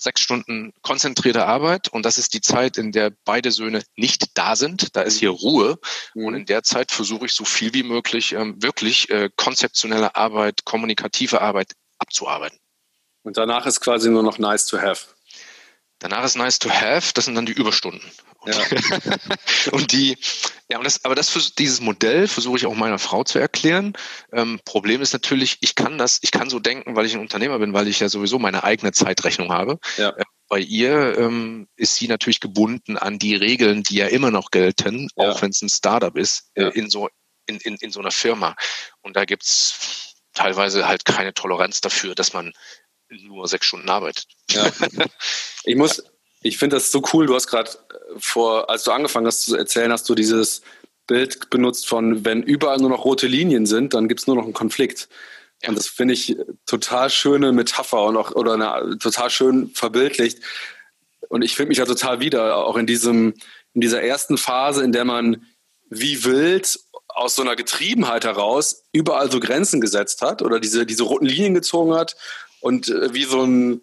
sechs 0.00 0.20
Stunden 0.20 0.72
konzentrierte 0.82 1.44
Arbeit 1.46 1.88
und 1.88 2.04
das 2.06 2.18
ist 2.18 2.32
die 2.32 2.40
Zeit, 2.40 2.78
in 2.78 2.92
der 2.92 3.12
beide 3.24 3.50
Söhne 3.50 3.82
nicht 3.96 4.26
da 4.34 4.54
sind. 4.54 4.94
Da 4.94 5.02
ist 5.02 5.18
hier 5.18 5.30
Ruhe 5.30 5.78
mhm. 6.14 6.24
und 6.24 6.34
in 6.34 6.46
der 6.46 6.62
Zeit 6.62 6.92
versuche 6.92 7.26
ich 7.26 7.32
so 7.32 7.44
viel 7.44 7.74
wie 7.74 7.82
möglich 7.82 8.32
ähm, 8.32 8.62
wirklich 8.62 9.10
äh, 9.10 9.28
konzeptionelle 9.36 10.14
Arbeit, 10.14 10.64
kommunikative 10.64 11.40
Arbeit 11.40 11.72
abzuarbeiten. 11.98 12.58
Und 13.24 13.36
danach 13.36 13.66
ist 13.66 13.80
quasi 13.80 14.08
nur 14.08 14.22
noch 14.22 14.38
nice 14.38 14.66
to 14.66 14.78
have. 14.78 15.17
Danach 15.98 16.24
ist 16.24 16.36
nice 16.36 16.58
to 16.58 16.70
have, 16.70 17.12
das 17.14 17.24
sind 17.24 17.34
dann 17.34 17.46
die 17.46 17.52
Überstunden. 17.52 18.08
Ja. 18.46 18.54
und 19.72 19.92
die, 19.92 20.16
ja, 20.70 20.78
und 20.78 20.84
das, 20.84 21.04
aber 21.04 21.14
das 21.14 21.28
für 21.28 21.40
dieses 21.58 21.80
Modell 21.80 22.28
versuche 22.28 22.56
ich 22.56 22.66
auch 22.66 22.74
meiner 22.74 22.98
Frau 22.98 23.24
zu 23.24 23.38
erklären. 23.38 23.94
Ähm, 24.32 24.60
Problem 24.64 25.02
ist 25.02 25.12
natürlich, 25.12 25.58
ich 25.60 25.74
kann 25.74 25.98
das, 25.98 26.18
ich 26.22 26.30
kann 26.30 26.50
so 26.50 26.60
denken, 26.60 26.94
weil 26.94 27.06
ich 27.06 27.14
ein 27.14 27.20
Unternehmer 27.20 27.58
bin, 27.58 27.72
weil 27.72 27.88
ich 27.88 28.00
ja 28.00 28.08
sowieso 28.08 28.38
meine 28.38 28.62
eigene 28.62 28.92
Zeitrechnung 28.92 29.52
habe. 29.52 29.78
Ja. 29.96 30.10
Äh, 30.10 30.24
bei 30.48 30.60
ihr 30.60 31.18
ähm, 31.18 31.68
ist 31.76 31.96
sie 31.96 32.08
natürlich 32.08 32.40
gebunden 32.40 32.96
an 32.96 33.18
die 33.18 33.34
Regeln, 33.34 33.82
die 33.82 33.96
ja 33.96 34.06
immer 34.06 34.30
noch 34.30 34.50
gelten, 34.50 35.08
ja. 35.16 35.30
auch 35.30 35.42
wenn 35.42 35.50
es 35.50 35.60
ein 35.60 35.68
Startup 35.68 36.16
ist, 36.16 36.50
äh, 36.54 36.70
in 36.74 36.88
so 36.88 37.08
in, 37.46 37.58
in, 37.58 37.76
in 37.76 37.90
so 37.90 38.00
einer 38.00 38.10
Firma. 38.10 38.54
Und 39.00 39.16
da 39.16 39.24
gibt's 39.24 40.14
teilweise 40.34 40.86
halt 40.86 41.04
keine 41.04 41.34
Toleranz 41.34 41.80
dafür, 41.80 42.14
dass 42.14 42.32
man 42.32 42.52
nur 43.26 43.48
sechs 43.48 43.66
Stunden 43.66 43.88
arbeitet. 43.88 44.26
Ja. 44.50 44.70
Ich 45.64 45.76
muss, 45.76 46.02
ich 46.42 46.58
finde 46.58 46.76
das 46.76 46.90
so 46.90 47.02
cool. 47.12 47.26
Du 47.26 47.34
hast 47.34 47.46
gerade 47.46 47.70
äh, 47.70 48.18
vor, 48.18 48.70
als 48.70 48.84
du 48.84 48.90
angefangen 48.90 49.26
hast 49.26 49.42
zu 49.42 49.56
erzählen, 49.56 49.92
hast 49.92 50.08
du 50.08 50.14
dieses 50.14 50.62
Bild 51.06 51.50
benutzt 51.50 51.88
von, 51.88 52.24
wenn 52.24 52.42
überall 52.42 52.78
nur 52.78 52.90
noch 52.90 53.04
rote 53.04 53.26
Linien 53.26 53.66
sind, 53.66 53.94
dann 53.94 54.08
gibt 54.08 54.20
es 54.20 54.26
nur 54.26 54.36
noch 54.36 54.44
einen 54.44 54.52
Konflikt. 54.52 55.08
Ja. 55.62 55.70
Und 55.70 55.78
das 55.78 55.88
finde 55.88 56.14
ich 56.14 56.36
total 56.66 57.10
schöne 57.10 57.52
Metapher 57.52 58.04
und 58.04 58.16
auch 58.16 58.32
oder 58.32 58.54
eine, 58.54 58.98
total 58.98 59.30
schön 59.30 59.70
verbildlicht. 59.74 60.38
Und 61.28 61.42
ich 61.42 61.56
finde 61.56 61.70
mich 61.70 61.78
ja 61.78 61.86
total 61.86 62.20
wieder, 62.20 62.56
auch 62.56 62.76
in 62.76 62.86
diesem, 62.86 63.34
in 63.74 63.80
dieser 63.80 64.02
ersten 64.02 64.38
Phase, 64.38 64.84
in 64.84 64.92
der 64.92 65.04
man 65.04 65.46
wie 65.90 66.24
wild 66.24 66.78
aus 67.08 67.34
so 67.34 67.42
einer 67.42 67.56
Getriebenheit 67.56 68.24
heraus 68.24 68.84
überall 68.92 69.30
so 69.30 69.40
Grenzen 69.40 69.80
gesetzt 69.80 70.22
hat 70.22 70.42
oder 70.42 70.60
diese, 70.60 70.86
diese 70.86 71.02
roten 71.02 71.26
Linien 71.26 71.54
gezogen 71.54 71.94
hat 71.94 72.16
und 72.60 72.88
äh, 72.88 73.14
wie 73.14 73.24
so 73.24 73.42
ein, 73.42 73.82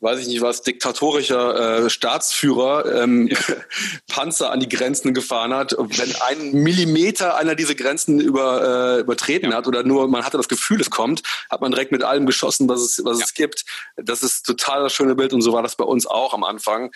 weiß 0.00 0.20
ich 0.20 0.28
nicht 0.28 0.42
was, 0.42 0.62
diktatorischer 0.62 1.86
äh, 1.86 1.90
Staatsführer 1.90 3.02
ähm, 3.02 3.28
ja. 3.28 3.38
Panzer 4.08 4.50
an 4.50 4.60
die 4.60 4.68
Grenzen 4.68 5.12
gefahren 5.12 5.52
hat. 5.52 5.72
Und 5.72 5.98
wenn 5.98 6.14
ein 6.22 6.52
Millimeter 6.62 7.36
einer 7.36 7.54
diese 7.54 7.74
Grenzen 7.74 8.20
über, 8.20 8.96
äh, 8.96 9.00
übertreten 9.00 9.50
ja. 9.50 9.56
hat 9.56 9.66
oder 9.66 9.82
nur 9.82 10.08
man 10.08 10.24
hatte 10.24 10.36
das 10.36 10.48
Gefühl, 10.48 10.80
es 10.80 10.90
kommt, 10.90 11.22
hat 11.50 11.60
man 11.60 11.72
direkt 11.72 11.92
mit 11.92 12.04
allem 12.04 12.26
geschossen, 12.26 12.68
was 12.68 12.80
es, 12.80 13.04
was 13.04 13.18
ja. 13.18 13.24
es 13.24 13.34
gibt. 13.34 13.64
Das 13.96 14.22
ist 14.22 14.44
total 14.44 14.82
das 14.82 14.92
schöne 14.92 15.14
Bild 15.14 15.32
und 15.32 15.42
so 15.42 15.52
war 15.52 15.62
das 15.62 15.76
bei 15.76 15.84
uns 15.84 16.06
auch 16.06 16.32
am 16.32 16.44
Anfang. 16.44 16.92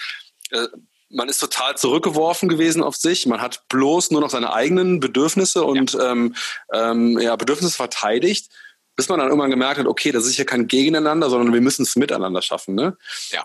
Äh, 0.51 0.69
man 1.15 1.29
ist 1.29 1.39
total 1.39 1.77
zurückgeworfen 1.77 2.49
gewesen 2.49 2.83
auf 2.83 2.97
sich. 2.97 3.27
Man 3.27 3.43
hat 3.43 3.69
bloß 3.69 4.13
nur 4.13 4.21
noch 4.21 4.31
seine 4.31 4.55
eigenen 4.55 4.99
Bedürfnisse 4.99 5.63
und 5.63 5.97
ähm, 6.01 6.35
ähm, 6.73 7.19
ja, 7.19 7.37
Bedürfnisse 7.37 7.77
verteidigt 7.77 8.49
bis 8.97 9.09
man 9.09 9.19
dann 9.19 9.29
irgendwann 9.29 9.51
gemerkt 9.51 9.79
hat, 9.79 9.87
okay, 9.87 10.13
das 10.13 10.27
ist 10.27 10.37
ja 10.37 10.45
kein 10.45 10.69
Gegeneinander, 10.69 11.31
sondern 11.31 11.53
wir 11.53 11.61
müssen 11.61 11.83
es 11.83 11.97
miteinander 11.97 12.43
schaffen. 12.43 12.75
Ne? 12.75 12.97
Ja. 13.31 13.45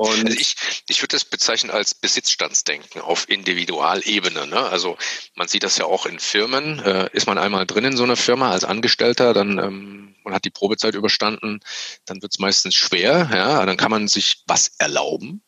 Und 0.00 0.24
also 0.24 0.38
ich, 0.38 0.56
ich 0.88 1.02
würde 1.02 1.14
das 1.14 1.26
bezeichnen 1.26 1.70
als 1.70 1.94
Besitzstandsdenken 1.94 3.02
auf 3.02 3.28
Individualebene. 3.28 4.46
Ne? 4.46 4.58
Also 4.58 4.96
man 5.34 5.46
sieht 5.46 5.62
das 5.62 5.76
ja 5.76 5.84
auch 5.84 6.06
in 6.06 6.18
Firmen. 6.18 6.78
Äh, 6.78 7.10
ist 7.12 7.26
man 7.26 7.36
einmal 7.36 7.66
drin 7.66 7.84
in 7.84 7.98
so 7.98 8.04
einer 8.04 8.16
Firma 8.16 8.50
als 8.50 8.64
Angestellter, 8.64 9.34
dann 9.34 9.58
ähm, 9.58 10.16
man 10.24 10.32
hat 10.32 10.46
die 10.46 10.50
Probezeit 10.50 10.94
überstanden, 10.94 11.60
dann 12.06 12.22
wird 12.22 12.32
es 12.32 12.38
meistens 12.38 12.74
schwer. 12.74 13.28
Ja, 13.30 13.66
dann 13.66 13.76
kann 13.76 13.90
man 13.90 14.08
sich 14.08 14.42
was 14.46 14.68
erlauben. 14.78 15.42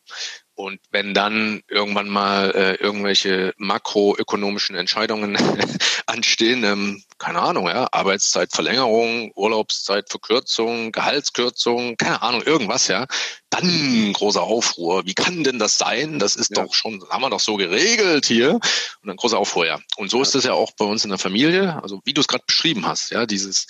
Und 0.55 0.79
wenn 0.91 1.13
dann 1.13 1.61
irgendwann 1.67 2.09
mal 2.09 2.51
äh, 2.51 2.75
irgendwelche 2.75 3.53
makroökonomischen 3.57 4.75
Entscheidungen 4.75 5.35
anstehen, 6.05 6.63
ähm, 6.63 7.03
keine 7.17 7.41
Ahnung, 7.41 7.67
ja, 7.67 7.87
Arbeitszeitverlängerung, 7.91 9.31
Urlaubszeitverkürzung, 9.35 10.91
Gehaltskürzung, 10.91 11.97
keine 11.97 12.21
Ahnung, 12.21 12.43
irgendwas, 12.43 12.87
ja, 12.87 13.07
dann 13.49 14.13
großer 14.13 14.43
Aufruhr. 14.43 15.05
Wie 15.05 15.13
kann 15.13 15.43
denn 15.43 15.57
das 15.57 15.77
sein? 15.77 16.19
Das 16.19 16.35
ist 16.35 16.55
ja. 16.55 16.63
doch 16.63 16.73
schon, 16.73 17.03
haben 17.09 17.21
wir 17.21 17.29
doch 17.29 17.39
so 17.39 17.55
geregelt 17.55 18.25
hier. 18.25 18.53
Und 18.53 18.61
dann 19.07 19.15
großer 19.15 19.37
Aufruhr, 19.37 19.65
ja. 19.65 19.79
Und 19.97 20.11
so 20.11 20.17
ja. 20.17 20.23
ist 20.23 20.35
es 20.35 20.43
ja 20.43 20.53
auch 20.53 20.71
bei 20.77 20.85
uns 20.85 21.03
in 21.03 21.09
der 21.09 21.19
Familie. 21.19 21.81
Also 21.81 22.01
wie 22.05 22.13
du 22.13 22.21
es 22.21 22.27
gerade 22.27 22.43
beschrieben 22.45 22.85
hast, 22.85 23.11
ja, 23.11 23.25
dieses 23.25 23.67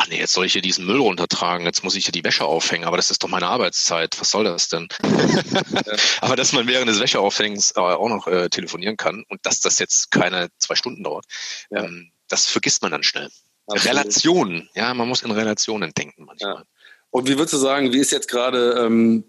ach 0.00 0.08
nee, 0.08 0.18
jetzt 0.18 0.32
soll 0.32 0.46
ich 0.46 0.54
hier 0.54 0.62
diesen 0.62 0.86
Müll 0.86 0.98
runtertragen, 0.98 1.66
jetzt 1.66 1.84
muss 1.84 1.94
ich 1.94 2.06
hier 2.06 2.12
die 2.12 2.24
Wäsche 2.24 2.46
aufhängen, 2.46 2.84
aber 2.84 2.96
das 2.96 3.10
ist 3.10 3.22
doch 3.22 3.28
meine 3.28 3.48
Arbeitszeit, 3.48 4.18
was 4.18 4.30
soll 4.30 4.44
das 4.44 4.68
denn? 4.68 4.88
aber 6.22 6.36
dass 6.36 6.54
man 6.54 6.66
während 6.66 6.88
des 6.88 7.00
Wäscheaufhängens 7.00 7.72
äh, 7.76 7.80
auch 7.80 8.08
noch 8.08 8.26
äh, 8.26 8.48
telefonieren 8.48 8.96
kann 8.96 9.24
und 9.28 9.44
dass 9.44 9.60
das 9.60 9.78
jetzt 9.78 10.10
keine 10.10 10.48
zwei 10.58 10.74
Stunden 10.74 11.04
dauert, 11.04 11.26
ja. 11.70 11.84
ähm, 11.84 12.12
das 12.28 12.46
vergisst 12.46 12.80
man 12.80 12.92
dann 12.92 13.02
schnell. 13.02 13.28
Absolut. 13.66 13.94
Relationen, 13.94 14.70
ja, 14.74 14.94
man 14.94 15.06
muss 15.06 15.20
in 15.20 15.32
Relationen 15.32 15.92
denken 15.92 16.24
manchmal. 16.24 16.54
Ja. 16.54 16.64
Und 17.10 17.28
wie 17.28 17.36
würdest 17.36 17.52
du 17.52 17.58
sagen, 17.58 17.92
wie 17.92 17.98
ist 17.98 18.10
jetzt 18.10 18.28
gerade 18.28 18.86
ähm, 18.86 19.24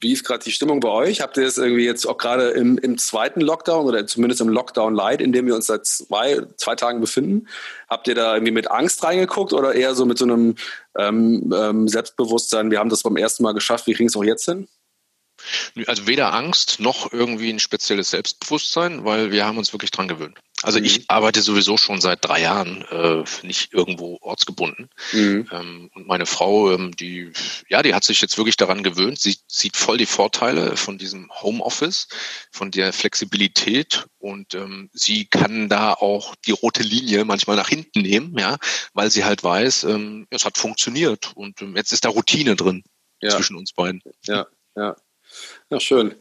wie 0.00 0.12
ist 0.12 0.24
gerade 0.24 0.44
die 0.44 0.52
Stimmung 0.52 0.80
bei 0.80 0.88
euch? 0.88 1.22
Habt 1.22 1.36
ihr 1.38 1.46
es 1.46 1.56
irgendwie 1.56 1.84
jetzt 1.84 2.06
auch 2.06 2.18
gerade 2.18 2.50
im, 2.50 2.76
im 2.78 2.98
zweiten 2.98 3.40
Lockdown 3.40 3.86
oder 3.86 4.06
zumindest 4.06 4.42
im 4.42 4.48
Lockdown 4.48 4.94
Light, 4.94 5.22
in 5.22 5.32
dem 5.32 5.46
wir 5.46 5.54
uns 5.54 5.66
seit 5.66 5.86
zwei, 5.86 6.42
zwei 6.56 6.74
Tagen 6.74 7.00
befinden? 7.00 7.48
Habt 7.88 8.06
ihr 8.06 8.14
da 8.14 8.34
irgendwie 8.34 8.52
mit 8.52 8.70
Angst 8.70 9.02
reingeguckt 9.02 9.54
oder 9.54 9.74
eher 9.74 9.94
so 9.94 10.04
mit 10.04 10.18
so 10.18 10.26
einem 10.26 10.56
ähm, 10.98 11.52
ähm, 11.54 11.88
Selbstbewusstsein, 11.88 12.70
wir 12.70 12.78
haben 12.78 12.90
das 12.90 13.02
beim 13.02 13.16
ersten 13.16 13.42
Mal 13.42 13.52
geschafft, 13.52 13.86
wie 13.86 13.94
kriegen 13.94 14.08
es 14.08 14.16
auch 14.16 14.24
jetzt 14.24 14.44
hin? 14.44 14.68
Also 15.86 16.06
weder 16.06 16.32
Angst 16.32 16.80
noch 16.80 17.12
irgendwie 17.12 17.50
ein 17.50 17.58
spezielles 17.58 18.10
Selbstbewusstsein, 18.10 19.04
weil 19.04 19.30
wir 19.30 19.46
haben 19.46 19.58
uns 19.58 19.72
wirklich 19.72 19.90
dran 19.90 20.08
gewöhnt. 20.08 20.38
Also 20.66 20.80
mhm. 20.80 20.84
ich 20.84 21.08
arbeite 21.08 21.42
sowieso 21.42 21.76
schon 21.76 22.00
seit 22.00 22.24
drei 22.24 22.40
Jahren 22.40 22.84
äh, 22.90 23.22
nicht 23.46 23.72
irgendwo 23.72 24.18
ortsgebunden. 24.20 24.90
Mhm. 25.12 25.48
Ähm, 25.52 25.90
und 25.94 26.08
meine 26.08 26.26
Frau, 26.26 26.72
ähm, 26.72 26.90
die, 26.96 27.30
ja, 27.68 27.84
die 27.84 27.94
hat 27.94 28.02
sich 28.02 28.20
jetzt 28.20 28.36
wirklich 28.36 28.56
daran 28.56 28.82
gewöhnt. 28.82 29.20
Sie 29.20 29.36
sieht 29.46 29.76
voll 29.76 29.96
die 29.96 30.06
Vorteile 30.06 30.76
von 30.76 30.98
diesem 30.98 31.30
Homeoffice, 31.40 32.08
von 32.50 32.72
der 32.72 32.92
Flexibilität 32.92 34.08
und 34.18 34.56
ähm, 34.56 34.90
sie 34.92 35.26
kann 35.26 35.68
da 35.68 35.92
auch 35.92 36.34
die 36.34 36.50
rote 36.50 36.82
Linie 36.82 37.24
manchmal 37.24 37.54
nach 37.54 37.68
hinten 37.68 38.00
nehmen, 38.00 38.36
ja, 38.36 38.56
weil 38.92 39.08
sie 39.08 39.24
halt 39.24 39.44
weiß, 39.44 39.84
ähm, 39.84 40.26
es 40.30 40.44
hat 40.44 40.58
funktioniert 40.58 41.30
und 41.36 41.62
ähm, 41.62 41.76
jetzt 41.76 41.92
ist 41.92 42.04
da 42.04 42.08
Routine 42.08 42.56
drin 42.56 42.82
ja. 43.20 43.30
zwischen 43.30 43.54
uns 43.54 43.72
beiden. 43.72 44.02
Ja, 44.24 44.48
ja. 44.74 44.96
Ja, 45.68 45.80
schön. 45.80 46.14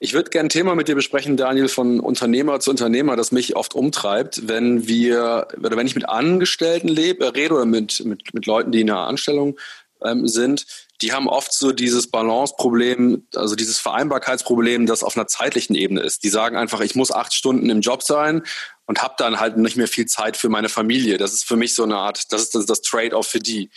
Ich 0.00 0.14
würde 0.14 0.30
gerne 0.30 0.46
ein 0.46 0.48
Thema 0.48 0.74
mit 0.74 0.88
dir 0.88 0.94
besprechen, 0.94 1.36
Daniel, 1.36 1.68
von 1.68 2.00
Unternehmer 2.00 2.60
zu 2.60 2.70
Unternehmer, 2.70 3.14
das 3.14 3.30
mich 3.30 3.54
oft 3.54 3.74
umtreibt, 3.74 4.48
wenn 4.48 4.88
wir, 4.88 5.48
oder 5.58 5.76
wenn 5.76 5.86
ich 5.86 5.94
mit 5.94 6.08
Angestellten 6.08 6.88
lebe, 6.88 7.34
rede 7.34 7.52
oder 7.52 7.66
mit, 7.66 8.02
mit, 8.06 8.32
mit 8.32 8.46
Leuten, 8.46 8.72
die 8.72 8.80
in 8.80 8.90
einer 8.90 9.06
Anstellung 9.06 9.58
ähm, 10.04 10.26
sind, 10.28 10.66
die 11.02 11.12
haben 11.12 11.28
oft 11.28 11.52
so 11.52 11.72
dieses 11.72 12.10
Balance-Problem, 12.10 13.26
also 13.34 13.54
dieses 13.54 13.78
Vereinbarkeitsproblem, 13.78 14.86
das 14.86 15.02
auf 15.02 15.16
einer 15.16 15.26
zeitlichen 15.26 15.74
Ebene 15.74 16.00
ist. 16.00 16.24
Die 16.24 16.30
sagen 16.30 16.56
einfach, 16.56 16.80
ich 16.80 16.94
muss 16.94 17.12
acht 17.12 17.34
Stunden 17.34 17.68
im 17.68 17.80
Job 17.80 18.02
sein 18.02 18.42
und 18.86 19.02
habe 19.02 19.14
dann 19.18 19.38
halt 19.38 19.58
nicht 19.58 19.76
mehr 19.76 19.88
viel 19.88 20.06
Zeit 20.06 20.36
für 20.36 20.48
meine 20.48 20.68
Familie. 20.68 21.18
Das 21.18 21.34
ist 21.34 21.44
für 21.44 21.56
mich 21.56 21.74
so 21.74 21.82
eine 21.82 21.96
Art, 21.96 22.32
das 22.32 22.42
ist 22.42 22.54
das, 22.54 22.66
das 22.66 22.80
Trade-off 22.80 23.26
für 23.26 23.40
die. 23.40 23.68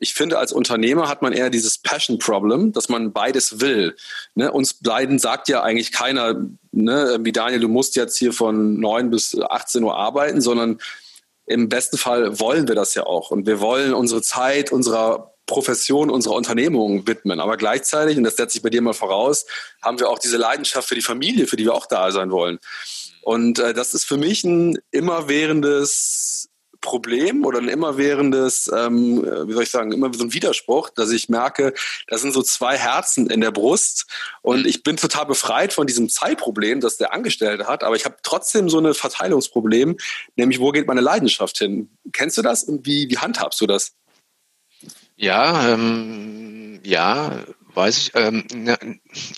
Ich 0.00 0.14
finde, 0.14 0.38
als 0.38 0.52
Unternehmer 0.52 1.08
hat 1.08 1.22
man 1.22 1.32
eher 1.32 1.50
dieses 1.50 1.78
Passion-Problem, 1.78 2.72
dass 2.72 2.88
man 2.88 3.12
beides 3.12 3.60
will. 3.60 3.94
Ne? 4.34 4.50
Uns 4.50 4.74
beiden 4.74 5.18
sagt 5.18 5.48
ja 5.48 5.62
eigentlich 5.62 5.92
keiner, 5.92 6.34
ne, 6.72 7.18
wie 7.20 7.32
Daniel, 7.32 7.60
du 7.60 7.68
musst 7.68 7.94
jetzt 7.94 8.16
hier 8.16 8.32
von 8.32 8.80
neun 8.80 9.10
bis 9.10 9.38
18 9.38 9.84
Uhr 9.84 9.96
arbeiten, 9.96 10.40
sondern 10.40 10.80
im 11.46 11.68
besten 11.68 11.98
Fall 11.98 12.40
wollen 12.40 12.68
wir 12.68 12.74
das 12.74 12.94
ja 12.94 13.04
auch. 13.04 13.30
Und 13.30 13.46
wir 13.46 13.60
wollen 13.60 13.92
unsere 13.92 14.22
Zeit, 14.22 14.72
unserer 14.72 15.33
Profession 15.46 16.10
unserer 16.10 16.34
Unternehmung 16.34 17.06
widmen. 17.06 17.40
Aber 17.40 17.56
gleichzeitig, 17.56 18.16
und 18.16 18.24
das 18.24 18.36
setze 18.36 18.58
ich 18.58 18.62
bei 18.62 18.70
dir 18.70 18.82
mal 18.82 18.94
voraus, 18.94 19.46
haben 19.82 19.98
wir 19.98 20.08
auch 20.08 20.18
diese 20.18 20.36
Leidenschaft 20.36 20.88
für 20.88 20.94
die 20.94 21.02
Familie, 21.02 21.46
für 21.46 21.56
die 21.56 21.64
wir 21.64 21.74
auch 21.74 21.86
da 21.86 22.10
sein 22.10 22.30
wollen. 22.30 22.58
Und 23.22 23.58
äh, 23.58 23.74
das 23.74 23.94
ist 23.94 24.04
für 24.04 24.16
mich 24.16 24.44
ein 24.44 24.78
immerwährendes 24.90 26.48
Problem 26.84 27.46
oder 27.46 27.58
ein 27.58 27.68
immerwährendes, 27.68 28.70
ähm, 28.72 29.22
wie 29.22 29.52
soll 29.54 29.62
ich 29.62 29.70
sagen, 29.70 29.90
immer 29.90 30.12
so 30.12 30.22
ein 30.22 30.34
Widerspruch, 30.34 30.90
dass 30.90 31.10
ich 31.10 31.30
merke, 31.30 31.72
da 32.08 32.18
sind 32.18 32.32
so 32.32 32.42
zwei 32.42 32.76
Herzen 32.76 33.30
in 33.30 33.40
der 33.40 33.50
Brust 33.50 34.04
und 34.42 34.66
ich 34.66 34.82
bin 34.82 34.98
total 34.98 35.24
befreit 35.24 35.72
von 35.72 35.86
diesem 35.86 36.10
Zeitproblem, 36.10 36.80
das 36.80 36.98
der 36.98 37.14
Angestellte 37.14 37.66
hat, 37.66 37.82
aber 37.82 37.96
ich 37.96 38.04
habe 38.04 38.16
trotzdem 38.22 38.68
so 38.68 38.78
ein 38.78 38.92
Verteilungsproblem, 38.92 39.96
nämlich 40.36 40.60
wo 40.60 40.72
geht 40.72 40.86
meine 40.86 41.00
Leidenschaft 41.00 41.56
hin? 41.56 41.88
Kennst 42.12 42.36
du 42.36 42.42
das 42.42 42.64
und 42.64 42.84
wie, 42.84 43.08
wie 43.08 43.16
handhabst 43.16 43.62
du 43.62 43.66
das? 43.66 43.94
Ja, 45.16 45.72
ähm, 45.72 46.80
ja, 46.84 47.44
weiß 47.74 47.98
ich. 47.98 48.12
Ähm, 48.14 48.44
ja, 48.66 48.76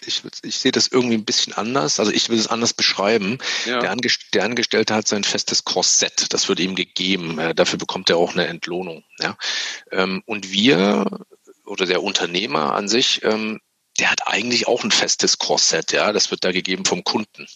ich, 0.07 0.23
ich 0.43 0.57
sehe 0.57 0.73
das 0.73 0.89
irgendwie 0.89 1.17
ein 1.17 1.25
bisschen 1.25 1.53
anders. 1.53 2.01
Also 2.01 2.13
ich 2.13 2.29
will 2.29 2.39
es 2.39 2.49
anders 2.49 2.73
beschreiben. 2.73 3.39
Ja. 3.67 3.81
Der, 3.81 3.91
Angest 3.91 4.35
der, 4.35 4.45
Angestellte 4.45 4.95
hat 4.95 5.09
sein 5.09 5.25
festes 5.25 5.65
Korsett, 5.65 6.33
das 6.33 6.49
wird 6.49 6.61
ihm 6.61 6.75
gegeben. 6.75 7.39
Äh, 7.39 7.55
dafür 7.55 7.79
bekommt 7.79 8.11
er 8.11 8.17
auch 8.17 8.33
eine 8.33 8.47
Entlohnung. 8.47 9.05
Ja? 9.21 9.37
Ähm, 9.91 10.23
und 10.27 10.51
wir 10.51 11.07
oder 11.67 11.87
der 11.87 12.03
Unternehmer 12.03 12.75
an 12.75 12.89
sich, 12.89 13.23
ähm, 13.25 13.61
der 13.99 14.11
hat 14.11 14.27
eigentlich 14.27 14.67
auch 14.67 14.85
ein 14.85 14.91
festes 14.91 15.39
Korsett, 15.39 15.93
ja. 15.93 16.13
Das 16.13 16.31
wird 16.31 16.45
da 16.45 16.53
gegeben 16.53 16.85
vom 16.85 17.05
Kunden 17.05 17.47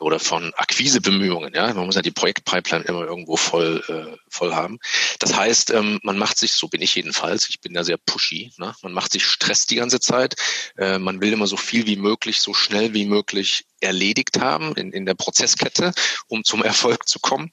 oder 0.00 0.18
von 0.18 0.52
Akquisebemühungen, 0.54 1.54
ja. 1.54 1.72
Man 1.74 1.86
muss 1.86 1.94
ja 1.94 2.02
die 2.02 2.10
Projektpipeline 2.10 2.84
immer 2.84 3.04
irgendwo 3.04 3.36
voll, 3.36 3.82
äh, 3.88 4.16
voll 4.28 4.54
haben. 4.54 4.78
Das 5.18 5.34
heißt, 5.34 5.70
ähm, 5.70 6.00
man 6.02 6.18
macht 6.18 6.38
sich, 6.38 6.52
so 6.52 6.68
bin 6.68 6.82
ich 6.82 6.94
jedenfalls, 6.94 7.48
ich 7.48 7.60
bin 7.60 7.74
da 7.74 7.84
sehr 7.84 7.98
pushy, 7.98 8.52
ne? 8.58 8.74
man 8.82 8.92
macht 8.92 9.12
sich 9.12 9.24
Stress 9.24 9.66
die 9.66 9.76
ganze 9.76 10.00
Zeit. 10.00 10.34
Äh, 10.76 10.98
man 10.98 11.20
will 11.20 11.32
immer 11.32 11.46
so 11.46 11.56
viel 11.56 11.86
wie 11.86 11.96
möglich, 11.96 12.40
so 12.40 12.54
schnell 12.54 12.94
wie 12.94 13.06
möglich 13.06 13.64
erledigt 13.80 14.40
haben 14.40 14.74
in, 14.76 14.92
in 14.92 15.06
der 15.06 15.14
Prozesskette, 15.14 15.92
um 16.28 16.44
zum 16.44 16.62
Erfolg 16.62 17.08
zu 17.08 17.18
kommen. 17.20 17.52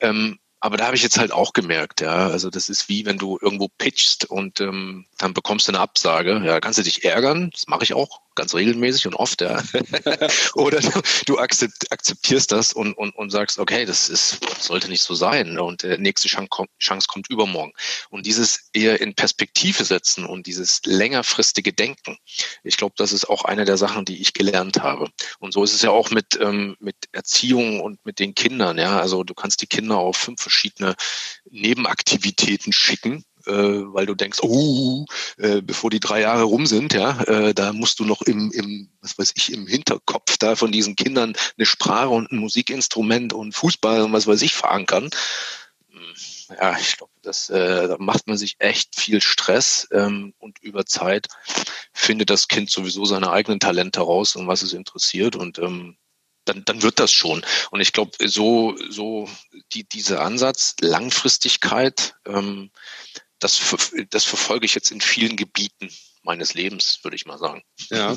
Ähm, 0.00 0.38
aber 0.60 0.76
da 0.76 0.86
habe 0.86 0.96
ich 0.96 1.02
jetzt 1.02 1.18
halt 1.18 1.32
auch 1.32 1.54
gemerkt, 1.54 2.02
ja, 2.02 2.28
also 2.28 2.50
das 2.50 2.68
ist 2.68 2.88
wie 2.88 3.06
wenn 3.06 3.18
du 3.18 3.38
irgendwo 3.40 3.68
pitchst 3.68 4.26
und 4.26 4.60
ähm, 4.60 5.06
dann 5.18 5.32
bekommst 5.32 5.66
du 5.66 5.72
eine 5.72 5.80
Absage. 5.80 6.42
Ja, 6.44 6.60
kannst 6.60 6.78
du 6.78 6.82
dich 6.82 7.04
ärgern, 7.04 7.50
das 7.50 7.66
mache 7.66 7.84
ich 7.84 7.94
auch 7.94 8.20
ganz 8.40 8.54
regelmäßig 8.54 9.06
und 9.06 9.14
oft, 9.16 9.42
ja. 9.42 9.62
Oder 10.54 10.80
du, 10.80 10.90
du 11.26 11.38
akzeptierst 11.38 12.50
das 12.50 12.72
und, 12.72 12.94
und, 12.94 13.14
und 13.14 13.28
sagst, 13.28 13.58
okay, 13.58 13.84
das 13.84 14.08
ist, 14.08 14.40
sollte 14.62 14.88
nicht 14.88 15.02
so 15.02 15.14
sein 15.14 15.58
und 15.58 15.82
der 15.82 15.98
nächste 15.98 16.26
Chance 16.28 16.48
kommt, 16.48 17.28
übermorgen. 17.28 17.74
Und 18.08 18.24
dieses 18.24 18.70
eher 18.72 19.02
in 19.02 19.14
Perspektive 19.14 19.84
setzen 19.84 20.24
und 20.24 20.46
dieses 20.46 20.80
längerfristige 20.86 21.74
Denken, 21.74 22.16
ich 22.64 22.78
glaube, 22.78 22.94
das 22.96 23.12
ist 23.12 23.28
auch 23.28 23.44
eine 23.44 23.66
der 23.66 23.76
Sachen, 23.76 24.06
die 24.06 24.22
ich 24.22 24.32
gelernt 24.32 24.80
habe. 24.80 25.10
Und 25.38 25.52
so 25.52 25.62
ist 25.62 25.74
es 25.74 25.82
ja 25.82 25.90
auch 25.90 26.10
mit, 26.10 26.38
ähm, 26.40 26.76
mit 26.80 26.96
Erziehung 27.12 27.80
und 27.80 28.02
mit 28.06 28.20
den 28.20 28.34
Kindern, 28.34 28.78
ja. 28.78 28.98
Also 28.98 29.22
du 29.22 29.34
kannst 29.34 29.60
die 29.60 29.66
Kinder 29.66 29.98
auf 29.98 30.16
fünf 30.16 30.40
verschiedene 30.40 30.94
Nebenaktivitäten 31.50 32.72
schicken 32.72 33.22
äh, 33.46 33.52
weil 33.52 34.06
du 34.06 34.14
denkst, 34.14 34.38
oh, 34.42 35.04
äh, 35.38 35.60
bevor 35.62 35.90
die 35.90 36.00
drei 36.00 36.20
Jahre 36.20 36.44
rum 36.44 36.66
sind, 36.66 36.92
ja, 36.92 37.20
äh, 37.22 37.54
da 37.54 37.72
musst 37.72 38.00
du 38.00 38.04
noch 38.04 38.22
im, 38.22 38.50
im, 38.52 38.90
was 39.00 39.18
weiß 39.18 39.32
ich, 39.36 39.52
im 39.52 39.66
Hinterkopf 39.66 40.36
da 40.38 40.56
von 40.56 40.72
diesen 40.72 40.96
Kindern 40.96 41.34
eine 41.56 41.66
Sprache 41.66 42.10
und 42.10 42.30
ein 42.32 42.38
Musikinstrument 42.38 43.32
und 43.32 43.54
Fußball 43.54 44.02
und 44.02 44.12
was 44.12 44.26
weiß 44.26 44.42
ich 44.42 44.54
verankern. 44.54 45.10
Hm, 45.90 46.56
ja, 46.60 46.76
ich 46.78 46.96
glaube, 46.96 47.12
das 47.22 47.50
äh, 47.50 47.88
da 47.88 47.96
macht 47.98 48.26
man 48.26 48.36
sich 48.36 48.56
echt 48.58 48.98
viel 48.98 49.20
Stress 49.20 49.88
ähm, 49.92 50.34
und 50.38 50.58
über 50.60 50.86
Zeit 50.86 51.28
findet 51.92 52.30
das 52.30 52.48
Kind 52.48 52.70
sowieso 52.70 53.04
seine 53.04 53.30
eigenen 53.30 53.60
Talente 53.60 54.00
raus 54.00 54.36
und 54.36 54.46
was 54.46 54.62
es 54.62 54.72
interessiert 54.72 55.36
und 55.36 55.58
ähm, 55.58 55.96
dann, 56.44 56.64
dann 56.64 56.82
wird 56.82 56.98
das 56.98 57.12
schon. 57.12 57.44
Und 57.70 57.80
ich 57.80 57.92
glaube, 57.92 58.12
so, 58.26 58.76
so 58.88 59.28
die, 59.72 59.88
dieser 59.88 60.22
Ansatz, 60.22 60.76
Langfristigkeit, 60.80 62.14
ähm, 62.26 62.70
das, 63.40 63.74
das 64.10 64.24
verfolge 64.24 64.66
ich 64.66 64.74
jetzt 64.74 64.90
in 64.90 65.00
vielen 65.00 65.36
Gebieten 65.36 65.90
meines 66.22 66.54
Lebens, 66.54 67.00
würde 67.02 67.16
ich 67.16 67.26
mal 67.26 67.38
sagen. 67.38 67.62
Ja. 67.88 68.16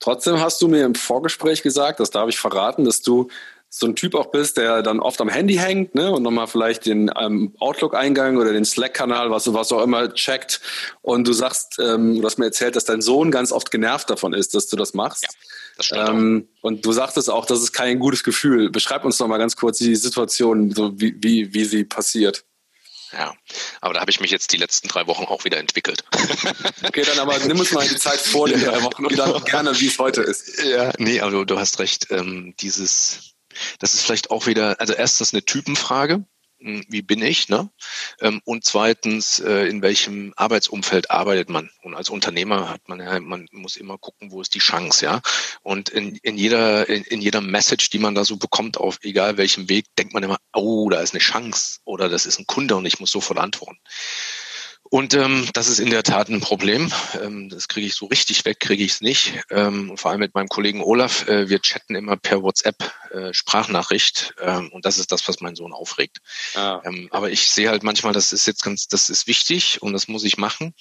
Trotzdem 0.00 0.40
hast 0.40 0.60
du 0.60 0.68
mir 0.68 0.84
im 0.84 0.94
Vorgespräch 0.94 1.62
gesagt, 1.62 2.00
das 2.00 2.10
darf 2.10 2.28
ich 2.28 2.38
verraten, 2.38 2.84
dass 2.84 3.02
du 3.02 3.28
so 3.68 3.86
ein 3.86 3.96
Typ 3.96 4.14
auch 4.14 4.30
bist, 4.30 4.56
der 4.56 4.82
dann 4.82 5.00
oft 5.00 5.20
am 5.20 5.28
Handy 5.28 5.54
hängt 5.54 5.94
ne, 5.94 6.10
und 6.10 6.22
nochmal 6.22 6.46
vielleicht 6.46 6.86
den 6.86 7.10
ähm, 7.18 7.54
Outlook-Eingang 7.58 8.36
oder 8.36 8.52
den 8.52 8.64
Slack-Kanal, 8.64 9.30
was, 9.30 9.52
was 9.52 9.72
auch 9.72 9.82
immer, 9.82 10.12
checkt. 10.14 10.60
Und 11.02 11.26
du 11.26 11.32
sagst, 11.32 11.78
ähm, 11.78 12.20
du 12.20 12.26
hast 12.26 12.38
mir 12.38 12.46
erzählt, 12.46 12.76
dass 12.76 12.84
dein 12.84 13.02
Sohn 13.02 13.30
ganz 13.30 13.52
oft 13.52 13.70
genervt 13.70 14.08
davon 14.08 14.32
ist, 14.32 14.54
dass 14.54 14.68
du 14.68 14.76
das 14.76 14.94
machst. 14.94 15.24
Ja, 15.24 15.28
das 15.76 15.86
stimmt 15.86 16.08
ähm, 16.08 16.48
und 16.62 16.86
du 16.86 16.92
sagtest 16.92 17.28
auch, 17.28 17.44
das 17.44 17.60
ist 17.60 17.72
kein 17.72 17.98
gutes 17.98 18.24
Gefühl. 18.24 18.70
Beschreib 18.70 19.04
uns 19.04 19.18
noch 19.18 19.28
mal 19.28 19.38
ganz 19.38 19.56
kurz 19.56 19.78
die 19.78 19.96
Situation, 19.96 20.70
so 20.70 20.98
wie, 20.98 21.14
wie, 21.18 21.52
wie 21.52 21.64
sie 21.64 21.84
passiert. 21.84 22.44
Ja, 23.12 23.34
aber 23.80 23.94
da 23.94 24.00
habe 24.00 24.10
ich 24.10 24.20
mich 24.20 24.30
jetzt 24.30 24.52
die 24.52 24.56
letzten 24.56 24.88
drei 24.88 25.06
Wochen 25.06 25.24
auch 25.24 25.44
wieder 25.44 25.58
entwickelt. 25.58 26.04
Okay, 26.82 27.02
dann 27.04 27.18
aber 27.18 27.38
nimm 27.40 27.58
uns 27.58 27.72
mal 27.72 27.86
die 27.86 27.96
Zeit 27.96 28.20
vor 28.20 28.48
den 28.48 28.60
drei 28.60 28.82
Wochen 28.82 29.06
und 29.06 29.18
dann 29.18 29.42
gerne, 29.44 29.78
wie 29.80 29.86
es 29.86 29.98
heute 29.98 30.22
ist. 30.22 30.62
Ja, 30.62 30.92
nee, 30.98 31.20
aber 31.20 31.30
du, 31.30 31.44
du 31.44 31.58
hast 31.58 31.78
recht. 31.78 32.10
Ähm, 32.10 32.54
dieses, 32.60 33.34
das 33.80 33.94
ist 33.94 34.02
vielleicht 34.02 34.30
auch 34.30 34.46
wieder, 34.46 34.80
also 34.80 34.92
erstens 34.92 35.32
eine 35.32 35.44
Typenfrage. 35.44 36.24
Wie 36.58 37.02
bin 37.02 37.22
ich, 37.22 37.48
ne? 37.48 37.70
Ähm, 38.20 38.40
und 38.44 38.64
zweitens, 38.64 39.40
äh, 39.40 39.68
in 39.68 39.82
welchem 39.82 40.32
Arbeitsumfeld 40.36 41.10
arbeitet 41.10 41.50
man? 41.50 41.70
Und 41.82 41.94
als 41.94 42.08
Unternehmer 42.08 42.70
hat 42.70 42.88
man 42.88 42.98
ja, 42.98 43.20
man 43.20 43.46
muss 43.52 43.76
immer 43.76 43.98
gucken, 43.98 44.30
wo 44.32 44.40
ist 44.40 44.54
die 44.54 44.60
Chance, 44.60 45.04
ja? 45.04 45.20
Und 45.62 45.90
in, 45.90 46.16
in 46.22 46.38
jeder, 46.38 46.88
in, 46.88 47.04
in 47.04 47.20
jeder 47.20 47.42
Message, 47.42 47.90
die 47.90 47.98
man 47.98 48.14
da 48.14 48.24
so 48.24 48.36
bekommt, 48.36 48.78
auf 48.78 48.98
egal 49.02 49.36
welchem 49.36 49.68
Weg, 49.68 49.84
denkt 49.98 50.14
man 50.14 50.22
immer, 50.22 50.38
oh, 50.54 50.88
da 50.88 51.00
ist 51.00 51.12
eine 51.12 51.20
Chance 51.20 51.80
oder 51.84 52.08
das 52.08 52.24
ist 52.24 52.38
ein 52.38 52.46
Kunde 52.46 52.74
und 52.76 52.86
ich 52.86 53.00
muss 53.00 53.10
sofort 53.10 53.38
antworten. 53.38 53.78
Und 54.90 55.14
ähm, 55.14 55.48
das 55.52 55.68
ist 55.68 55.78
in 55.78 55.90
der 55.90 56.02
Tat 56.02 56.28
ein 56.28 56.40
Problem. 56.40 56.92
Ähm, 57.20 57.48
das 57.48 57.68
kriege 57.68 57.86
ich 57.86 57.94
so 57.94 58.06
richtig 58.06 58.44
weg, 58.44 58.60
kriege 58.60 58.84
ich 58.84 58.92
es 58.92 59.00
nicht. 59.00 59.34
Ähm, 59.50 59.96
vor 59.96 60.10
allem 60.10 60.20
mit 60.20 60.34
meinem 60.34 60.48
Kollegen 60.48 60.82
Olaf. 60.82 61.26
Äh, 61.28 61.48
wir 61.48 61.60
chatten 61.60 61.94
immer 61.94 62.16
per 62.16 62.42
WhatsApp 62.42 62.92
äh, 63.10 63.32
Sprachnachricht 63.32 64.34
ähm, 64.40 64.70
und 64.72 64.84
das 64.84 64.98
ist 64.98 65.12
das, 65.12 65.26
was 65.28 65.40
meinen 65.40 65.56
Sohn 65.56 65.72
aufregt. 65.72 66.18
Ah. 66.54 66.80
Ähm, 66.84 67.08
aber 67.10 67.30
ich 67.30 67.50
sehe 67.50 67.68
halt 67.68 67.82
manchmal, 67.82 68.12
das 68.12 68.32
ist 68.32 68.46
jetzt 68.46 68.62
ganz, 68.62 68.88
das 68.88 69.10
ist 69.10 69.26
wichtig 69.26 69.82
und 69.82 69.92
das 69.92 70.08
muss 70.08 70.24
ich 70.24 70.38
machen. 70.38 70.74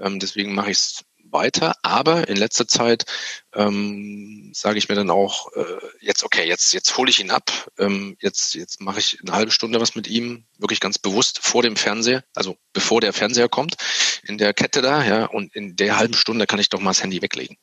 Ähm, 0.00 0.18
deswegen 0.18 0.54
mache 0.54 0.70
ich 0.70 0.78
es 0.78 1.04
weiter. 1.34 1.74
Aber 1.82 2.28
in 2.28 2.38
letzter 2.38 2.66
Zeit 2.66 3.04
ähm, 3.52 4.52
sage 4.54 4.78
ich 4.78 4.88
mir 4.88 4.94
dann 4.94 5.10
auch, 5.10 5.52
äh, 5.52 5.64
jetzt 6.00 6.24
okay, 6.24 6.48
jetzt 6.48 6.72
jetzt 6.72 6.96
hole 6.96 7.10
ich 7.10 7.20
ihn 7.20 7.30
ab, 7.30 7.70
ähm, 7.78 8.16
jetzt 8.20 8.54
jetzt 8.54 8.80
mache 8.80 9.00
ich 9.00 9.18
eine 9.20 9.32
halbe 9.32 9.50
Stunde 9.52 9.80
was 9.80 9.94
mit 9.94 10.06
ihm, 10.06 10.46
wirklich 10.56 10.80
ganz 10.80 10.98
bewusst 10.98 11.40
vor 11.42 11.62
dem 11.62 11.76
Fernseher, 11.76 12.24
also 12.34 12.56
bevor 12.72 13.02
der 13.02 13.12
Fernseher 13.12 13.50
kommt, 13.50 13.76
in 14.22 14.38
der 14.38 14.54
Kette 14.54 14.80
da, 14.80 15.04
ja, 15.04 15.26
und 15.26 15.54
in 15.54 15.76
der 15.76 15.98
halben 15.98 16.14
Stunde 16.14 16.46
kann 16.46 16.58
ich 16.60 16.70
doch 16.70 16.80
mal 16.80 16.90
das 16.90 17.02
Handy 17.02 17.20
weglegen. 17.20 17.58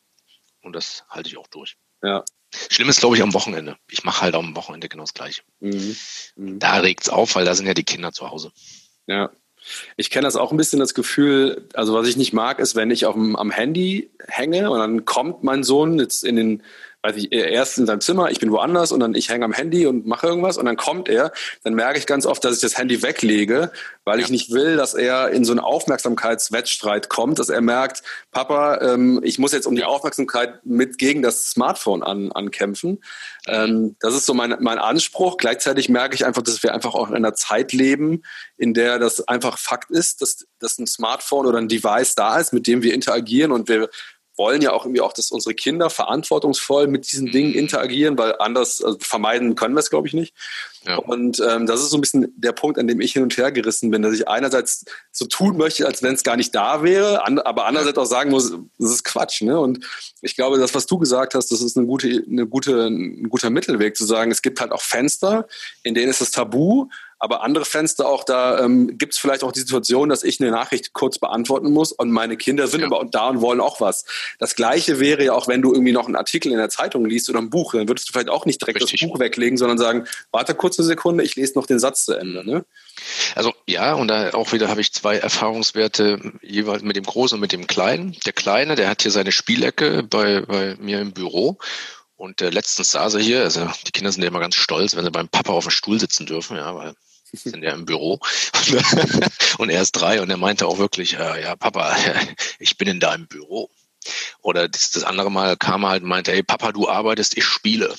und 0.62 0.73
das 0.73 1.03
halte 1.10 1.29
ich 1.29 1.38
auch 1.38 1.47
durch. 1.47 1.77
Ja. 2.03 2.23
Schlimm 2.69 2.89
ist, 2.89 2.99
glaube 2.99 3.15
ich, 3.15 3.23
am 3.23 3.34
Wochenende. 3.34 3.77
Ich 3.89 4.03
mache 4.03 4.21
halt 4.21 4.36
am 4.36 4.55
Wochenende 4.55 4.89
genau 4.89 5.03
das 5.03 5.13
Gleiche. 5.13 5.41
Mhm. 5.60 5.95
Mhm. 6.36 6.60
Da 6.60 6.77
regt's 6.77 7.10
auf, 7.10 7.36
weil 7.36 7.45
da 7.45 7.55
sind 7.55 7.65
ja 7.65 7.73
die 7.73 7.84
Kinder 7.84 8.12
zu 8.12 8.29
Hause. 8.29 8.51
Ja. 9.07 9.31
Ich 9.95 10.10
kenne 10.10 10.26
das 10.26 10.36
auch 10.36 10.52
ein 10.52 10.58
bisschen 10.58 10.80
das 10.80 10.93
Gefühl, 10.93 11.67
also 11.74 11.93
was 11.93 12.08
ich 12.08 12.17
nicht 12.17 12.34
mag, 12.34 12.60
ist, 12.60 12.76
wenn 12.76 12.91
ich 12.91 13.06
auf 13.06 13.13
dem, 13.13 13.36
am 13.36 13.52
Handy 13.52 14.10
hänge 14.28 14.69
und 14.71 14.80
dann 14.80 15.06
kommt 15.06 15.43
mein 15.43 15.63
Sohn 15.63 16.00
jetzt 16.00 16.24
in 16.24 16.36
den 16.36 16.63
weiß 17.03 17.15
ich, 17.15 17.31
er 17.31 17.63
ist 17.63 17.77
in 17.77 17.85
seinem 17.85 18.01
Zimmer, 18.01 18.29
ich 18.29 18.39
bin 18.39 18.51
woanders 18.51 18.91
und 18.91 18.99
dann 18.99 19.15
ich 19.15 19.29
hänge 19.29 19.45
am 19.45 19.53
Handy 19.53 19.87
und 19.87 20.05
mache 20.05 20.27
irgendwas 20.27 20.57
und 20.57 20.65
dann 20.65 20.77
kommt 20.77 21.09
er, 21.09 21.31
dann 21.63 21.73
merke 21.73 21.97
ich 21.97 22.05
ganz 22.05 22.25
oft, 22.25 22.43
dass 22.43 22.55
ich 22.55 22.61
das 22.61 22.77
Handy 22.77 23.01
weglege, 23.01 23.71
weil 24.05 24.19
ja. 24.19 24.25
ich 24.25 24.31
nicht 24.31 24.51
will, 24.51 24.77
dass 24.77 24.93
er 24.93 25.29
in 25.29 25.43
so 25.43 25.51
einen 25.51 25.59
Aufmerksamkeitswettstreit 25.59 27.09
kommt, 27.09 27.39
dass 27.39 27.49
er 27.49 27.61
merkt, 27.61 28.03
Papa, 28.31 28.79
ähm, 28.81 29.19
ich 29.23 29.39
muss 29.39 29.51
jetzt 29.51 29.65
um 29.65 29.75
die 29.75 29.83
Aufmerksamkeit 29.83 30.63
mit 30.63 30.99
gegen 30.99 31.23
das 31.23 31.49
Smartphone 31.49 32.03
an, 32.03 32.31
ankämpfen. 32.31 33.03
Ähm, 33.47 33.95
das 33.99 34.13
ist 34.13 34.27
so 34.27 34.33
mein, 34.33 34.55
mein 34.59 34.77
Anspruch. 34.77 35.37
Gleichzeitig 35.37 35.89
merke 35.89 36.13
ich 36.13 36.25
einfach, 36.25 36.43
dass 36.43 36.61
wir 36.61 36.73
einfach 36.73 36.93
auch 36.93 37.09
in 37.09 37.15
einer 37.15 37.33
Zeit 37.33 37.73
leben, 37.73 38.21
in 38.57 38.75
der 38.75 38.99
das 38.99 39.27
einfach 39.27 39.57
Fakt 39.57 39.89
ist, 39.89 40.21
dass, 40.21 40.45
dass 40.59 40.77
ein 40.77 40.85
Smartphone 40.85 41.47
oder 41.47 41.57
ein 41.57 41.67
Device 41.67 42.13
da 42.13 42.39
ist, 42.39 42.53
mit 42.53 42.67
dem 42.67 42.83
wir 42.83 42.93
interagieren 42.93 43.51
und 43.51 43.67
wir 43.67 43.89
wollen 44.38 44.62
ja 44.62 44.72
auch 44.72 44.86
irgendwie 44.86 45.02
auch, 45.02 45.13
dass 45.13 45.32
unsere 45.32 45.54
Kinder 45.54 45.89
verantwortungsvoll 45.89 46.88
mit 46.88 47.12
diesen 47.12 47.32
Dingen 47.32 47.52
mhm. 47.52 47.60
interagieren, 47.60 48.17
weil 48.17 48.36
anders 48.39 48.82
also 48.82 48.98
vermeiden 49.00 49.56
können 49.56 49.76
wir 49.76 49.80
es, 49.80 49.89
glaube 49.89 50.08
ich, 50.08 50.13
nicht. 50.13 50.34
Ja. 50.86 50.98
Und 50.98 51.39
ähm, 51.48 51.67
das 51.67 51.82
ist 51.82 51.91
so 51.91 51.98
ein 51.98 52.02
bisschen 52.02 52.34
der 52.36 52.54
Punkt, 52.54 52.80
an 52.80 52.88
dem 52.88 53.02
ich 53.02 53.13
hin 53.13 53.22
und 53.22 53.38
her 53.38 53.52
gerissen 53.52 53.91
bin, 53.91 54.02
dass 54.02 54.13
ich 54.13 54.28
einerseits 54.28 54.86
so 55.12 55.26
tun 55.26 55.58
möchte, 55.58 55.86
als 55.86 56.02
wenn 56.02 56.15
es 56.15 56.24
gar 56.24 56.38
nicht 56.38 56.56
da 56.56 56.82
wäre, 56.82 57.24
an, 57.24 57.38
aber 57.39 57.65
andererseits 57.65 57.98
auch 58.00 58.06
sagen 58.06 58.32
muss, 58.32 58.52
das 58.80 58.91
ist 58.91 59.04
Quatsch. 59.04 59.41
Ne? 59.41 59.60
Und 59.60 59.86
ich 60.22 60.36
glaube, 60.36 60.58
das, 60.58 60.74
was 60.74 60.88
du 60.88 60.98
gesagt 60.98 61.36
hast, 61.36 61.52
das 61.52 61.62
ist 61.62 61.78
eine 61.78 61.86
gute, 61.86 62.24
eine 62.28 62.48
gute, 62.48 62.88
ein 62.88 63.30
guter 63.30 63.52
Mittelweg 63.52 63.96
zu 63.96 64.06
sagen, 64.06 64.32
es 64.32 64.41
gibt 64.41 64.60
halt 64.60 64.72
auch 64.72 64.82
Fenster, 64.82 65.48
in 65.84 65.94
denen 65.94 66.10
ist 66.10 66.22
das 66.22 66.32
Tabu, 66.32 66.88
aber 67.21 67.43
andere 67.43 67.65
Fenster 67.65 68.07
auch, 68.07 68.23
da 68.23 68.60
ähm, 68.63 68.97
gibt 68.97 69.13
es 69.13 69.19
vielleicht 69.19 69.43
auch 69.43 69.51
die 69.51 69.60
Situation, 69.60 70.10
dass 70.10 70.23
ich 70.23 70.41
eine 70.41 70.49
Nachricht 70.49 70.93
kurz 70.93 71.19
beantworten 71.19 71.71
muss 71.71 71.91
und 71.91 72.10
meine 72.10 72.36
Kinder 72.36 72.67
sind 72.67 72.81
ja. 72.81 72.88
aber 72.88 73.05
da 73.05 73.29
und 73.29 73.41
wollen 73.41 73.62
auch 73.62 73.79
was. 73.79 74.05
Das 74.39 74.55
Gleiche 74.55 74.99
wäre 74.99 75.23
ja 75.23 75.34
auch, 75.34 75.47
wenn 75.47 75.62
du 75.62 75.71
irgendwie 75.71 75.91
noch 75.91 76.07
einen 76.07 76.15
Artikel 76.15 76.51
in 76.51 76.57
der 76.57 76.69
Zeitung 76.69 77.05
liest 77.05 77.29
oder 77.29 77.38
ein 77.38 77.51
Buch, 77.51 77.73
dann 77.73 77.88
würdest 77.88 78.10
du 78.10 78.13
vielleicht 78.13 78.29
auch 78.29 78.47
nicht 78.47 78.60
direkt 78.60 78.81
Richtig. 78.81 79.01
das 79.01 79.07
Buch 79.07 79.19
weglegen, 79.19 79.55
sondern 79.55 79.77
sagen, 79.77 80.07
warte 80.31 80.55
kurz 80.55 80.79
eine 80.79 80.88
Sekunde, 80.88 81.23
ich 81.23 81.36
lese 81.36 81.53
noch 81.53 81.67
den 81.67 81.77
Satz 81.77 82.05
zu 82.05 82.13
Ende. 82.13 82.43
Ne? 82.43 82.65
Also 83.36 83.53
ja, 83.67 83.93
und 83.93 84.07
da 84.07 84.34
auch 84.34 84.51
wieder 84.51 84.69
habe 84.69 84.81
ich 84.81 84.91
zwei 84.91 85.17
Erfahrungswerte, 85.17 86.34
jeweils 86.41 86.81
mit 86.81 86.95
dem 86.95 87.05
Großen 87.05 87.36
und 87.36 87.41
mit 87.41 87.51
dem 87.51 87.67
Kleinen. 87.67 88.17
Der 88.25 88.34
Kleine, 88.34 88.73
der 88.73 88.89
hat 88.89 89.03
hier 89.03 89.12
seine 89.12 89.31
Spielecke 89.31 90.01
bei, 90.01 90.41
bei 90.41 90.75
mir 90.79 90.99
im 90.99 91.13
Büro 91.13 91.60
und 92.15 92.41
äh, 92.41 92.49
letztens 92.49 92.91
saß 92.91 93.13
er 93.13 93.19
hier, 93.19 93.41
also 93.41 93.69
die 93.86 93.91
Kinder 93.91 94.12
sind 94.12 94.23
ja 94.23 94.29
immer 94.29 94.39
ganz 94.39 94.55
stolz, 94.55 94.95
wenn 94.95 95.03
sie 95.03 95.12
beim 95.12 95.27
Papa 95.27 95.53
auf 95.53 95.65
dem 95.65 95.71
Stuhl 95.71 95.99
sitzen 95.99 96.25
dürfen, 96.25 96.57
ja, 96.57 96.75
weil 96.75 96.95
sind 97.34 97.63
ja 97.63 97.74
im 97.74 97.86
Büro 97.86 98.20
und 99.58 99.70
er 99.70 99.82
ist 99.82 99.94
drei 99.94 100.22
und 100.22 100.30
er 100.30 100.38
meinte 100.38 100.67
auch 100.67 100.78
wirklich, 100.78 101.17
äh, 101.17 101.41
ja 101.41 101.56
Papa, 101.56 101.96
ich 102.60 102.78
bin 102.78 102.88
in 102.88 103.00
deinem 103.00 103.28
Büro. 103.28 103.70
Oder 104.41 104.67
das, 104.67 104.91
das 104.91 105.04
andere 105.04 105.32
Mal 105.32 105.58
kam 105.58 105.84
er 105.84 105.89
halt 105.89 106.04
und 106.04 106.10
meinte, 106.10 106.32
hey 106.32 106.44
Papa, 106.44 106.72
du 106.72 106.89
arbeitest, 106.89 107.38
ich 107.38 107.46
spiele. 107.46 107.96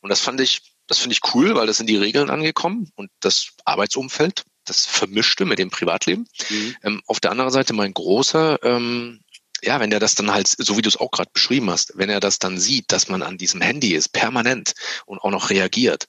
Und 0.00 0.10
das 0.10 0.20
fand 0.20 0.40
ich, 0.40 0.62
das 0.86 0.98
finde 0.98 1.14
ich 1.14 1.34
cool, 1.34 1.54
weil 1.54 1.66
das 1.66 1.76
sind 1.76 1.88
die 1.88 1.96
Regeln 1.96 2.30
angekommen 2.30 2.90
und 2.96 3.10
das 3.20 3.50
Arbeitsumfeld, 3.64 4.44
das 4.64 4.84
vermischte 4.84 5.44
mit 5.44 5.58
dem 5.58 5.70
Privatleben. 5.70 6.26
Mhm. 6.50 6.76
Ähm, 6.82 7.02
auf 7.06 7.20
der 7.20 7.30
anderen 7.30 7.52
Seite 7.52 7.72
mein 7.72 7.94
großer, 7.94 8.58
ähm, 8.64 9.20
ja, 9.62 9.80
wenn 9.80 9.90
der 9.90 10.00
das 10.00 10.14
dann 10.14 10.32
halt, 10.32 10.48
so 10.48 10.76
wie 10.76 10.82
du 10.82 10.88
es 10.88 10.96
auch 10.96 11.10
gerade 11.10 11.30
beschrieben 11.32 11.70
hast, 11.70 11.92
wenn 11.96 12.10
er 12.10 12.20
das 12.20 12.38
dann 12.38 12.58
sieht, 12.58 12.92
dass 12.92 13.08
man 13.08 13.22
an 13.22 13.38
diesem 13.38 13.60
Handy 13.60 13.94
ist, 13.94 14.08
permanent 14.08 14.74
und 15.06 15.18
auch 15.20 15.30
noch 15.30 15.50
reagiert, 15.50 16.06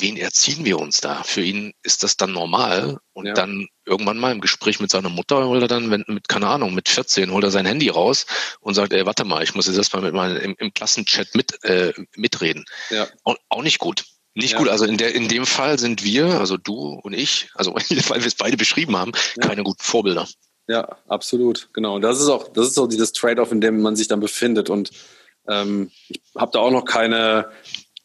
wen 0.00 0.16
erziehen 0.16 0.64
wir 0.64 0.78
uns 0.78 1.00
da? 1.00 1.22
Für 1.22 1.42
ihn 1.42 1.72
ist 1.82 2.02
das 2.02 2.16
dann 2.16 2.32
normal. 2.32 2.98
Und 3.12 3.26
ja. 3.26 3.34
dann 3.34 3.66
irgendwann 3.84 4.18
mal 4.18 4.32
im 4.32 4.40
Gespräch 4.40 4.80
mit 4.80 4.90
seiner 4.90 5.08
Mutter 5.08 5.46
holt 5.46 5.62
er 5.62 5.68
dann, 5.68 5.90
wenn, 5.90 6.04
mit, 6.06 6.28
keine 6.28 6.48
Ahnung, 6.48 6.74
mit 6.74 6.88
14 6.88 7.32
holt 7.32 7.44
er 7.44 7.50
sein 7.50 7.66
Handy 7.66 7.88
raus 7.88 8.26
und 8.60 8.74
sagt, 8.74 8.92
ey, 8.92 9.04
warte 9.06 9.24
mal, 9.24 9.42
ich 9.42 9.54
muss 9.54 9.66
jetzt 9.66 9.76
erstmal 9.76 10.02
mit 10.02 10.14
meinem 10.14 10.36
im, 10.36 10.54
im 10.58 10.72
Klassenchat 10.72 11.34
mit, 11.34 11.62
äh, 11.64 11.92
mitreden. 12.16 12.64
Ja. 12.90 13.08
Auch, 13.24 13.36
auch 13.48 13.62
nicht 13.62 13.78
gut. 13.78 14.04
Nicht 14.34 14.52
ja. 14.52 14.58
gut. 14.58 14.68
Also 14.68 14.84
in 14.84 14.98
der, 14.98 15.14
in 15.14 15.28
dem 15.28 15.46
Fall 15.46 15.78
sind 15.78 16.04
wir, 16.04 16.38
also 16.38 16.56
du 16.56 17.00
und 17.02 17.12
ich, 17.12 17.50
also 17.54 17.74
weil 18.08 18.20
wir 18.20 18.26
es 18.26 18.34
beide 18.34 18.56
beschrieben 18.56 18.96
haben, 18.96 19.12
keine 19.40 19.64
guten 19.64 19.82
Vorbilder. 19.82 20.28
Ja, 20.68 20.98
absolut, 21.08 21.70
genau. 21.72 21.96
Und 21.96 22.02
das 22.02 22.20
ist 22.20 22.28
auch, 22.28 22.52
das 22.52 22.68
ist 22.68 22.78
auch 22.78 22.86
dieses 22.86 23.12
Trade-off, 23.12 23.52
in 23.52 23.60
dem 23.60 23.80
man 23.80 23.96
sich 23.96 24.06
dann 24.06 24.20
befindet. 24.20 24.68
Und 24.68 24.90
ähm, 25.48 25.90
ich 26.08 26.20
habe 26.36 26.52
da 26.52 26.58
auch 26.58 26.70
noch 26.70 26.84
keine, 26.84 27.50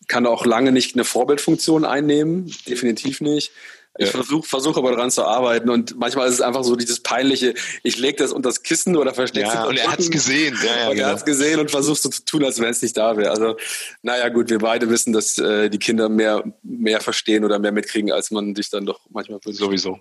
kann 0.08 0.26
auch 0.26 0.46
lange 0.46 0.72
nicht 0.72 0.96
eine 0.96 1.04
Vorbildfunktion 1.04 1.86
einnehmen, 1.86 2.54
definitiv 2.68 3.22
nicht. 3.22 3.52
Ich 4.00 4.08
ja. 4.08 4.12
versuche 4.12 4.48
versuch 4.48 4.76
aber 4.76 4.90
daran 4.90 5.12
zu 5.12 5.24
arbeiten 5.24 5.70
und 5.70 5.96
manchmal 6.00 6.28
ist 6.28 6.34
es 6.34 6.42
einfach 6.42 6.64
so 6.64 6.76
dieses 6.76 7.02
peinliche, 7.02 7.54
ich 7.84 7.98
lege 7.98 8.18
das 8.18 8.32
unter 8.32 8.50
das 8.50 8.64
Kissen 8.64 8.98
oder 8.98 9.14
verstecke 9.14 9.48
es. 9.48 9.54
Ja, 9.54 9.66
und 9.66 9.78
er 9.78 9.92
hat 9.92 10.00
es 10.00 10.10
gesehen. 10.10 10.58
Ja, 10.64 10.76
ja, 10.76 10.90
und 10.90 10.96
genau. 10.96 11.08
er 11.08 11.12
hat 11.12 11.18
es 11.20 11.26
gesehen 11.26 11.60
und 11.60 11.70
versucht 11.70 12.02
so 12.02 12.10
zu 12.10 12.26
tun, 12.26 12.44
als 12.44 12.60
wenn 12.60 12.70
es 12.70 12.82
nicht 12.82 12.98
da 12.98 13.18
wäre. 13.18 13.30
Also, 13.30 13.56
naja 14.02 14.30
gut, 14.30 14.50
wir 14.50 14.58
beide 14.58 14.90
wissen, 14.90 15.14
dass 15.14 15.38
äh, 15.38 15.70
die 15.70 15.78
Kinder 15.78 16.10
mehr, 16.10 16.44
mehr 16.64 17.02
verstehen 17.02 17.46
oder 17.46 17.60
mehr 17.60 17.72
mitkriegen, 17.72 18.12
als 18.12 18.32
man 18.32 18.56
sich 18.56 18.72
dann 18.72 18.88
doch 18.88 19.00
manchmal 19.12 19.40
wünscht. 19.44 19.60
Sowieso. 19.60 20.00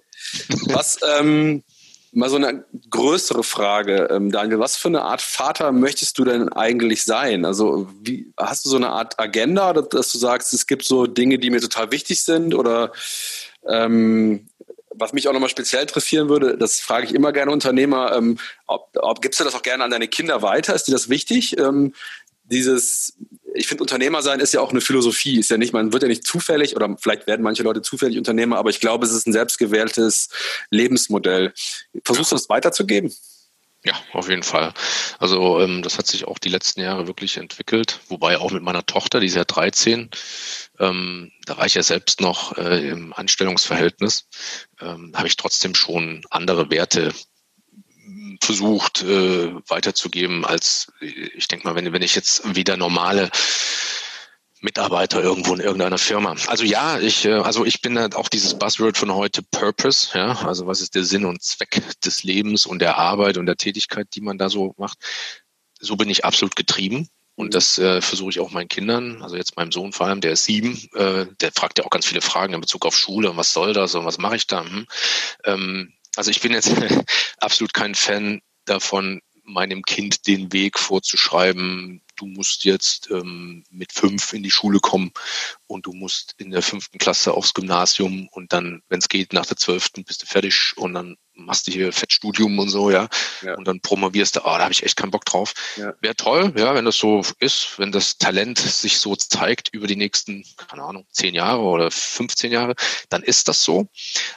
Was, 0.68 0.98
ähm, 1.18 1.62
Mal 2.14 2.29
so 2.29 2.37
eine 2.37 2.64
größere 2.90 3.42
Frage, 3.42 4.09
ähm, 4.11 4.31
Daniel. 4.31 4.59
Was 4.59 4.77
für 4.77 4.88
eine 4.88 5.03
Art 5.03 5.22
Vater 5.22 5.72
möchtest 5.72 6.18
du 6.18 6.25
denn 6.25 6.51
eigentlich 6.51 7.05
sein? 7.05 7.46
Also 7.46 7.88
wie, 8.03 8.33
hast 8.37 8.66
du 8.66 8.68
so 8.68 8.77
eine 8.77 8.90
Art 8.90 9.18
Agenda, 9.18 9.72
dass 9.72 10.12
du 10.12 10.18
sagst, 10.18 10.53
es 10.53 10.66
gibt 10.66 10.85
so 10.85 11.07
Dinge, 11.07 11.38
die 11.38 11.48
mir 11.48 11.62
total 11.62 11.90
wichtig 11.90 12.22
sind? 12.22 12.55
Oder 12.55 12.92
ähm, 13.66 14.46
was 14.90 15.14
mich 15.14 15.27
auch 15.27 15.33
nochmal 15.33 15.48
speziell 15.48 15.81
interessieren 15.81 16.29
würde, 16.29 16.59
das 16.59 16.81
frage 16.81 17.07
ich 17.07 17.14
immer 17.14 17.33
gerne 17.33 17.51
Unternehmer, 17.51 18.14
ähm, 18.14 18.38
ob, 18.66 18.90
ob, 19.01 19.22
gibst 19.22 19.40
du 19.40 19.44
das 19.44 19.55
auch 19.55 19.62
gerne 19.62 19.83
an 19.83 19.90
deine 19.90 20.09
Kinder 20.09 20.42
weiter? 20.42 20.75
Ist 20.75 20.88
dir 20.88 20.92
das 20.92 21.09
wichtig? 21.09 21.59
Ähm, 21.59 21.94
dieses, 22.44 23.16
ich 23.54 23.66
finde, 23.66 23.82
Unternehmer 23.82 24.22
sein 24.22 24.40
ist 24.40 24.52
ja 24.52 24.60
auch 24.60 24.70
eine 24.70 24.80
Philosophie. 24.80 25.38
Ist 25.38 25.50
ja 25.50 25.56
nicht, 25.56 25.72
man 25.72 25.92
wird 25.92 26.02
ja 26.02 26.08
nicht 26.08 26.26
zufällig 26.26 26.76
oder 26.76 26.96
vielleicht 27.00 27.26
werden 27.26 27.42
manche 27.42 27.62
Leute 27.62 27.82
zufällig 27.82 28.18
Unternehmer, 28.18 28.58
aber 28.58 28.70
ich 28.70 28.80
glaube, 28.80 29.04
es 29.04 29.12
ist 29.12 29.26
ein 29.26 29.32
selbstgewähltes 29.32 30.28
Lebensmodell. 30.70 31.52
Versuchst 32.04 32.32
du 32.32 32.36
das 32.36 32.48
weiterzugeben? 32.48 33.12
Ja, 33.84 33.94
auf 34.12 34.28
jeden 34.28 34.44
Fall. 34.44 34.72
Also 35.18 35.60
ähm, 35.60 35.82
das 35.82 35.98
hat 35.98 36.06
sich 36.06 36.24
auch 36.28 36.38
die 36.38 36.48
letzten 36.48 36.80
Jahre 36.80 37.08
wirklich 37.08 37.36
entwickelt, 37.36 37.98
wobei 38.08 38.38
auch 38.38 38.52
mit 38.52 38.62
meiner 38.62 38.86
Tochter, 38.86 39.18
die 39.18 39.26
ist 39.26 39.34
ja 39.34 39.44
13, 39.44 40.08
ähm, 40.78 41.32
da 41.46 41.56
war 41.56 41.66
ich 41.66 41.74
ja 41.74 41.82
selbst 41.82 42.20
noch 42.20 42.56
äh, 42.56 42.88
im 42.88 43.12
Anstellungsverhältnis, 43.12 44.28
ähm, 44.80 45.12
habe 45.14 45.26
ich 45.26 45.36
trotzdem 45.36 45.74
schon 45.74 46.24
andere 46.30 46.70
Werte 46.70 47.12
versucht 48.42 49.02
äh, 49.02 49.55
weiterzugeben, 49.68 50.44
als 50.44 50.92
ich 51.00 51.48
denke 51.48 51.66
mal, 51.66 51.74
wenn, 51.74 51.92
wenn 51.92 52.02
ich 52.02 52.14
jetzt 52.14 52.55
wieder 52.55 52.76
normale 52.76 53.31
Mitarbeiter 54.61 55.22
irgendwo 55.22 55.55
in 55.55 55.61
irgendeiner 55.61 55.98
Firma. 55.98 56.37
Also 56.46 56.64
ja, 56.64 56.98
ich, 56.98 57.24
äh, 57.24 57.35
also 57.35 57.64
ich 57.64 57.83
bin 57.83 57.98
halt 57.98 58.14
auch 58.14 58.28
dieses 58.28 58.59
Buzzword 58.59 58.96
von 58.96 59.12
heute 59.14 59.42
Purpose, 59.42 60.16
ja, 60.16 60.33
also 60.46 60.66
was 60.66 60.81
ist 60.81 60.94
der 60.94 61.05
Sinn 61.05 61.24
und 61.24 61.42
Zweck 61.42 61.83
des 62.05 62.22
Lebens 62.22 62.66
und 62.66 62.81
der 62.81 62.96
Arbeit 62.96 63.38
und 63.38 63.46
der 63.46 63.57
Tätigkeit, 63.57 64.09
die 64.14 64.20
man 64.20 64.38
da 64.38 64.48
so 64.48 64.74
macht. 64.76 64.98
So 65.81 65.96
bin 65.96 66.11
ich 66.11 66.24
absolut 66.24 66.57
getrieben. 66.57 67.09
Und 67.35 67.55
das 67.55 67.78
äh, 67.78 68.02
versuche 68.02 68.31
ich 68.31 68.40
auch 68.40 68.50
meinen 68.50 68.68
Kindern, 68.68 69.22
also 69.22 69.37
jetzt 69.37 69.57
meinem 69.57 69.72
Sohn 69.72 69.92
vor 69.92 70.07
allem, 70.07 70.20
der 70.20 70.33
ist 70.33 70.44
sieben, 70.44 70.78
äh, 70.94 71.26
der 71.40 71.50
fragt 71.52 71.78
ja 71.78 71.85
auch 71.85 71.90
ganz 71.90 72.05
viele 72.05 72.20
Fragen 72.20 72.52
in 72.52 72.61
Bezug 72.61 72.85
auf 72.85 72.94
Schule 72.94 73.31
und 73.31 73.38
was 73.38 73.55
soll 73.55 73.72
das 73.72 73.94
und 73.94 74.05
was 74.05 74.18
mache 74.18 74.37
ich 74.37 74.46
da? 74.46 74.64
Hm. 74.64 74.87
Ähm, 75.44 75.92
also 76.16 76.31
ich 76.31 76.40
bin 76.40 76.53
jetzt 76.53 76.72
absolut 77.38 77.75
kein 77.75 77.94
Fan 77.94 78.40
davon, 78.64 79.20
meinem 79.44 79.83
Kind 79.83 80.27
den 80.27 80.53
Weg 80.53 80.79
vorzuschreiben, 80.79 82.03
du 82.16 82.27
musst 82.27 82.64
jetzt 82.64 83.11
ähm, 83.11 83.64
mit 83.70 83.92
fünf 83.92 84.33
in 84.33 84.42
die 84.42 84.51
Schule 84.51 84.79
kommen 84.79 85.12
und 85.66 85.87
du 85.87 85.92
musst 85.92 86.35
in 86.38 86.51
der 86.51 86.62
fünften 86.62 86.98
Klasse 86.98 87.35
aufs 87.35 87.55
Gymnasium 87.55 88.29
und 88.29 88.53
dann, 88.53 88.83
wenn 88.88 89.01
es 89.01 89.09
geht, 89.09 89.33
nach 89.33 89.46
der 89.46 89.57
zwölften 89.57 90.05
bist 90.05 90.22
du 90.22 90.27
fertig 90.27 90.75
und 90.77 90.94
dann 90.94 91.16
machst 91.44 91.66
du 91.66 91.72
hier 91.72 91.92
Fettstudium 91.92 92.59
und 92.59 92.68
so, 92.68 92.90
ja, 92.90 93.09
ja. 93.42 93.55
und 93.57 93.66
dann 93.66 93.81
promovierst 93.81 94.37
du, 94.37 94.40
ah, 94.40 94.55
oh, 94.55 94.59
da 94.59 94.64
habe 94.64 94.72
ich 94.72 94.83
echt 94.83 94.96
keinen 94.96 95.11
Bock 95.11 95.24
drauf. 95.24 95.55
Ja. 95.76 95.94
Wäre 96.00 96.16
toll, 96.16 96.52
ja, 96.57 96.74
wenn 96.74 96.85
das 96.85 96.96
so 96.96 97.22
ist, 97.38 97.78
wenn 97.78 97.92
das 97.92 98.18
Talent 98.18 98.59
sich 98.59 98.98
so 98.98 99.16
zeigt 99.16 99.68
über 99.72 99.87
die 99.87 99.96
nächsten, 99.96 100.44
keine 100.68 100.83
Ahnung, 100.83 101.07
zehn 101.11 101.35
Jahre 101.35 101.62
oder 101.62 101.90
15 101.90 102.52
Jahre, 102.52 102.74
dann 103.09 103.22
ist 103.22 103.48
das 103.48 103.62
so. 103.62 103.88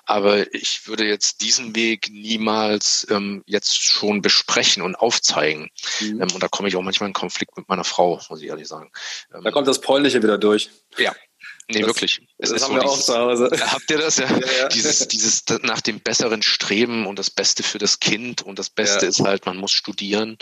Aber 0.06 0.54
ich 0.54 0.88
würde 0.88 1.06
jetzt 1.06 1.42
diesen 1.42 1.76
Weg 1.76 2.10
niemals 2.12 3.08
ähm, 3.10 3.44
jetzt 3.46 3.82
schon 3.82 4.22
besprechen 4.22 4.84
und 4.84 4.96
aufzeigen. 4.96 5.70
Mhm. 6.00 6.22
Ähm, 6.22 6.28
und 6.34 6.44
da 6.44 6.48
komme 6.48 6.68
ich 6.68 6.76
auch 6.76 6.82
manchmal 6.82 7.10
in 7.10 7.14
Konflikt 7.14 7.58
mit 7.58 7.68
meiner 7.70 7.84
Frau, 7.84 8.22
muss 8.30 8.42
ich 8.42 8.48
ehrlich 8.48 8.68
sagen. 8.68 8.92
Ähm, 9.34 9.44
da 9.44 9.52
kommt 9.52 9.68
das 9.68 9.82
Polnische 9.82 10.22
wieder 10.22 10.38
durch. 10.38 10.70
Ja, 10.98 11.14
Nee, 11.68 11.80
das, 11.80 11.88
wirklich. 11.88 12.22
Es 12.38 12.52
das 12.52 12.64
haben 12.64 12.76
wir 12.76 12.86
auch 12.86 13.00
zu 13.00 13.16
Hause. 13.16 13.50
Habt 13.60 13.90
ihr 13.90 13.98
das? 13.98 14.18
Ja? 14.18 14.30
ja, 14.30 14.52
ja. 14.60 14.68
Dieses, 14.68 15.08
dieses 15.08 15.44
nach 15.64 15.82
dem 15.82 16.00
besseren 16.00 16.44
Streben 16.44 17.08
und 17.08 17.18
das 17.18 17.32
Beste 17.32 17.64
für 17.64 17.80
das 17.80 18.00
Kind 18.00 18.44
und 18.44 18.60
das 18.60 18.70
Beste 18.70 19.06
ja. 19.06 19.10
ist 19.10 19.22
halt, 19.22 19.46
man 19.46 19.58
muss 19.58 19.72
studieren. 19.72 20.38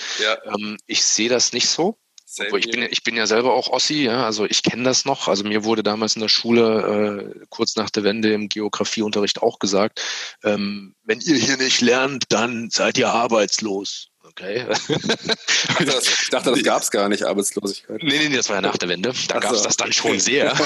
Ähm, 0.46 0.78
ich 0.86 1.04
sehe 1.04 1.30
das 1.30 1.54
nicht 1.54 1.70
so. 1.70 1.98
Obwohl, 2.40 2.60
ich, 2.60 2.72
bin, 2.72 2.82
ja, 2.82 2.88
ich 2.90 3.04
bin 3.04 3.16
ja 3.16 3.28
selber 3.28 3.54
auch 3.54 3.68
Ossi, 3.68 4.06
ja, 4.06 4.26
also 4.26 4.46
ich 4.46 4.64
kenne 4.64 4.84
das 4.84 5.06
noch. 5.06 5.28
Also 5.28 5.44
mir 5.44 5.64
wurde 5.64 5.84
damals 5.84 6.16
in 6.16 6.22
der 6.22 6.30
Schule 6.30 7.36
äh, 7.36 7.46
kurz 7.50 7.76
nach 7.76 7.92
der 7.92 8.04
Wende 8.04 8.34
im 8.34 8.50
Geografieunterricht 8.50 9.42
auch 9.44 9.60
gesagt, 9.60 10.02
ähm, 10.44 10.96
wenn 11.04 11.22
ihr 11.22 11.36
hier 11.36 11.58
nicht 11.58 11.82
lernt, 11.82 12.26
dann 12.30 12.70
seid 12.72 12.98
ihr 12.98 13.10
arbeitslos. 13.10 14.10
Okay. 14.36 14.66
ich 14.90 16.30
dachte, 16.32 16.52
das, 16.52 16.64
gab 16.64 16.82
es 16.82 16.90
gar 16.90 17.08
nicht, 17.08 17.24
Arbeitslosigkeit. 17.24 18.02
Nee, 18.02 18.18
nee, 18.18 18.30
nee, 18.30 18.36
das 18.36 18.50
war 18.50 18.56
ja 18.56 18.62
nach 18.62 18.78
der 18.78 18.90
Wende. 18.90 19.14
Da 19.28 19.38
gab 19.38 19.54
es 19.54 19.62
das 19.62 19.78
dann 19.78 19.94
schon 19.94 20.20
sehr. 20.20 20.54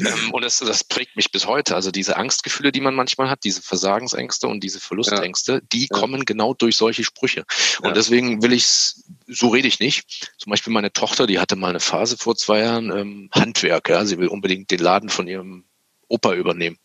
Ähm, 0.00 0.32
und 0.32 0.42
das, 0.42 0.60
das 0.60 0.84
prägt 0.84 1.16
mich 1.16 1.32
bis 1.32 1.46
heute. 1.46 1.74
Also 1.74 1.90
diese 1.90 2.16
Angstgefühle, 2.16 2.70
die 2.70 2.80
man 2.80 2.94
manchmal 2.94 3.28
hat, 3.28 3.42
diese 3.42 3.62
Versagensängste 3.62 4.46
und 4.46 4.62
diese 4.62 4.78
Verlustängste, 4.78 5.54
ja. 5.54 5.60
die 5.72 5.88
ja. 5.90 5.98
kommen 5.98 6.24
genau 6.24 6.54
durch 6.54 6.76
solche 6.76 7.02
Sprüche. 7.02 7.44
Und 7.80 7.88
ja. 7.88 7.92
deswegen 7.94 8.40
will 8.40 8.52
ich 8.52 8.62
es, 8.62 9.04
so 9.26 9.48
rede 9.48 9.66
ich 9.66 9.80
nicht. 9.80 10.30
Zum 10.38 10.50
Beispiel 10.50 10.72
meine 10.72 10.92
Tochter, 10.92 11.26
die 11.26 11.40
hatte 11.40 11.56
mal 11.56 11.70
eine 11.70 11.80
Phase 11.80 12.16
vor 12.16 12.36
zwei 12.36 12.60
Jahren, 12.60 12.96
ähm, 12.96 13.28
Handwerk. 13.32 13.88
Ja? 13.88 14.04
Sie 14.04 14.18
will 14.18 14.28
unbedingt 14.28 14.70
den 14.70 14.78
Laden 14.78 15.08
von 15.08 15.26
ihrem 15.26 15.64
Opa 16.06 16.34
übernehmen. 16.34 16.78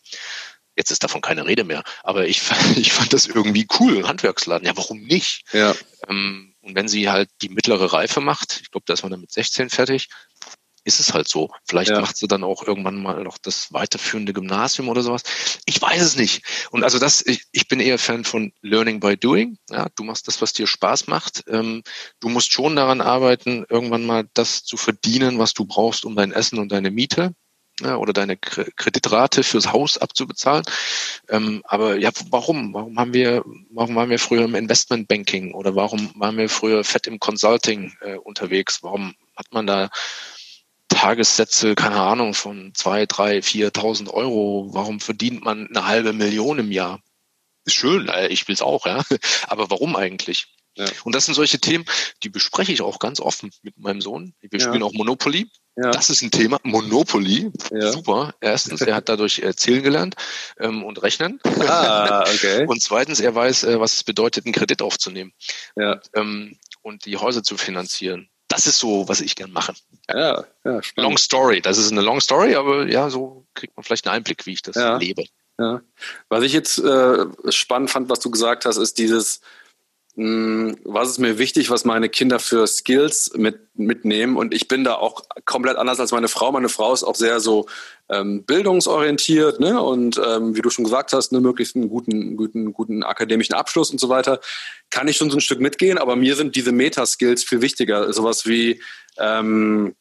Jetzt 0.75 0.91
ist 0.91 1.03
davon 1.03 1.21
keine 1.21 1.45
Rede 1.45 1.63
mehr. 1.63 1.83
Aber 2.03 2.27
ich, 2.27 2.41
ich 2.75 2.93
fand 2.93 3.13
das 3.13 3.27
irgendwie 3.27 3.67
cool, 3.79 3.97
ein 3.97 4.07
Handwerksladen. 4.07 4.67
Ja, 4.67 4.75
warum 4.75 5.01
nicht? 5.01 5.43
Ja. 5.51 5.75
Ähm, 6.07 6.55
und 6.62 6.75
wenn 6.75 6.88
sie 6.88 7.09
halt 7.09 7.29
die 7.41 7.49
mittlere 7.49 7.93
Reife 7.93 8.21
macht, 8.21 8.59
ich 8.62 8.71
glaube, 8.71 8.86
da 8.86 8.93
ist 8.93 9.03
man 9.03 9.12
dann 9.12 9.21
mit 9.21 9.31
16 9.31 9.69
fertig, 9.69 10.09
ist 10.86 10.99
es 10.99 11.13
halt 11.13 11.27
so. 11.27 11.49
Vielleicht 11.65 11.91
ja. 11.91 12.01
macht 12.01 12.17
sie 12.17 12.27
dann 12.27 12.43
auch 12.43 12.63
irgendwann 12.67 13.01
mal 13.01 13.23
noch 13.23 13.38
das 13.38 13.71
weiterführende 13.71 14.33
Gymnasium 14.33 14.89
oder 14.89 15.01
sowas. 15.01 15.23
Ich 15.65 15.81
weiß 15.81 16.01
es 16.01 16.15
nicht. 16.17 16.43
Und 16.71 16.83
also 16.83 16.99
das, 16.99 17.25
ich, 17.25 17.45
ich 17.51 17.67
bin 17.67 17.79
eher 17.79 17.97
Fan 17.97 18.25
von 18.25 18.51
Learning 18.62 18.99
by 18.99 19.15
Doing. 19.15 19.57
Ja, 19.69 19.88
du 19.95 20.03
machst 20.03 20.27
das, 20.27 20.41
was 20.41 20.53
dir 20.53 20.67
Spaß 20.67 21.07
macht. 21.07 21.43
Ähm, 21.47 21.83
du 22.19 22.29
musst 22.29 22.51
schon 22.51 22.75
daran 22.75 23.01
arbeiten, 23.01 23.65
irgendwann 23.69 24.05
mal 24.05 24.27
das 24.33 24.63
zu 24.63 24.77
verdienen, 24.77 25.39
was 25.39 25.53
du 25.53 25.65
brauchst, 25.65 26.05
um 26.05 26.15
dein 26.15 26.31
Essen 26.31 26.59
und 26.59 26.71
deine 26.71 26.91
Miete 26.91 27.33
ja, 27.81 27.97
oder 27.97 28.13
deine 28.13 28.38
Kreditrate 28.38 29.43
fürs 29.43 29.71
Haus 29.71 29.97
abzubezahlen. 29.97 30.63
Ähm, 31.29 31.63
aber 31.65 31.97
ja, 31.97 32.12
warum? 32.29 32.73
Warum 32.73 32.99
haben 32.99 33.13
wir, 33.13 33.43
warum 33.71 33.95
waren 33.95 34.09
wir 34.09 34.19
früher 34.19 34.45
im 34.45 34.55
Investmentbanking 34.55 35.53
oder 35.53 35.75
warum 35.75 36.12
waren 36.15 36.38
wir 36.38 36.49
früher 36.49 36.83
fett 36.83 37.07
im 37.07 37.19
Consulting 37.19 37.93
äh, 38.01 38.15
unterwegs? 38.15 38.83
Warum 38.83 39.15
hat 39.36 39.47
man 39.51 39.65
da 39.65 39.89
Tagessätze, 40.89 41.73
keine 41.75 41.99
Ahnung, 41.99 42.33
von 42.33 42.73
zwei, 42.75 43.05
drei, 43.05 43.41
viertausend 43.41 44.09
Euro? 44.13 44.69
Warum 44.71 44.99
verdient 44.99 45.43
man 45.43 45.67
eine 45.67 45.88
halbe 45.88 46.13
Million 46.13 46.59
im 46.59 46.71
Jahr? 46.71 47.01
Ist 47.65 47.75
schön, 47.75 48.07
äh, 48.09 48.27
ich 48.27 48.47
will's 48.47 48.62
auch, 48.62 48.86
ja. 48.86 49.03
Aber 49.47 49.69
warum 49.71 49.95
eigentlich? 49.95 50.47
Ja. 50.75 50.86
Und 51.03 51.13
das 51.13 51.25
sind 51.25 51.36
solche 51.36 51.59
Themen, 51.59 51.86
die 52.23 52.29
bespreche 52.29 52.71
ich 52.71 52.81
auch 52.81 52.99
ganz 52.99 53.19
offen 53.19 53.51
mit 53.62 53.77
meinem 53.77 54.01
Sohn. 54.01 54.33
Wir 54.41 54.59
ja. 54.59 54.65
spielen 54.67 54.83
auch 54.83 54.93
Monopoly. 54.93 55.49
Ja. 55.75 55.91
Das 55.91 56.09
ist 56.09 56.21
ein 56.21 56.31
Thema. 56.31 56.59
Monopoly. 56.63 57.51
Super. 57.69 58.33
Erstens, 58.41 58.81
er 58.81 58.95
hat 58.95 59.09
dadurch 59.09 59.39
äh, 59.39 59.55
zählen 59.55 59.83
gelernt 59.83 60.15
ähm, 60.59 60.83
und 60.83 61.01
rechnen. 61.01 61.39
Ah, 61.59 62.21
okay. 62.21 62.65
und 62.67 62.81
zweitens, 62.81 63.19
er 63.19 63.33
weiß, 63.33 63.63
äh, 63.63 63.79
was 63.79 63.95
es 63.95 64.03
bedeutet, 64.03 64.45
einen 64.45 64.53
Kredit 64.53 64.81
aufzunehmen. 64.81 65.33
Und, 65.75 66.01
ähm, 66.15 66.57
und 66.81 67.05
die 67.05 67.17
Häuser 67.17 67.43
zu 67.43 67.57
finanzieren. 67.57 68.29
Das 68.47 68.67
ist 68.67 68.77
so, 68.77 69.07
was 69.07 69.21
ich 69.21 69.36
gern 69.36 69.51
mache. 69.51 69.73
Ja, 70.09 70.43
ja, 70.63 70.83
spannend. 70.83 71.09
Long 71.09 71.17
Story. 71.17 71.62
Das 71.62 71.77
ist 71.77 71.91
eine 71.91 72.01
Long 72.01 72.19
Story, 72.19 72.55
aber 72.55 72.88
ja, 72.88 73.09
so 73.09 73.47
kriegt 73.55 73.75
man 73.75 73.83
vielleicht 73.83 74.05
einen 74.05 74.17
Einblick, 74.17 74.45
wie 74.45 74.53
ich 74.53 74.62
das 74.62 74.75
lebe. 74.99 75.23
Was 76.29 76.43
ich 76.43 76.53
jetzt 76.53 76.79
äh, 76.79 77.25
spannend 77.49 77.89
fand, 77.89 78.09
was 78.09 78.19
du 78.19 78.29
gesagt 78.29 78.65
hast, 78.65 78.77
ist 78.77 78.97
dieses, 78.97 79.41
was 80.15 81.10
ist 81.10 81.17
mir 81.17 81.39
wichtig, 81.39 81.71
was 81.71 81.86
meine 81.86 82.08
Kinder 82.08 82.38
für 82.38 82.67
Skills 82.67 83.32
mit, 83.36 83.60
mitnehmen. 83.73 84.38
Und 84.38 84.54
ich 84.54 84.67
bin 84.67 84.84
da 84.84 84.95
auch 84.95 85.23
komplett 85.45 85.78
anders 85.78 85.99
als 85.99 86.12
meine 86.12 86.28
Frau. 86.28 86.52
Meine 86.52 86.69
Frau 86.69 86.93
ist 86.93 87.04
auch 87.04 87.15
sehr 87.15 87.39
so 87.39 87.65
ähm, 88.10 88.43
bildungsorientiert 88.43 89.60
ne? 89.60 89.82
und 89.82 90.21
ähm, 90.23 90.56
wie 90.56 90.62
du 90.62 90.69
schon 90.69 90.86
gesagt 90.86 91.13
hast, 91.13 91.32
ne, 91.32 91.39
möglichst 91.39 91.76
einen 91.76 91.89
guten, 91.89 92.38
guten, 92.38 92.73
guten 92.73 93.02
akademischen 93.02 93.56
Abschluss 93.56 93.89
und 93.89 93.99
so 93.99 94.10
weiter. 94.10 94.39
Kann 94.91 95.08
ich 95.08 95.17
schon 95.17 95.32
so 95.32 95.38
ein 95.38 95.41
Stück 95.41 95.60
mitgehen, 95.60 95.97
aber 95.97 96.15
mir 96.15 96.36
sind 96.36 96.56
diese 96.56 96.71
Meta-Skills 96.71 97.43
viel 97.43 97.62
wichtiger. 97.62 98.13
Sowas 98.13 98.45
wie 98.45 98.84
ähm, 99.17 99.95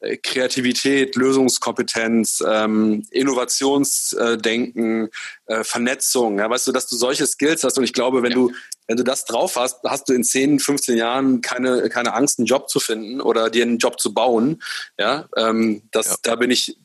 äh, 0.00 0.16
Kreativität, 0.16 1.14
Lösungskompetenz, 1.14 2.42
ähm, 2.46 3.04
Innovationsdenken, 3.10 5.10
äh, 5.46 5.62
Vernetzung. 5.62 6.38
Ja, 6.38 6.48
weißt 6.48 6.68
du, 6.68 6.72
dass 6.72 6.86
du 6.86 6.96
solche 6.96 7.26
Skills 7.26 7.64
hast 7.64 7.76
und 7.76 7.84
ich 7.84 7.92
glaube, 7.92 8.22
wenn 8.22 8.30
ja. 8.30 8.36
du 8.36 8.52
wenn 8.88 8.96
du 8.96 9.04
das 9.04 9.26
drauf 9.26 9.56
hast, 9.56 9.82
hast 9.84 10.08
du 10.08 10.14
in 10.14 10.24
10, 10.24 10.58
15 10.58 10.96
Jahren 10.96 11.40
keine 11.42 11.88
keine 11.90 12.14
Angst, 12.14 12.38
einen 12.38 12.46
Job 12.46 12.68
zu 12.68 12.80
finden 12.80 13.20
oder 13.20 13.50
dir 13.50 13.62
einen 13.62 13.78
Job 13.78 14.00
zu 14.00 14.12
bauen. 14.12 14.62
Ja, 14.98 15.28
ähm, 15.36 15.82
das 15.92 16.08
ja. 16.08 16.16
da 16.22 16.36
bin 16.36 16.50
ich 16.50 16.78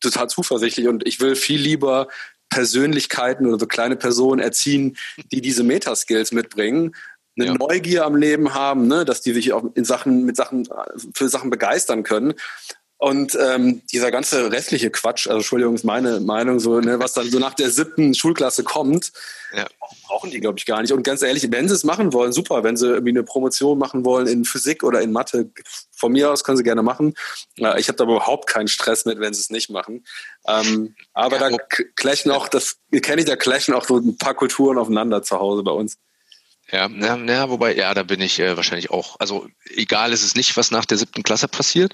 total 0.00 0.28
zuversichtlich 0.28 0.88
und 0.88 1.06
ich 1.06 1.20
will 1.20 1.36
viel 1.36 1.60
lieber 1.60 2.08
Persönlichkeiten 2.48 3.46
oder 3.46 3.58
so 3.58 3.66
kleine 3.66 3.96
Personen 3.96 4.40
erziehen, 4.40 4.96
die 5.30 5.40
diese 5.40 5.62
Metaskills 5.62 6.32
mitbringen, 6.32 6.94
eine 7.36 7.46
ja. 7.46 7.54
Neugier 7.54 8.04
am 8.04 8.16
Leben 8.16 8.54
haben, 8.54 8.88
ne? 8.88 9.04
dass 9.04 9.22
die 9.22 9.32
sich 9.32 9.52
auch 9.52 9.64
in 9.74 9.84
Sachen, 9.84 10.24
mit 10.24 10.36
Sachen, 10.36 10.68
für 11.14 11.28
Sachen 11.28 11.50
begeistern 11.50 12.02
können. 12.02 12.34
Und 13.02 13.36
ähm, 13.40 13.82
dieser 13.90 14.12
ganze 14.12 14.52
restliche 14.52 14.88
Quatsch, 14.88 15.26
also 15.26 15.38
Entschuldigung, 15.38 15.74
ist 15.74 15.82
meine 15.82 16.20
Meinung, 16.20 16.60
so, 16.60 16.78
ne, 16.78 17.00
was 17.00 17.14
dann 17.14 17.28
so 17.28 17.40
nach 17.40 17.54
der 17.54 17.68
siebten 17.68 18.14
Schulklasse 18.14 18.62
kommt, 18.62 19.10
ja. 19.52 19.66
brauchen 20.06 20.30
die, 20.30 20.38
glaube 20.38 20.60
ich, 20.60 20.66
gar 20.66 20.80
nicht. 20.80 20.92
Und 20.92 21.02
ganz 21.02 21.20
ehrlich, 21.22 21.50
wenn 21.50 21.66
sie 21.68 21.74
es 21.74 21.82
machen 21.82 22.12
wollen, 22.12 22.30
super. 22.30 22.62
Wenn 22.62 22.76
sie 22.76 22.86
irgendwie 22.86 23.10
eine 23.10 23.24
Promotion 23.24 23.76
machen 23.76 24.04
wollen 24.04 24.28
in 24.28 24.44
Physik 24.44 24.84
oder 24.84 25.00
in 25.00 25.10
Mathe, 25.10 25.50
von 25.90 26.12
mir 26.12 26.30
aus 26.30 26.44
können 26.44 26.56
sie 26.56 26.62
gerne 26.62 26.84
machen. 26.84 27.14
Ich 27.56 27.88
habe 27.88 27.96
da 27.96 28.04
überhaupt 28.04 28.48
keinen 28.48 28.68
Stress 28.68 29.04
mit, 29.04 29.18
wenn 29.18 29.34
sie 29.34 29.40
es 29.40 29.50
nicht 29.50 29.68
machen. 29.68 30.04
Ähm, 30.46 30.94
aber 31.12 31.40
ja, 31.40 31.50
da 31.50 31.56
clashen 31.96 32.30
auch, 32.30 32.46
das 32.46 32.76
kenne 33.02 33.22
ich, 33.22 33.26
da 33.26 33.34
clashen 33.34 33.74
auch 33.74 33.84
so 33.84 33.96
ein 33.96 34.16
paar 34.16 34.34
Kulturen 34.34 34.78
aufeinander 34.78 35.24
zu 35.24 35.40
Hause 35.40 35.64
bei 35.64 35.72
uns. 35.72 35.98
Ja, 36.72 36.88
ja, 36.88 37.16
ja, 37.16 37.50
wobei, 37.50 37.74
ja, 37.76 37.92
da 37.92 38.02
bin 38.02 38.20
ich 38.20 38.38
äh, 38.40 38.56
wahrscheinlich 38.56 38.90
auch, 38.90 39.16
also 39.20 39.46
egal 39.66 40.12
ist 40.12 40.22
es 40.22 40.34
nicht, 40.34 40.56
was 40.56 40.70
nach 40.70 40.86
der 40.86 40.96
siebten 40.96 41.22
Klasse 41.22 41.46
passiert. 41.46 41.92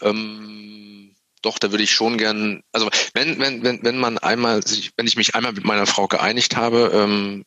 Ähm, 0.00 1.14
doch, 1.42 1.58
da 1.58 1.70
würde 1.70 1.84
ich 1.84 1.92
schon 1.92 2.18
gern, 2.18 2.62
also 2.72 2.90
wenn, 3.14 3.38
wenn, 3.38 3.62
wenn, 3.62 3.84
wenn 3.84 3.98
man 3.98 4.18
einmal 4.18 4.66
sich, 4.66 4.90
wenn 4.96 5.06
ich 5.06 5.16
mich 5.16 5.36
einmal 5.36 5.52
mit 5.52 5.64
meiner 5.64 5.86
Frau 5.86 6.08
geeinigt 6.08 6.56
habe, 6.56 6.90
ähm, 6.92 7.44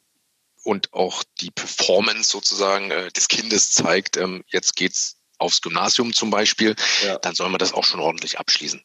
und 0.63 0.93
auch 0.93 1.23
die 1.39 1.51
Performance 1.51 2.29
sozusagen 2.29 2.91
äh, 2.91 3.11
des 3.11 3.27
Kindes 3.27 3.71
zeigt, 3.71 4.17
ähm, 4.17 4.43
jetzt 4.47 4.75
geht's 4.75 5.17
aufs 5.37 5.61
Gymnasium 5.61 6.13
zum 6.13 6.29
Beispiel, 6.29 6.75
ja. 7.03 7.17
dann 7.17 7.33
soll 7.33 7.49
man 7.49 7.59
das 7.59 7.73
auch 7.73 7.85
schon 7.85 8.01
ordentlich 8.01 8.39
abschließen. 8.39 8.83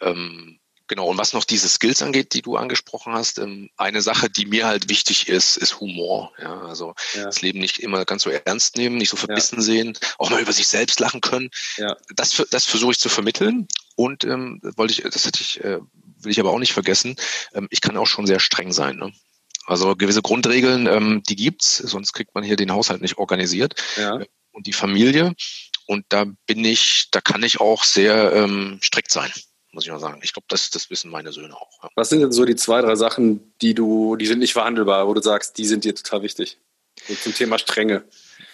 Ja. 0.00 0.10
Ähm, 0.10 0.60
Genau, 0.88 1.08
und 1.08 1.18
was 1.18 1.32
noch 1.32 1.44
diese 1.44 1.68
Skills 1.68 2.00
angeht, 2.02 2.32
die 2.32 2.42
du 2.42 2.56
angesprochen 2.56 3.12
hast, 3.12 3.38
ähm, 3.38 3.70
eine 3.76 4.02
Sache, 4.02 4.30
die 4.30 4.46
mir 4.46 4.66
halt 4.66 4.88
wichtig 4.88 5.28
ist, 5.28 5.56
ist 5.56 5.80
Humor. 5.80 6.32
Ja, 6.40 6.60
also 6.60 6.94
ja. 7.14 7.24
das 7.24 7.42
Leben 7.42 7.58
nicht 7.58 7.78
immer 7.78 8.04
ganz 8.04 8.22
so 8.22 8.30
ernst 8.30 8.76
nehmen, 8.76 8.96
nicht 8.96 9.10
so 9.10 9.16
verbissen 9.16 9.56
ja. 9.56 9.62
sehen, 9.62 9.98
auch 10.18 10.30
mal 10.30 10.40
über 10.40 10.52
sich 10.52 10.68
selbst 10.68 11.00
lachen 11.00 11.20
können. 11.20 11.50
Ja. 11.76 11.96
Das, 12.14 12.40
das 12.50 12.64
versuche 12.66 12.92
ich 12.92 12.98
zu 13.00 13.08
vermitteln. 13.08 13.66
Und 13.96 14.24
ähm, 14.24 14.60
wollte 14.76 14.92
ich, 14.92 15.02
das 15.02 15.24
hätte 15.24 15.40
ich, 15.40 15.62
äh, 15.64 15.78
will 16.20 16.30
ich 16.30 16.38
aber 16.38 16.52
auch 16.52 16.58
nicht 16.58 16.74
vergessen, 16.74 17.16
ähm, 17.54 17.66
ich 17.70 17.80
kann 17.80 17.96
auch 17.96 18.06
schon 18.06 18.26
sehr 18.26 18.40
streng 18.40 18.72
sein. 18.72 18.96
Ne? 18.96 19.12
Also 19.66 19.96
gewisse 19.96 20.22
Grundregeln, 20.22 20.86
ähm, 20.86 21.22
die 21.28 21.36
gibt's, 21.36 21.78
sonst 21.78 22.12
kriegt 22.12 22.34
man 22.34 22.44
hier 22.44 22.56
den 22.56 22.72
Haushalt 22.72 23.00
nicht 23.00 23.18
organisiert. 23.18 23.74
Ja. 23.96 24.20
Und 24.52 24.66
die 24.66 24.72
Familie. 24.72 25.34
Und 25.86 26.06
da 26.10 26.26
bin 26.46 26.64
ich, 26.64 27.08
da 27.10 27.20
kann 27.20 27.42
ich 27.42 27.60
auch 27.60 27.84
sehr 27.84 28.32
ähm, 28.32 28.78
strikt 28.82 29.10
sein 29.10 29.32
muss 29.76 29.84
ich 29.84 29.92
mal 29.92 30.00
sagen. 30.00 30.20
Ich 30.24 30.32
glaube, 30.32 30.46
das, 30.48 30.70
das 30.70 30.90
wissen 30.90 31.10
meine 31.10 31.32
Söhne 31.32 31.54
auch. 31.54 31.82
Ja. 31.82 31.90
Was 31.94 32.08
sind 32.08 32.20
denn 32.20 32.32
so 32.32 32.44
die 32.44 32.56
zwei, 32.56 32.80
drei 32.80 32.96
Sachen, 32.96 33.52
die 33.60 33.74
du, 33.74 34.16
die 34.16 34.26
sind 34.26 34.40
nicht 34.40 34.54
verhandelbar, 34.54 35.06
wo 35.06 35.14
du 35.14 35.22
sagst, 35.22 35.58
die 35.58 35.66
sind 35.66 35.84
dir 35.84 35.94
total 35.94 36.22
wichtig? 36.22 36.58
So 37.06 37.14
zum 37.14 37.34
Thema 37.34 37.58
Strenge. 37.58 38.04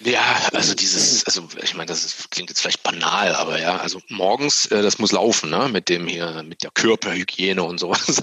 Ja, 0.01 0.49
also 0.53 0.75
dieses, 0.75 1.25
also 1.27 1.49
ich 1.63 1.75
meine, 1.75 1.87
das 1.87 2.05
ist, 2.05 2.31
klingt 2.31 2.51
jetzt 2.51 2.61
vielleicht 2.61 2.83
banal, 2.83 3.35
aber 3.35 3.61
ja, 3.61 3.77
also 3.77 4.01
morgens, 4.09 4.67
äh, 4.67 4.83
das 4.83 4.99
muss 4.99 5.13
laufen, 5.13 5.51
ne? 5.51 5.69
Mit 5.69 5.89
dem 5.89 6.09
hier, 6.09 6.43
mit 6.43 6.63
der 6.65 6.71
Körperhygiene 6.73 7.63
und 7.63 7.79
sowas. 7.79 8.21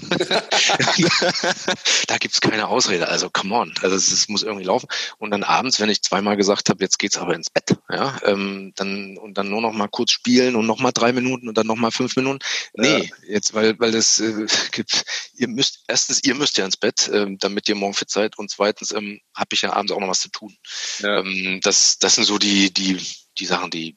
da 2.06 2.18
gibt's 2.18 2.40
keine 2.40 2.68
Ausrede. 2.68 3.08
Also 3.08 3.30
come 3.30 3.54
on, 3.54 3.74
also 3.80 3.96
es, 3.96 4.28
muss 4.28 4.42
irgendwie 4.42 4.64
laufen. 4.64 4.88
Und 5.18 5.30
dann 5.30 5.42
abends, 5.42 5.80
wenn 5.80 5.88
ich 5.88 6.02
zweimal 6.02 6.36
gesagt 6.36 6.68
habe, 6.68 6.82
jetzt 6.84 6.98
geht's 6.98 7.16
aber 7.16 7.34
ins 7.34 7.50
Bett, 7.50 7.76
ja, 7.90 8.18
ähm, 8.24 8.72
dann 8.76 9.16
und 9.16 9.38
dann 9.38 9.48
nur 9.48 9.62
noch 9.62 9.72
mal 9.72 9.88
kurz 9.88 10.12
spielen 10.12 10.56
und 10.56 10.66
noch 10.66 10.80
mal 10.80 10.92
drei 10.92 11.12
Minuten 11.12 11.48
und 11.48 11.56
dann 11.56 11.66
noch 11.66 11.76
mal 11.76 11.90
fünf 11.90 12.14
Minuten. 12.16 12.40
Nee, 12.74 13.04
ja. 13.04 13.34
jetzt 13.34 13.54
weil 13.54 13.78
weil 13.80 13.92
das 13.92 14.20
äh, 14.20 14.46
gibt. 14.72 15.04
Ihr 15.34 15.48
müsst 15.48 15.84
erstens, 15.88 16.22
ihr 16.24 16.34
müsst 16.34 16.58
ja 16.58 16.66
ins 16.66 16.76
Bett, 16.76 17.08
äh, 17.08 17.26
damit 17.38 17.68
ihr 17.68 17.74
morgen 17.74 17.94
fit 17.94 18.10
seid 18.10 18.38
und 18.38 18.50
zweitens 18.50 18.92
ähm, 18.92 19.20
habe 19.34 19.48
ich 19.52 19.62
ja 19.62 19.72
abends 19.72 19.92
auch 19.92 20.00
noch 20.00 20.08
was 20.08 20.20
zu 20.20 20.28
tun. 20.28 20.54
Ja. 20.98 21.20
Ähm, 21.20 21.49
das, 21.60 21.98
das 21.98 22.14
sind 22.14 22.24
so 22.24 22.38
die, 22.38 22.72
die, 22.72 22.98
die 23.38 23.46
Sachen, 23.46 23.70
die 23.70 23.96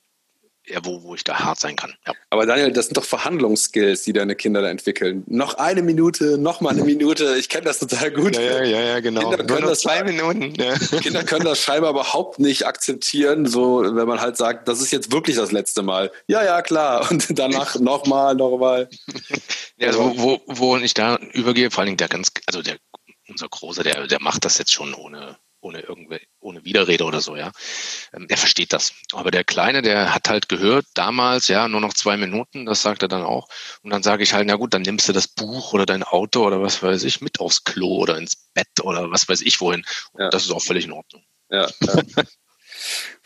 ja, 0.66 0.80
wo, 0.84 1.04
wo 1.04 1.14
ich 1.14 1.24
da 1.24 1.40
hart 1.40 1.60
sein 1.60 1.76
kann. 1.76 1.94
Ja. 2.08 2.14
Aber 2.30 2.46
Daniel, 2.46 2.72
das 2.72 2.86
sind 2.86 2.96
doch 2.96 3.04
Verhandlungsskills, 3.04 4.04
die 4.04 4.14
deine 4.14 4.36
Kinder 4.36 4.62
da 4.62 4.70
entwickeln. 4.70 5.24
Noch 5.28 5.56
eine 5.56 5.82
Minute, 5.82 6.38
noch 6.38 6.62
mal 6.62 6.70
eine 6.70 6.84
Minute. 6.84 7.36
Ich 7.38 7.50
kenne 7.50 7.66
das 7.66 7.80
total 7.80 8.12
gut. 8.12 8.38
Ja, 8.38 8.64
ja, 8.64 8.80
ja, 8.80 9.00
genau. 9.02 9.30
Kinder 9.30 9.44
können, 9.44 9.68
das, 9.68 9.82
zwei 9.82 10.04
Minuten. 10.04 10.56
Ja. 10.56 10.78
Kinder 11.02 11.24
können 11.24 11.44
das 11.44 11.60
scheinbar 11.60 11.92
überhaupt 11.92 12.40
nicht 12.40 12.66
akzeptieren, 12.66 13.46
so 13.46 13.84
wenn 13.84 14.08
man 14.08 14.22
halt 14.22 14.38
sagt, 14.38 14.70
das 14.70 14.80
ist 14.80 14.92
jetzt 14.92 15.12
wirklich 15.12 15.36
das 15.36 15.52
letzte 15.52 15.84
Mal. 15.84 16.12
Ja, 16.28 16.44
ja, 16.44 16.62
klar. 16.62 17.12
Und 17.12 17.38
danach 17.38 17.76
nochmal, 17.80 18.36
nochmal. 18.36 18.90
Ja, 19.78 19.88
also 19.88 20.14
wo, 20.16 20.42
wo 20.48 20.78
ich 20.78 20.94
da 20.94 21.18
übergehe, 21.34 21.72
vor 21.72 21.82
allen 21.82 21.88
Dingen 21.88 21.98
der 21.98 22.08
ganz, 22.08 22.32
also 22.48 22.62
der 22.62 22.78
unser 23.28 23.50
Großer, 23.50 23.84
der, 23.84 24.08
der 24.08 24.22
macht 24.22 24.46
das 24.46 24.58
jetzt 24.58 24.72
schon 24.72 24.94
ohne 24.94 25.38
ohne 25.64 25.80
irgendwie, 25.80 26.20
ohne 26.40 26.64
Widerrede 26.66 27.06
oder 27.06 27.22
so, 27.22 27.36
ja. 27.36 27.52
Ähm, 28.14 28.28
er 28.30 28.38
versteht 28.38 28.74
das. 28.74 28.94
Aber 29.14 29.32
der 29.32 29.44
Kleine, 29.44 29.82
der 29.82 30.14
hat 30.14 30.30
halt 30.30 30.50
gehört, 30.50 30.86
damals, 30.94 31.48
ja, 31.48 31.68
nur 31.68 31.82
noch 31.82 31.94
zwei 31.94 32.18
Minuten, 32.18 32.66
das 32.66 32.82
sagt 32.82 33.02
er 33.02 33.08
dann 33.08 33.24
auch. 33.24 33.48
Und 33.82 33.90
dann 33.90 34.04
sage 34.04 34.24
ich 34.24 34.34
halt, 34.34 34.48
na 34.48 34.56
gut, 34.56 34.74
dann 34.74 34.82
nimmst 34.82 35.08
du 35.08 35.14
das 35.14 35.28
Buch 35.28 35.74
oder 35.74 35.86
dein 35.86 36.04
Auto 36.04 36.46
oder 36.46 36.62
was 36.62 36.84
weiß 36.84 37.04
ich 37.04 37.22
mit 37.22 37.40
aufs 37.40 37.64
Klo 37.64 37.98
oder 37.98 38.18
ins 38.18 38.36
Bett 38.54 38.68
oder 38.82 39.10
was 39.10 39.28
weiß 39.28 39.42
ich 39.42 39.60
wohin. 39.62 39.86
Ja. 40.18 40.30
Das 40.30 40.44
ist 40.44 40.52
auch 40.52 40.64
völlig 40.64 40.86
in 40.86 40.92
Ordnung. 40.92 41.24
Ja. 41.50 41.70
ja. 41.82 41.94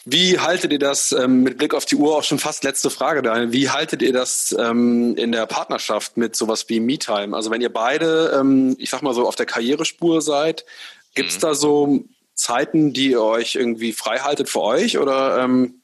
Wie 0.09 0.39
haltet 0.39 0.71
ihr 0.71 0.79
das 0.79 1.11
ähm, 1.11 1.43
mit 1.43 1.57
Blick 1.57 1.73
auf 1.73 1.83
die 1.83 1.97
Uhr 1.97 2.15
auch 2.15 2.23
schon 2.23 2.39
fast 2.39 2.63
letzte 2.63 2.89
Frage, 2.89 3.21
Daniel? 3.21 3.51
Wie 3.51 3.69
haltet 3.69 4.01
ihr 4.01 4.13
das 4.13 4.55
ähm, 4.57 5.15
in 5.17 5.33
der 5.33 5.45
Partnerschaft 5.47 6.15
mit 6.15 6.33
sowas 6.33 6.69
wie 6.69 6.79
MeTime? 6.79 7.35
Also 7.35 7.51
wenn 7.51 7.59
ihr 7.59 7.73
beide, 7.73 8.37
ähm, 8.39 8.77
ich 8.79 8.89
sag 8.89 9.01
mal 9.01 9.13
so, 9.13 9.27
auf 9.27 9.35
der 9.35 9.45
Karrierespur 9.45 10.21
seid, 10.21 10.63
gibt 11.13 11.31
es 11.31 11.37
mhm. 11.37 11.41
da 11.41 11.55
so 11.55 12.05
Zeiten, 12.37 12.93
die 12.93 13.11
ihr 13.11 13.21
euch 13.21 13.55
irgendwie 13.55 13.93
frei 13.93 14.19
haltet 14.19 14.49
für 14.49 14.61
euch 14.61 14.97
oder 14.97 15.39
ähm, 15.39 15.81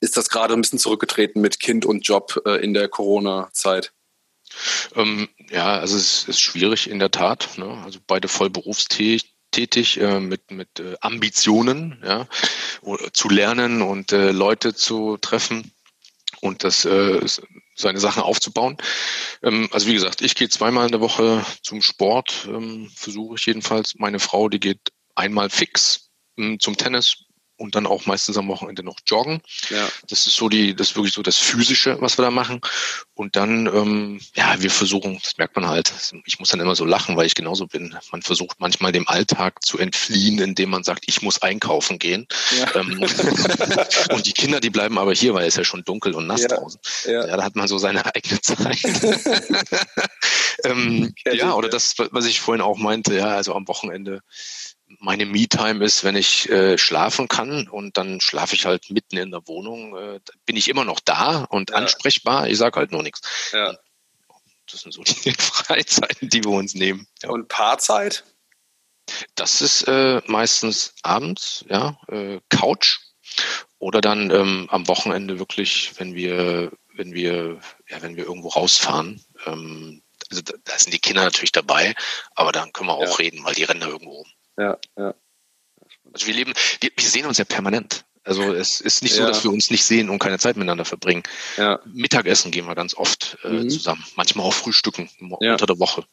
ist 0.00 0.16
das 0.16 0.28
gerade 0.28 0.54
ein 0.54 0.60
bisschen 0.60 0.78
zurückgetreten 0.78 1.40
mit 1.40 1.58
Kind 1.58 1.84
und 1.84 2.06
Job 2.06 2.40
äh, 2.46 2.62
in 2.62 2.74
der 2.74 2.88
Corona-Zeit? 2.88 3.92
Ähm, 4.94 5.28
ja, 5.50 5.78
also 5.78 5.96
es 5.96 6.28
ist 6.28 6.40
schwierig 6.40 6.88
in 6.88 6.98
der 6.98 7.10
Tat. 7.10 7.48
Ne? 7.56 7.82
Also 7.84 7.98
beide 8.06 8.28
voll 8.28 8.50
berufstätig 8.50 9.32
tätig 9.52 9.98
äh, 10.00 10.20
mit 10.20 10.50
mit 10.50 10.80
äh, 10.80 10.96
Ambitionen, 11.00 12.02
ja, 12.04 12.26
zu 13.12 13.28
lernen 13.30 13.80
und 13.80 14.12
äh, 14.12 14.32
Leute 14.32 14.74
zu 14.74 15.16
treffen 15.16 15.72
und 16.40 16.62
das 16.62 16.84
äh, 16.84 17.20
seine 17.74 17.98
Sachen 18.00 18.22
aufzubauen. 18.22 18.76
Ähm, 19.42 19.68
also 19.72 19.86
wie 19.86 19.94
gesagt, 19.94 20.20
ich 20.20 20.34
gehe 20.34 20.48
zweimal 20.48 20.86
in 20.86 20.92
der 20.92 21.00
Woche 21.00 21.44
zum 21.62 21.80
Sport, 21.80 22.46
ähm, 22.48 22.90
versuche 22.94 23.36
ich 23.36 23.46
jedenfalls. 23.46 23.94
Meine 23.96 24.18
Frau, 24.18 24.48
die 24.48 24.60
geht 24.60 24.92
einmal 25.16 25.50
fix 25.50 26.10
hm, 26.36 26.60
zum 26.60 26.76
Tennis 26.76 27.26
und 27.58 27.74
dann 27.74 27.86
auch 27.86 28.06
meistens 28.06 28.36
am 28.36 28.48
Wochenende 28.48 28.82
noch 28.82 28.98
joggen. 29.06 29.40
Ja. 29.70 29.88
Das 30.08 30.26
ist 30.26 30.36
so 30.36 30.48
die, 30.48 30.74
das 30.74 30.90
ist 30.90 30.96
wirklich 30.96 31.14
so 31.14 31.22
das 31.22 31.38
Physische, 31.38 32.00
was 32.00 32.18
wir 32.18 32.22
da 32.22 32.30
machen. 32.30 32.60
Und 33.14 33.36
dann, 33.36 33.66
ähm, 33.66 34.20
ja, 34.34 34.60
wir 34.60 34.70
versuchen, 34.70 35.18
das 35.22 35.38
merkt 35.38 35.56
man 35.56 35.66
halt, 35.66 35.90
ich 36.26 36.38
muss 36.38 36.50
dann 36.50 36.60
immer 36.60 36.76
so 36.76 36.84
lachen, 36.84 37.16
weil 37.16 37.26
ich 37.26 37.34
genauso 37.34 37.66
bin. 37.66 37.96
Man 38.12 38.20
versucht 38.20 38.60
manchmal 38.60 38.92
dem 38.92 39.08
Alltag 39.08 39.62
zu 39.64 39.78
entfliehen, 39.78 40.38
indem 40.38 40.70
man 40.70 40.84
sagt, 40.84 41.04
ich 41.06 41.22
muss 41.22 41.40
einkaufen 41.40 41.98
gehen. 41.98 42.26
Ja. 42.58 42.76
Ähm, 42.76 43.00
und 44.10 44.26
die 44.26 44.32
Kinder, 44.32 44.60
die 44.60 44.70
bleiben 44.70 44.98
aber 44.98 45.14
hier, 45.14 45.32
weil 45.32 45.46
es 45.46 45.56
ja 45.56 45.64
schon 45.64 45.82
dunkel 45.84 46.14
und 46.14 46.26
nass 46.26 46.42
ja. 46.42 46.48
draußen. 46.48 46.80
Ja. 47.06 47.26
ja, 47.26 47.36
da 47.36 47.42
hat 47.42 47.56
man 47.56 47.68
so 47.68 47.78
seine 47.78 48.04
eigene 48.14 48.40
Zeit. 48.42 48.78
ähm, 50.64 51.14
ja, 51.32 51.54
oder 51.54 51.70
das, 51.70 51.94
was 52.10 52.26
ich 52.26 52.40
vorhin 52.40 52.60
auch 52.60 52.76
meinte, 52.76 53.14
ja, 53.14 53.28
also 53.28 53.54
am 53.54 53.66
Wochenende 53.66 54.20
meine 55.00 55.26
Me-Time 55.26 55.84
ist, 55.84 56.04
wenn 56.04 56.16
ich 56.16 56.48
äh, 56.48 56.78
schlafen 56.78 57.28
kann 57.28 57.68
und 57.68 57.96
dann 57.96 58.20
schlafe 58.20 58.54
ich 58.54 58.66
halt 58.66 58.90
mitten 58.90 59.16
in 59.16 59.30
der 59.30 59.46
Wohnung, 59.46 59.96
äh, 59.96 60.20
bin 60.44 60.56
ich 60.56 60.68
immer 60.68 60.84
noch 60.84 61.00
da 61.00 61.44
und 61.44 61.70
ja. 61.70 61.76
ansprechbar. 61.76 62.48
Ich 62.48 62.58
sage 62.58 62.78
halt 62.78 62.92
nur 62.92 63.02
nichts. 63.02 63.20
Ja. 63.52 63.76
Das 64.70 64.80
sind 64.80 64.92
so 64.92 65.02
die 65.02 65.32
Freizeiten, 65.38 66.28
die 66.28 66.44
wir 66.44 66.52
uns 66.52 66.74
nehmen. 66.74 67.06
Ja. 67.22 67.30
Und 67.30 67.48
Paarzeit? 67.48 68.24
Das 69.36 69.60
ist 69.60 69.82
äh, 69.82 70.20
meistens 70.26 70.94
abends, 71.02 71.64
ja, 71.68 71.98
äh, 72.08 72.40
Couch 72.48 72.98
oder 73.78 74.00
dann 74.00 74.30
ähm, 74.30 74.66
am 74.70 74.88
Wochenende 74.88 75.38
wirklich, 75.38 75.92
wenn 75.98 76.14
wir, 76.14 76.72
wenn 76.94 77.12
wir, 77.12 77.60
ja, 77.88 78.02
wenn 78.02 78.16
wir 78.16 78.24
irgendwo 78.24 78.48
rausfahren. 78.48 79.24
Ähm, 79.46 80.02
also 80.28 80.42
da, 80.42 80.54
da 80.64 80.78
sind 80.78 80.92
die 80.92 80.98
Kinder 80.98 81.22
natürlich 81.22 81.52
dabei, 81.52 81.94
aber 82.34 82.50
dann 82.50 82.72
können 82.72 82.88
wir 82.88 82.94
auch 82.94 83.20
ja. 83.20 83.26
reden, 83.26 83.44
weil 83.44 83.54
die 83.54 83.62
rennen 83.62 83.80
da 83.80 83.86
irgendwo 83.86 84.14
rum 84.14 84.26
ja, 84.58 84.78
ja. 84.96 85.14
Also 86.12 86.26
wir 86.26 86.34
leben, 86.34 86.52
wir, 86.80 86.90
wir 86.96 87.08
sehen 87.08 87.26
uns 87.26 87.38
ja 87.38 87.44
permanent. 87.44 88.04
Also 88.24 88.42
es 88.52 88.80
ist 88.80 89.02
nicht 89.02 89.14
so, 89.14 89.22
ja. 89.22 89.28
dass 89.28 89.44
wir 89.44 89.52
uns 89.52 89.70
nicht 89.70 89.84
sehen 89.84 90.10
und 90.10 90.18
keine 90.18 90.38
Zeit 90.38 90.56
miteinander 90.56 90.84
verbringen. 90.84 91.22
Ja. 91.56 91.78
Mittagessen 91.84 92.50
gehen 92.50 92.66
wir 92.66 92.74
ganz 92.74 92.94
oft 92.94 93.38
äh, 93.44 93.48
mhm. 93.48 93.70
zusammen. 93.70 94.04
Manchmal 94.16 94.46
auch 94.46 94.52
frühstücken 94.52 95.08
ja. 95.40 95.52
unter 95.52 95.66
der 95.66 95.78
Woche. 95.78 96.04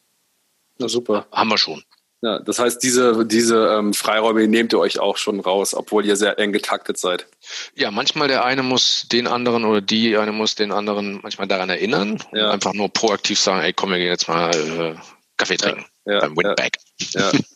Na 0.77 0.87
super. 0.87 1.25
Haben 1.31 1.49
wir 1.49 1.57
schon. 1.57 1.83
Ja, 2.21 2.39
das 2.39 2.57
heißt, 2.57 2.81
diese, 2.81 3.25
diese 3.25 3.67
ähm, 3.67 3.93
Freiräume 3.93 4.47
nehmt 4.47 4.71
ihr 4.71 4.79
euch 4.79 4.97
auch 4.97 5.17
schon 5.17 5.41
raus, 5.41 5.73
obwohl 5.73 6.05
ihr 6.05 6.15
sehr 6.15 6.39
eng 6.39 6.53
getaktet 6.53 6.97
seid. 6.97 7.27
Ja, 7.75 7.91
manchmal 7.91 8.29
der 8.29 8.45
eine 8.45 8.63
muss 8.63 9.07
den 9.11 9.27
anderen 9.27 9.65
oder 9.65 9.81
die 9.81 10.15
eine 10.15 10.31
muss 10.31 10.55
den 10.55 10.71
anderen 10.71 11.19
manchmal 11.21 11.47
daran 11.47 11.69
erinnern 11.69 12.23
und 12.31 12.39
einfach 12.39 12.73
nur 12.73 12.87
proaktiv 12.87 13.39
sagen, 13.39 13.61
ey, 13.61 13.73
komm, 13.73 13.89
wir 13.89 13.97
gehen 13.97 14.07
jetzt 14.07 14.29
mal 14.29 14.55
äh, 14.55 14.95
Kaffee 15.35 15.57
trinken 15.57 15.85
ja, 16.05 16.13
ja, 16.13 16.19
beim 16.21 16.37
Windbag. 16.37 16.71
Ja. 17.11 17.31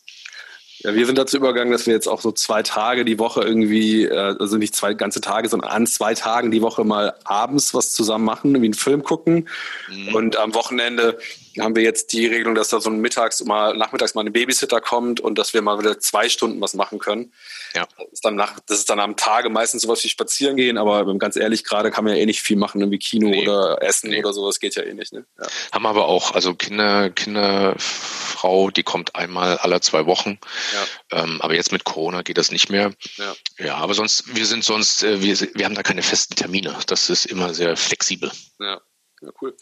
Ja, 0.80 0.94
wir 0.94 1.06
sind 1.06 1.18
dazu 1.18 1.38
übergegangen, 1.38 1.72
dass 1.72 1.86
wir 1.86 1.94
jetzt 1.94 2.06
auch 2.06 2.20
so 2.20 2.30
zwei 2.30 2.62
Tage 2.62 3.04
die 3.04 3.18
Woche 3.18 3.42
irgendwie, 3.42 4.04
äh, 4.04 4.36
also 4.38 4.56
nicht 4.56 4.76
zwei 4.76 4.94
ganze 4.94 5.20
Tage, 5.20 5.48
sondern 5.48 5.70
an 5.70 5.86
zwei 5.86 6.14
Tagen 6.14 6.52
die 6.52 6.62
Woche 6.62 6.84
mal 6.84 7.14
abends 7.24 7.74
was 7.74 7.92
zusammen 7.92 8.24
machen, 8.24 8.50
irgendwie 8.50 8.66
einen 8.66 8.74
Film 8.74 9.02
gucken. 9.02 9.48
Mhm. 9.88 10.14
Und 10.14 10.36
am 10.36 10.54
Wochenende 10.54 11.18
haben 11.60 11.76
wir 11.76 11.82
jetzt 11.82 12.12
die 12.12 12.26
Regelung, 12.26 12.54
dass 12.54 12.68
da 12.68 12.80
so 12.80 12.90
ein 12.90 13.00
mittags 13.00 13.42
mal, 13.44 13.76
nachmittags 13.76 14.14
mal 14.14 14.24
ein 14.24 14.32
Babysitter 14.32 14.80
kommt 14.80 15.20
und 15.20 15.38
dass 15.38 15.54
wir 15.54 15.62
mal 15.62 15.78
wieder 15.78 15.98
zwei 15.98 16.28
Stunden 16.28 16.60
was 16.60 16.74
machen 16.74 16.98
können. 16.98 17.32
Ja. 17.74 17.86
Das 17.96 18.06
ist 18.12 18.24
dann 18.24 18.36
nach, 18.36 18.58
das 18.66 18.78
ist 18.78 18.90
dann 18.90 19.00
am 19.00 19.16
Tage 19.16 19.50
meistens 19.50 19.82
sowas 19.82 20.02
wie 20.04 20.08
spazieren 20.08 20.56
gehen, 20.56 20.78
aber 20.78 21.04
ganz 21.18 21.36
ehrlich, 21.36 21.64
gerade 21.64 21.90
kann 21.90 22.04
man 22.04 22.14
ja 22.14 22.20
eh 22.20 22.26
nicht 22.26 22.40
viel 22.40 22.56
machen, 22.56 22.80
irgendwie 22.80 22.98
Kino 22.98 23.28
nee. 23.28 23.42
oder 23.42 23.82
Essen 23.82 24.10
nee. 24.10 24.18
oder 24.18 24.32
sowas 24.32 24.60
geht 24.60 24.74
ja 24.74 24.82
eh 24.82 24.94
nicht. 24.94 25.12
Ne? 25.12 25.24
Ja. 25.38 25.46
Haben 25.72 25.86
aber 25.86 26.06
auch, 26.06 26.34
also 26.34 26.54
Kinder, 26.54 27.10
Kinderfrau, 27.10 28.70
die 28.70 28.82
kommt 28.82 29.14
einmal 29.16 29.58
alle 29.58 29.80
zwei 29.80 30.06
Wochen. 30.06 30.38
Ja. 30.72 31.22
Ähm, 31.22 31.40
aber 31.40 31.54
jetzt 31.54 31.72
mit 31.72 31.84
Corona 31.84 32.22
geht 32.22 32.38
das 32.38 32.50
nicht 32.50 32.70
mehr. 32.70 32.92
Ja, 33.16 33.34
ja 33.58 33.76
aber 33.76 33.94
sonst, 33.94 34.34
wir 34.34 34.46
sind 34.46 34.64
sonst, 34.64 35.02
äh, 35.02 35.22
wir, 35.22 35.38
wir 35.54 35.64
haben 35.64 35.74
da 35.74 35.82
keine 35.82 36.02
festen 36.02 36.34
Termine. 36.36 36.76
Das 36.86 37.10
ist 37.10 37.26
immer 37.26 37.54
sehr 37.54 37.76
flexibel. 37.76 38.30
Ja. 38.60 38.80
Ja, 39.20 39.30
cool. 39.42 39.54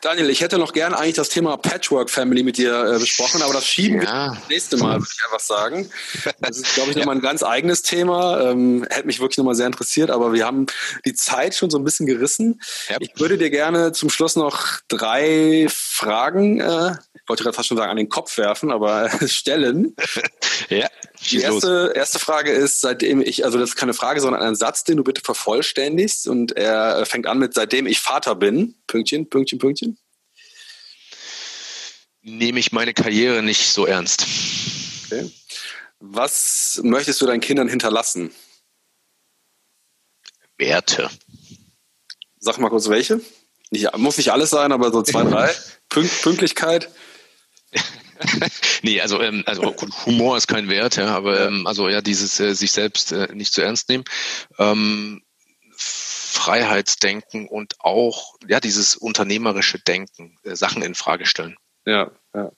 Daniel, 0.00 0.28
ich 0.28 0.40
hätte 0.40 0.58
noch 0.58 0.72
gerne 0.72 0.98
eigentlich 0.98 1.14
das 1.14 1.28
Thema 1.28 1.56
Patchwork 1.56 2.10
Family 2.10 2.42
mit 2.42 2.58
dir 2.58 2.94
äh, 2.94 2.98
besprochen, 2.98 3.42
aber 3.42 3.52
das 3.52 3.64
schieben 3.64 4.02
ja. 4.02 4.32
wir 4.32 4.34
das 4.34 4.48
nächste 4.48 4.76
Mal, 4.76 4.98
würde 4.98 5.10
ich 5.12 5.24
einfach 5.24 5.40
sagen. 5.40 5.88
Das 6.40 6.56
ist, 6.56 6.74
glaube 6.74 6.90
ich, 6.90 6.96
nochmal 6.98 7.14
ein 7.14 7.22
ganz 7.22 7.44
eigenes 7.44 7.82
Thema. 7.82 8.40
Ähm, 8.40 8.84
hätte 8.90 9.06
mich 9.06 9.20
wirklich 9.20 9.38
nochmal 9.38 9.54
sehr 9.54 9.66
interessiert, 9.66 10.10
aber 10.10 10.32
wir 10.32 10.44
haben 10.44 10.66
die 11.04 11.14
Zeit 11.14 11.54
schon 11.54 11.70
so 11.70 11.78
ein 11.78 11.84
bisschen 11.84 12.06
gerissen. 12.06 12.60
Ja. 12.88 12.96
Ich 12.98 13.12
würde 13.16 13.38
dir 13.38 13.50
gerne 13.50 13.92
zum 13.92 14.10
Schluss 14.10 14.34
noch 14.34 14.80
drei 14.88 15.68
Fragen, 15.70 16.60
äh, 16.60 16.94
ich 17.24 17.28
wollte 17.28 17.44
gerade 17.44 17.56
fast 17.56 17.68
schon 17.68 17.78
sagen, 17.78 17.90
an 17.90 17.96
den 17.96 18.08
Kopf 18.08 18.36
werfen, 18.36 18.70
aber 18.70 19.08
stellen. 19.26 19.94
ja. 20.68 20.88
Die 21.30 21.40
erste, 21.40 21.92
erste 21.94 22.18
Frage 22.18 22.50
ist, 22.50 22.80
seitdem 22.80 23.20
ich, 23.20 23.44
also 23.44 23.58
das 23.58 23.70
ist 23.70 23.76
keine 23.76 23.94
Frage, 23.94 24.20
sondern 24.20 24.42
ein 24.42 24.54
Satz, 24.54 24.84
den 24.84 24.96
du 24.96 25.04
bitte 25.04 25.22
vervollständigst. 25.22 26.28
Und 26.28 26.52
er 26.52 27.06
fängt 27.06 27.26
an 27.26 27.38
mit, 27.38 27.54
seitdem 27.54 27.86
ich 27.86 28.00
Vater 28.00 28.34
bin, 28.34 28.74
Pünktchen, 28.86 29.28
Pünktchen, 29.28 29.58
Pünktchen. 29.58 29.98
Nehme 32.22 32.58
ich 32.58 32.72
meine 32.72 32.94
Karriere 32.94 33.42
nicht 33.42 33.72
so 33.72 33.86
ernst. 33.86 34.26
Okay. 35.06 35.30
Was 36.00 36.80
möchtest 36.82 37.20
du 37.20 37.26
deinen 37.26 37.40
Kindern 37.40 37.68
hinterlassen? 37.68 38.30
Werte. 40.58 41.10
Sag 42.38 42.58
mal 42.58 42.68
kurz 42.68 42.88
welche. 42.88 43.20
Nicht, 43.70 43.96
muss 43.96 44.18
nicht 44.18 44.30
alles 44.30 44.50
sein, 44.50 44.72
aber 44.72 44.92
so 44.92 45.02
zwei, 45.02 45.24
drei. 45.24 45.54
Pünktlichkeit. 45.88 46.90
nee, 48.82 49.00
also, 49.00 49.20
ähm, 49.20 49.42
also 49.46 49.74
Humor 50.06 50.36
ist 50.36 50.46
kein 50.46 50.68
Wert, 50.68 50.96
ja, 50.96 51.08
aber 51.08 51.46
ähm, 51.46 51.66
also 51.66 51.88
ja, 51.88 52.00
dieses 52.00 52.38
äh, 52.40 52.54
sich 52.54 52.72
selbst 52.72 53.12
äh, 53.12 53.28
nicht 53.34 53.52
zu 53.52 53.62
ernst 53.62 53.88
nehmen. 53.88 54.04
Ähm, 54.58 55.22
Freiheitsdenken 55.76 57.48
und 57.48 57.76
auch 57.80 58.34
ja 58.46 58.60
dieses 58.60 58.96
unternehmerische 58.96 59.78
Denken, 59.78 60.36
äh, 60.44 60.56
Sachen 60.56 60.82
in 60.82 60.94
Frage 60.94 61.26
stellen. 61.26 61.56
Ja, 61.86 62.10
ja. 62.34 62.50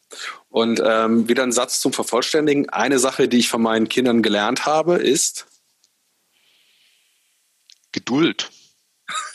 Und 0.48 0.80
ähm, 0.84 1.28
wieder 1.28 1.42
ein 1.42 1.52
Satz 1.52 1.80
zum 1.80 1.92
Vervollständigen. 1.92 2.68
Eine 2.70 2.98
Sache, 2.98 3.28
die 3.28 3.38
ich 3.38 3.48
von 3.48 3.60
meinen 3.60 3.88
Kindern 3.88 4.22
gelernt 4.22 4.66
habe, 4.66 4.96
ist 4.96 5.46
Geduld. 7.92 8.50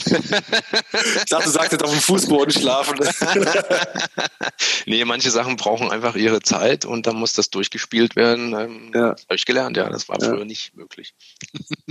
Ich 0.05 1.25
dachte, 1.29 1.45
du 1.45 1.49
sagst 1.49 1.71
jetzt 1.71 1.83
auf 1.83 1.91
dem 1.91 2.01
Fußboden 2.01 2.51
schlafen. 2.51 2.99
nee, 4.85 5.05
manche 5.05 5.31
Sachen 5.31 5.55
brauchen 5.55 5.91
einfach 5.91 6.15
ihre 6.15 6.41
Zeit 6.41 6.85
und 6.85 7.07
dann 7.07 7.15
muss 7.15 7.33
das 7.33 7.49
durchgespielt 7.49 8.15
werden. 8.15 8.53
Ähm, 8.53 8.91
ja. 8.93 9.09
Habe 9.09 9.35
ich 9.35 9.45
gelernt, 9.45 9.77
ja. 9.77 9.89
Das 9.89 10.09
war 10.09 10.21
ja. 10.21 10.29
früher 10.29 10.45
nicht 10.45 10.75
möglich. 10.75 11.13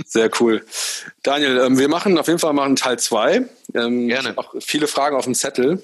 Sehr 0.05 0.29
cool. 0.39 0.65
Daniel, 1.23 1.57
ähm, 1.59 1.79
wir 1.79 1.87
machen 1.87 2.17
auf 2.17 2.27
jeden 2.27 2.39
Fall 2.39 2.53
mal 2.53 2.65
einen 2.65 2.75
Teil 2.75 2.99
2. 2.99 3.45
Ähm, 3.73 4.07
Gerne. 4.07 4.37
Auch 4.37 4.53
viele 4.59 4.87
Fragen 4.87 5.15
auf 5.15 5.25
dem 5.25 5.35
Zettel. 5.35 5.81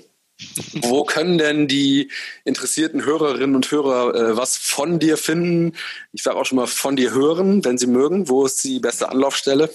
Wo 0.73 1.03
können 1.03 1.39
denn 1.39 1.67
die 1.67 2.11
interessierten 2.45 3.03
Hörerinnen 3.03 3.55
und 3.55 3.71
Hörer 3.71 4.13
äh, 4.13 4.37
was 4.37 4.55
von 4.55 4.99
dir 4.99 5.17
finden? 5.17 5.75
Ich 6.13 6.21
sage 6.21 6.37
auch 6.37 6.45
schon 6.45 6.57
mal 6.57 6.67
von 6.67 6.95
dir 6.95 7.11
hören, 7.11 7.65
wenn 7.65 7.79
sie 7.79 7.87
mögen. 7.87 8.29
Wo 8.29 8.45
ist 8.45 8.63
die 8.63 8.79
beste 8.79 9.09
Anlaufstelle? 9.09 9.71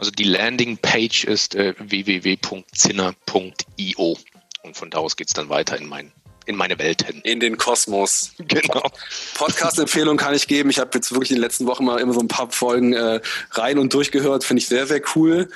Also 0.00 0.10
die 0.12 0.24
Landingpage 0.24 1.24
ist 1.24 1.54
äh, 1.54 1.74
www.zinner.io 1.78 2.64
und 4.62 4.74
von 4.74 4.88
da 4.88 4.96
aus 4.96 5.14
geht 5.14 5.28
es 5.28 5.34
dann 5.34 5.50
weiter 5.50 5.76
in 5.76 5.86
mein 5.88 6.10
in 6.46 6.56
meine 6.56 6.78
Welt 6.78 7.02
hin. 7.02 7.20
In 7.22 7.40
den 7.40 7.56
Kosmos. 7.56 8.32
Genau. 8.50 8.82
Podcast-Empfehlung 9.34 10.16
kann 10.16 10.34
ich 10.34 10.48
geben. 10.48 10.70
Ich 10.70 10.80
habe 10.80 10.90
jetzt 10.94 11.12
wirklich 11.12 11.30
in 11.30 11.36
den 11.36 11.42
letzten 11.42 11.66
Wochen 11.66 11.84
mal 11.84 12.00
immer 12.00 12.12
so 12.12 12.20
ein 12.20 12.26
paar 12.26 12.50
Folgen 12.50 12.92
äh, 12.92 13.20
rein 13.52 13.78
und 13.78 13.94
durchgehört. 13.94 14.42
Finde 14.42 14.60
ich 14.60 14.68
sehr, 14.68 14.86
sehr 14.86 15.00
cool. 15.14 15.48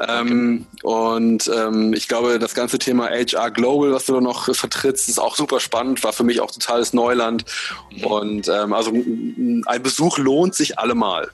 Ähm, 0.00 0.66
und 0.82 1.48
ähm, 1.54 1.92
ich 1.94 2.08
glaube, 2.08 2.38
das 2.38 2.54
ganze 2.54 2.78
Thema 2.78 3.08
HR 3.08 3.50
Global, 3.50 3.92
was 3.92 4.06
du 4.06 4.14
da 4.14 4.20
noch 4.20 4.54
vertrittst, 4.54 5.08
ist 5.08 5.20
auch 5.20 5.36
super 5.36 5.60
spannend. 5.60 6.02
War 6.02 6.12
für 6.12 6.24
mich 6.24 6.40
auch 6.40 6.50
totales 6.50 6.92
Neuland. 6.92 7.44
Mhm. 7.90 8.04
Und 8.04 8.48
ähm, 8.48 8.72
also 8.72 8.90
ein 8.92 9.82
Besuch 9.82 10.18
lohnt 10.18 10.54
sich 10.54 10.78
allemal. 10.78 11.30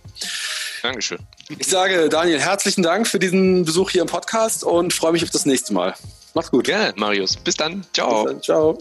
Dankeschön. 0.83 1.19
Ich 1.59 1.67
sage, 1.67 2.09
Daniel, 2.09 2.41
herzlichen 2.41 2.83
Dank 2.83 3.09
für 3.09 3.19
diesen 3.19 3.65
Besuch 3.65 3.91
hier 3.91 4.03
im 4.03 4.09
Podcast 4.09 4.65
und 4.65 4.93
freue 4.93 5.13
mich 5.13 5.25
auf 5.25 5.31
das 5.31 5.47
nächste 5.47 5.73
Mal. 5.73 5.95
Mach's 6.37 6.51
gut. 6.51 6.65
Gerne, 6.65 6.93
Marius. 6.97 7.35
Bis 7.35 7.57
dann. 7.57 7.83
Ciao. 7.95 8.25
Bis 8.25 8.33
dann. 8.33 8.43
Ciao. 8.43 8.79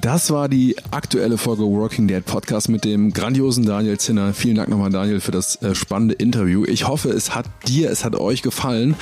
Das 0.00 0.30
war 0.30 0.48
die 0.48 0.74
aktuelle 0.90 1.36
Folge 1.38 1.62
Working 1.62 2.08
Dead 2.08 2.24
Podcast 2.24 2.70
mit 2.70 2.84
dem 2.84 3.12
grandiosen 3.12 3.66
Daniel 3.66 3.98
Zinner. 3.98 4.32
Vielen 4.32 4.56
Dank 4.56 4.68
nochmal, 4.68 4.90
Daniel, 4.90 5.20
für 5.20 5.30
das 5.30 5.60
äh, 5.62 5.74
spannende 5.74 6.14
Interview. 6.14 6.64
Ich 6.64 6.88
hoffe, 6.88 7.10
es 7.10 7.34
hat 7.34 7.44
dir, 7.68 7.90
es 7.90 8.02
hat 8.04 8.16
euch 8.16 8.40
gefallen. 8.40 8.96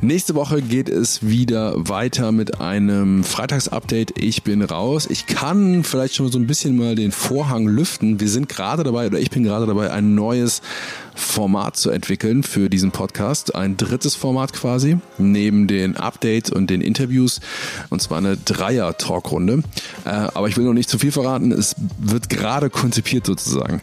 Nächste 0.00 0.34
Woche 0.34 0.62
geht 0.62 0.88
es 0.88 1.24
wieder 1.24 1.74
weiter 1.76 2.32
mit 2.32 2.60
einem 2.60 3.22
Freitagsupdate. 3.22 4.14
Ich 4.18 4.42
bin 4.42 4.62
raus. 4.62 5.06
Ich 5.08 5.26
kann 5.26 5.84
vielleicht 5.84 6.14
schon 6.14 6.32
so 6.32 6.38
ein 6.38 6.46
bisschen 6.46 6.76
mal 6.76 6.94
den 6.94 7.12
Vorhang 7.12 7.68
lüften. 7.68 8.18
Wir 8.18 8.28
sind 8.28 8.48
gerade 8.48 8.82
dabei, 8.82 9.06
oder 9.06 9.20
ich 9.20 9.30
bin 9.30 9.44
gerade 9.44 9.66
dabei, 9.66 9.92
ein 9.92 10.14
neues 10.14 10.62
Format 11.14 11.76
zu 11.76 11.90
entwickeln 11.90 12.42
für 12.42 12.68
diesen 12.68 12.90
Podcast. 12.90 13.54
Ein 13.54 13.76
drittes 13.76 14.14
Format 14.14 14.52
quasi, 14.52 14.98
neben 15.18 15.66
den 15.66 15.96
Updates 15.96 16.50
und 16.50 16.70
den 16.70 16.80
Interviews. 16.80 17.40
Und 17.90 18.02
zwar 18.02 18.18
eine 18.18 18.36
Dreier-Talkrunde. 18.36 19.62
Äh, 20.04 20.08
aber 20.08 20.48
ich 20.48 20.56
will 20.56 20.64
noch 20.64 20.72
nicht 20.72 20.90
zu 20.90 20.98
viel 20.98 21.12
verraten. 21.12 21.52
Es 21.52 21.76
wird 21.98 22.28
gerade 22.28 22.70
konzipiert 22.70 23.26
sozusagen. 23.26 23.80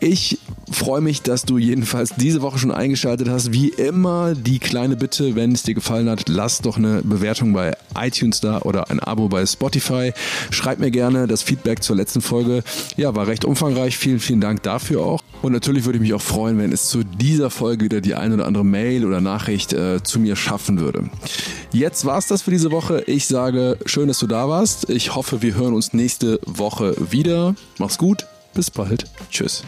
Ich 0.00 0.38
freue 0.70 1.00
mich, 1.00 1.22
dass 1.22 1.44
du 1.44 1.58
jedenfalls 1.58 2.14
diese 2.16 2.42
Woche 2.42 2.58
schon 2.58 2.70
eingeschaltet 2.70 3.28
hast. 3.28 3.52
Wie 3.52 3.68
immer 3.68 4.34
die 4.34 4.58
kleine 4.58 4.96
Bitte, 4.96 5.34
wenn 5.34 5.52
es 5.52 5.62
dir 5.62 5.74
gefallen 5.74 6.08
hat, 6.08 6.28
lass 6.28 6.60
doch 6.60 6.76
eine 6.76 7.02
Bewertung 7.02 7.52
bei 7.52 7.76
iTunes 7.96 8.40
da 8.40 8.60
oder 8.62 8.90
ein 8.90 9.00
Abo 9.00 9.28
bei 9.28 9.44
Spotify. 9.46 10.12
Schreib 10.50 10.78
mir 10.78 10.90
gerne 10.90 11.26
das 11.26 11.42
Feedback 11.42 11.82
zur 11.82 11.96
letzten 11.96 12.20
Folge. 12.20 12.62
Ja, 12.96 13.14
war 13.14 13.26
recht 13.26 13.44
umfangreich. 13.44 13.96
Vielen, 13.98 14.20
vielen 14.20 14.40
Dank 14.40 14.62
dafür 14.62 15.02
auch. 15.02 15.22
Und 15.42 15.52
natürlich 15.52 15.84
würde 15.84 15.96
ich 15.96 16.02
mich 16.02 16.14
auch 16.14 16.22
freuen, 16.22 16.58
wenn 16.58 16.72
es 16.72 16.88
zu 16.88 17.02
dieser 17.02 17.50
Folge 17.50 17.84
wieder 17.84 18.00
die 18.00 18.14
ein 18.14 18.32
oder 18.32 18.46
andere 18.46 18.64
Mail 18.64 19.06
oder 19.06 19.20
Nachricht 19.20 19.72
äh, 19.72 20.02
zu 20.02 20.18
mir 20.18 20.36
schaffen 20.36 20.80
würde. 20.80 21.08
Jetzt 21.72 22.04
war's 22.04 22.26
das 22.26 22.42
für 22.42 22.50
diese 22.50 22.70
Woche. 22.70 23.04
Ich 23.06 23.26
sage, 23.26 23.78
schön, 23.86 24.08
dass 24.08 24.18
du 24.18 24.26
da 24.26 24.48
warst. 24.48 24.90
Ich 24.90 25.14
hoffe, 25.14 25.42
wir 25.42 25.54
hören 25.54 25.74
uns 25.74 25.92
nächste 25.92 26.40
Woche 26.44 26.94
wieder. 27.10 27.54
Mach's 27.78 27.96
gut. 27.96 28.26
Bis 28.54 28.70
bald. 28.70 29.04
Tschüss. 29.30 29.64